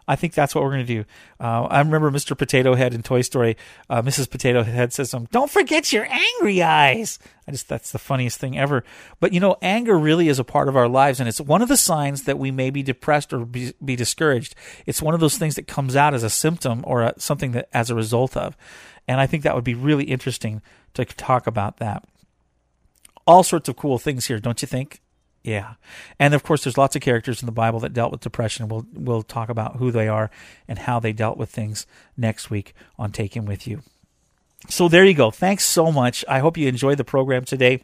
I 0.08 0.16
think 0.16 0.34
that's 0.34 0.54
what 0.54 0.64
we're 0.64 0.72
going 0.72 0.86
to 0.86 0.96
do. 0.96 1.06
Uh, 1.40 1.64
I 1.64 1.80
remember 1.80 2.12
Mr. 2.12 2.38
Potato 2.38 2.76
Head 2.76 2.94
in 2.94 3.04
Toy 3.04 3.22
Story. 3.22 3.56
Uh, 3.90 4.02
Mrs. 4.02 4.30
Potato 4.30 4.64
Head 4.64 4.92
says 4.92 5.10
something, 5.10 5.30
don't 5.32 5.50
forget 5.50 5.94
your 5.94 6.06
angry 6.06 6.62
eyes. 6.62 7.20
I 7.48 7.52
just, 7.52 7.70
that's 7.70 7.92
the 7.92 8.00
funniest 8.00 8.40
thing 8.40 8.58
ever. 8.58 8.84
But 9.20 9.34
you 9.34 9.40
know, 9.40 9.58
anger 9.62 9.98
really 9.98 10.28
is 10.28 10.40
a 10.40 10.44
part 10.44 10.68
of 10.68 10.76
our 10.76 10.88
lives, 10.88 11.20
and 11.20 11.30
it's 11.30 11.42
one 11.42 11.62
of 11.62 11.70
the 11.70 11.78
signs 11.78 12.24
that 12.24 12.40
we 12.40 12.52
may 12.52 12.70
be 12.70 12.84
depressed 12.84 13.34
or 13.34 13.46
be, 13.46 13.74
be 13.84 13.96
discouraged. 13.96 14.56
It's 14.86 15.02
one 15.02 15.14
of 15.14 15.20
those 15.20 15.38
things 15.38 15.56
that 15.56 15.68
comes 15.68 15.96
out 15.96 16.14
as 16.14 16.24
a 16.24 16.30
symptom 16.30 16.84
or 16.86 17.04
a, 17.04 17.14
something 17.18 17.52
that 17.52 17.70
as 17.74 17.90
a 17.90 17.96
result 17.96 18.36
of. 18.36 18.58
And 19.08 19.20
I 19.20 19.28
think 19.28 19.44
that 19.44 19.56
would 19.56 19.64
be 19.64 19.74
really 19.74 20.06
interesting 20.06 20.62
to 20.94 21.06
talk 21.06 21.48
about 21.48 21.78
that. 21.78 22.06
All 23.26 23.44
sorts 23.44 23.70
of 23.70 23.78
cool 23.78 23.98
things 23.98 24.28
here, 24.28 24.40
don't 24.40 24.62
you 24.62 24.68
think? 24.68 25.02
Yeah. 25.44 25.74
And 26.20 26.34
of 26.34 26.44
course, 26.44 26.64
there's 26.64 26.78
lots 26.78 26.96
of 26.96 27.02
characters 27.02 27.42
in 27.42 27.46
the 27.46 27.52
Bible 27.52 27.80
that 27.82 27.94
dealt 27.94 28.12
with 28.12 28.22
depression. 28.22 28.70
We'll, 28.70 28.86
we'll 28.94 29.24
talk 29.24 29.50
about 29.50 29.76
who 29.76 29.92
they 29.92 30.08
are 30.08 30.32
and 30.68 30.80
how 30.80 31.00
they 31.00 31.12
dealt 31.12 31.38
with 31.38 31.50
things 31.50 31.86
next 32.16 32.50
week 32.50 32.74
on 32.98 33.12
Take 33.12 33.36
Him 33.36 33.46
With 33.46 33.68
You. 33.68 33.82
So 34.70 34.88
there 34.88 35.04
you 35.04 35.14
go. 35.14 35.32
Thanks 35.32 35.66
so 35.66 35.92
much. 35.92 36.24
I 36.30 36.40
hope 36.40 36.58
you 36.58 36.68
enjoyed 36.70 36.98
the 36.98 37.04
program 37.04 37.44
today. 37.44 37.84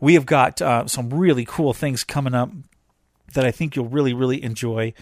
We 0.00 0.14
have 0.14 0.26
got 0.26 0.60
uh, 0.60 0.86
some 0.86 1.10
really 1.10 1.46
cool 1.46 1.72
things 1.72 2.04
coming 2.04 2.34
up 2.34 2.50
that 3.32 3.46
I 3.46 3.50
think 3.50 3.74
you'll 3.74 3.88
really, 3.88 4.12
really 4.12 4.42
enjoy. 4.42 4.92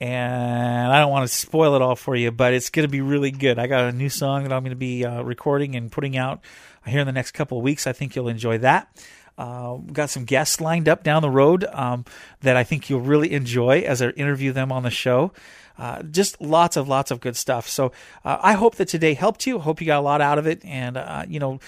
And 0.00 0.92
I 0.92 0.98
don't 0.98 1.10
want 1.10 1.28
to 1.28 1.34
spoil 1.34 1.74
it 1.74 1.82
all 1.82 1.96
for 1.96 2.16
you, 2.16 2.30
but 2.30 2.54
it's 2.54 2.70
going 2.70 2.84
to 2.84 2.90
be 2.90 3.00
really 3.00 3.30
good. 3.30 3.58
I 3.58 3.66
got 3.66 3.84
a 3.84 3.92
new 3.92 4.08
song 4.08 4.44
that 4.44 4.52
I'm 4.52 4.62
going 4.62 4.70
to 4.70 4.76
be 4.76 5.04
uh, 5.04 5.22
recording 5.22 5.76
and 5.76 5.92
putting 5.92 6.16
out 6.16 6.40
here 6.86 7.00
in 7.00 7.06
the 7.06 7.12
next 7.12 7.32
couple 7.32 7.58
of 7.58 7.64
weeks. 7.64 7.86
I 7.86 7.92
think 7.92 8.16
you'll 8.16 8.28
enjoy 8.28 8.58
that. 8.58 8.88
Uh, 9.36 9.76
got 9.92 10.10
some 10.10 10.24
guests 10.24 10.60
lined 10.60 10.88
up 10.88 11.02
down 11.02 11.22
the 11.22 11.30
road 11.30 11.64
um, 11.72 12.04
that 12.42 12.56
I 12.56 12.62
think 12.62 12.88
you'll 12.88 13.00
really 13.00 13.32
enjoy 13.32 13.80
as 13.80 14.00
I 14.00 14.10
interview 14.10 14.52
them 14.52 14.70
on 14.70 14.84
the 14.84 14.90
show. 14.90 15.32
Uh, 15.76 16.02
just 16.04 16.40
lots 16.40 16.76
of 16.76 16.86
lots 16.88 17.10
of 17.10 17.20
good 17.20 17.36
stuff. 17.36 17.68
So 17.68 17.90
uh, 18.24 18.38
I 18.40 18.52
hope 18.52 18.76
that 18.76 18.86
today 18.86 19.14
helped 19.14 19.44
you. 19.44 19.58
Hope 19.58 19.80
you 19.80 19.86
got 19.88 19.98
a 19.98 20.02
lot 20.02 20.20
out 20.20 20.38
of 20.38 20.46
it, 20.46 20.64
and 20.64 20.96
uh, 20.96 21.24
you 21.28 21.40
know, 21.40 21.58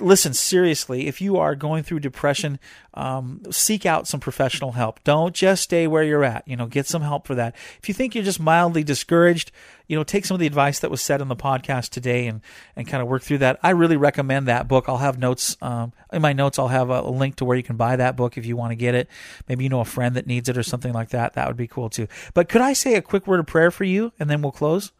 listen 0.00 0.34
seriously. 0.34 1.06
If 1.06 1.20
you 1.20 1.36
are 1.36 1.54
going 1.54 1.82
through 1.82 2.00
depression, 2.00 2.58
um, 2.94 3.42
seek 3.50 3.86
out 3.86 4.06
some 4.06 4.20
professional 4.20 4.72
help. 4.72 5.02
Don't 5.04 5.34
just 5.34 5.62
stay 5.62 5.86
where 5.86 6.02
you're 6.02 6.24
at. 6.24 6.46
You 6.46 6.56
know, 6.56 6.66
get 6.66 6.86
some 6.86 7.02
help 7.02 7.26
for 7.26 7.34
that. 7.34 7.54
If 7.82 7.88
you 7.88 7.94
think 7.94 8.14
you're 8.14 8.24
just 8.24 8.40
mildly 8.40 8.84
discouraged, 8.84 9.52
you 9.86 9.96
know, 9.96 10.04
take 10.04 10.24
some 10.24 10.34
of 10.34 10.40
the 10.40 10.46
advice 10.46 10.78
that 10.80 10.90
was 10.90 11.02
said 11.02 11.20
in 11.20 11.28
the 11.28 11.36
podcast 11.36 11.90
today 11.90 12.26
and 12.26 12.40
and 12.76 12.86
kind 12.86 13.02
of 13.02 13.08
work 13.08 13.22
through 13.22 13.38
that. 13.38 13.58
I 13.62 13.70
really 13.70 13.96
recommend 13.96 14.48
that 14.48 14.68
book. 14.68 14.86
I'll 14.88 14.98
have 14.98 15.18
notes 15.18 15.56
um, 15.60 15.92
in 16.12 16.22
my 16.22 16.32
notes. 16.32 16.58
I'll 16.58 16.68
have 16.68 16.90
a, 16.90 17.00
a 17.00 17.10
link 17.10 17.36
to 17.36 17.44
where 17.44 17.56
you 17.56 17.62
can 17.62 17.76
buy 17.76 17.96
that 17.96 18.16
book 18.16 18.38
if 18.38 18.46
you 18.46 18.56
want 18.56 18.72
to 18.72 18.76
get 18.76 18.94
it. 18.94 19.08
Maybe 19.48 19.64
you 19.64 19.70
know 19.70 19.80
a 19.80 19.84
friend 19.84 20.16
that 20.16 20.26
needs 20.26 20.48
it 20.48 20.56
or 20.56 20.62
something 20.62 20.92
like 20.92 21.10
that. 21.10 21.34
That 21.34 21.48
would 21.48 21.56
be 21.56 21.68
cool 21.68 21.90
too. 21.90 22.08
But 22.32 22.48
could 22.48 22.62
I 22.62 22.72
say 22.72 22.94
a 22.94 23.02
quick 23.02 23.26
word 23.26 23.40
of 23.40 23.46
prayer 23.46 23.70
for 23.70 23.84
you, 23.84 24.12
and 24.18 24.30
then 24.30 24.42
we'll 24.42 24.52
close? 24.52 24.92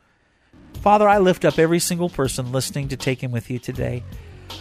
Father, 0.81 1.09
I 1.09 1.19
lift 1.19 1.45
up 1.45 1.59
every 1.59 1.79
single 1.79 2.11
person 2.11 2.53
listening 2.53 2.89
to 2.89 2.97
Take 2.97 3.23
Him 3.23 3.31
with 3.31 3.51
You 3.51 3.59
today. 3.59 4.03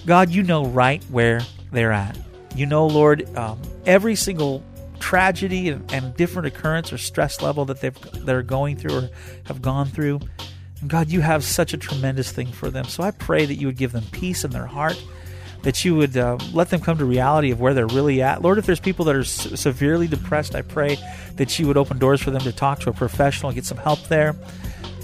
God, 0.06 0.30
you 0.30 0.44
know 0.44 0.66
right 0.66 1.04
where 1.10 1.42
they're 1.72 1.92
at. 1.92 2.18
You 2.56 2.66
know, 2.66 2.86
Lord, 2.86 3.36
um, 3.36 3.60
every 3.86 4.16
single 4.16 4.64
tragedy 5.00 5.70
and, 5.70 5.92
and, 5.92 6.16
different 6.16 6.48
occurrence 6.48 6.94
or 6.94 6.98
stress 6.98 7.42
level 7.42 7.66
that 7.66 7.82
they've 7.82 8.26
they're 8.26 8.42
going 8.42 8.78
through 8.78 8.98
or 8.98 9.10
have 9.46 9.62
gone 9.62 9.88
through. 9.88 10.22
And 10.80 10.90
God, 10.90 11.10
you 11.10 11.20
have 11.20 11.44
such 11.44 11.74
a 11.74 11.78
tremendous 11.78 12.32
thing 12.32 12.48
for 12.48 12.70
them. 12.70 12.86
So 12.86 13.04
I 13.04 13.12
pray 13.12 13.46
that 13.46 13.56
you 13.56 13.68
would 13.68 13.78
give 13.78 13.92
them 13.92 14.06
peace 14.12 14.46
in 14.46 14.52
their 14.52 14.66
heart, 14.66 15.02
that 15.64 15.84
you 15.84 15.96
would 15.96 16.16
uh, 16.16 16.38
let 16.54 16.70
them 16.70 16.80
come 16.80 16.98
to 17.00 17.06
reality 17.06 17.52
of 17.52 17.60
where 17.60 17.74
they're 17.74 17.88
really 17.88 18.22
at. 18.22 18.42
Lord, 18.42 18.58
if 18.58 18.66
there's 18.66 18.80
people 18.80 19.04
that 19.06 19.16
are 19.16 19.24
severely 19.24 20.08
depressed, 20.08 20.56
I 20.56 20.62
pray 20.62 20.98
that 21.36 21.60
you 21.60 21.68
would 21.68 21.78
open 21.78 22.00
doors 22.00 22.22
for 22.22 22.32
them 22.32 22.42
to 22.42 22.54
talk 22.54 22.80
to 22.82 22.90
a 22.90 22.94
professional, 22.94 23.52
get 23.52 23.66
some 23.66 23.78
help 23.78 24.04
there. 24.08 24.36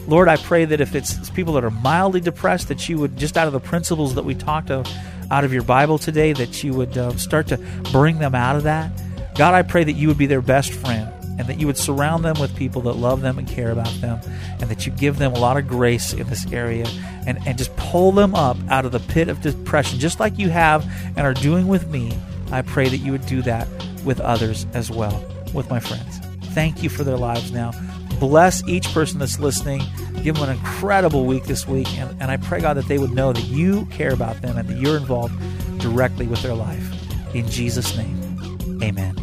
Lord, 0.08 0.28
I 0.28 0.38
pray 0.38 0.66
that 0.66 0.82
if 0.82 0.96
it's 0.96 1.30
people 1.30 1.54
that 1.54 1.64
are 1.64 1.70
mildly 1.70 2.20
depressed, 2.20 2.68
that 2.70 2.90
you 2.90 2.98
would, 2.98 3.16
just 3.18 3.38
out 3.38 3.48
of 3.48 3.54
the 3.54 3.60
principles 3.60 4.16
that 4.16 4.26
we 4.26 4.34
talked 4.36 4.72
of 4.72 4.88
out 5.32 5.44
of 5.44 5.54
your 5.54 5.64
Bible 5.64 6.00
today, 6.00 6.34
that 6.34 6.64
you 6.64 6.74
would 6.74 6.98
uh, 6.98 7.16
start 7.18 7.48
to 7.48 7.58
bring 7.92 8.18
them 8.18 8.34
out 8.34 8.56
of 8.56 8.64
that. 8.64 8.92
God, 9.36 9.54
I 9.54 9.62
pray 9.62 9.84
that 9.84 9.94
you 9.94 10.08
would 10.08 10.18
be 10.18 10.26
their 10.26 10.42
best 10.42 10.74
friend 10.74 11.14
and 11.40 11.48
that 11.48 11.60
you 11.60 11.68
would 11.68 11.78
surround 11.78 12.26
them 12.26 12.38
with 12.40 12.54
people 12.58 12.82
that 12.82 12.94
love 12.94 13.22
them 13.22 13.38
and 13.38 13.48
care 13.48 13.72
about 13.72 13.94
them, 14.02 14.20
and 14.60 14.70
that 14.70 14.86
you 14.86 14.92
give 14.92 15.20
them 15.20 15.32
a 15.32 15.40
lot 15.40 15.56
of 15.56 15.70
grace 15.70 16.12
in 16.12 16.28
this 16.28 16.52
area 16.52 16.86
and, 17.26 17.40
and 17.48 17.58
just 17.58 17.74
pull 17.78 18.12
them 18.12 18.36
up 18.36 18.58
out 18.70 18.84
of 18.84 18.92
the 18.92 19.00
pit 19.00 19.30
of 19.30 19.40
depression, 19.40 20.00
just 20.00 20.20
like 20.20 20.38
you 20.38 20.50
have 20.50 20.86
and 21.16 21.20
are 21.20 21.34
doing 21.34 21.70
with 21.70 21.88
me. 21.88 22.12
I 22.52 22.62
pray 22.62 22.90
that 22.90 22.98
you 22.98 23.14
would 23.14 23.26
do 23.26 23.42
that 23.44 23.70
with 24.04 24.20
others 24.20 24.66
as 24.74 24.92
well, 24.92 25.24
with 25.54 25.70
my 25.70 25.80
friends. 25.80 26.20
Thank 26.54 26.84
you 26.84 26.90
for 26.90 27.06
their 27.06 27.16
lives 27.16 27.54
now. 27.54 27.72
Bless 28.20 28.68
each 28.68 28.86
person 28.94 29.20
that's 29.20 29.40
listening. 29.40 29.82
Give 30.24 30.36
them 30.36 30.50
an 30.50 30.58
incredible 30.58 31.26
week 31.26 31.46
this 31.46 31.68
week. 31.68 31.92
And, 31.98 32.22
and 32.22 32.30
I 32.30 32.38
pray, 32.38 32.60
God, 32.62 32.76
that 32.76 32.88
they 32.88 32.98
would 32.98 33.12
know 33.12 33.32
that 33.32 33.46
you 33.46 33.86
care 33.86 34.14
about 34.14 34.42
them 34.42 34.58
and 34.58 34.68
that 34.68 34.78
you're 34.78 34.98
involved 34.98 35.34
directly 35.80 36.28
with 36.28 36.42
their 36.42 36.54
life. 36.54 36.86
In 37.34 37.48
Jesus' 37.48 37.96
name, 37.96 38.82
amen. 38.84 39.16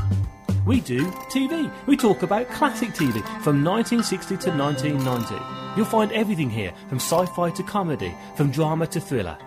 We 0.66 0.80
do 0.80 1.06
TV. 1.30 1.70
We 1.86 1.96
talk 1.96 2.22
about 2.22 2.50
classic 2.50 2.90
TV 2.90 3.22
from 3.42 3.64
1960 3.64 4.36
to 4.38 4.50
1990. 4.50 5.36
You'll 5.76 5.86
find 5.86 6.10
everything 6.12 6.50
here 6.50 6.72
from 6.88 6.98
sci 6.98 7.24
fi 7.26 7.50
to 7.50 7.62
comedy, 7.62 8.12
from 8.34 8.50
drama 8.50 8.86
to 8.88 9.00
thriller. 9.00 9.38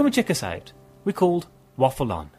Come 0.00 0.06
and 0.06 0.14
check 0.14 0.30
us 0.30 0.42
out. 0.42 0.72
We're 1.04 1.12
called 1.12 1.46
Waffle 1.76 2.10
On. 2.10 2.30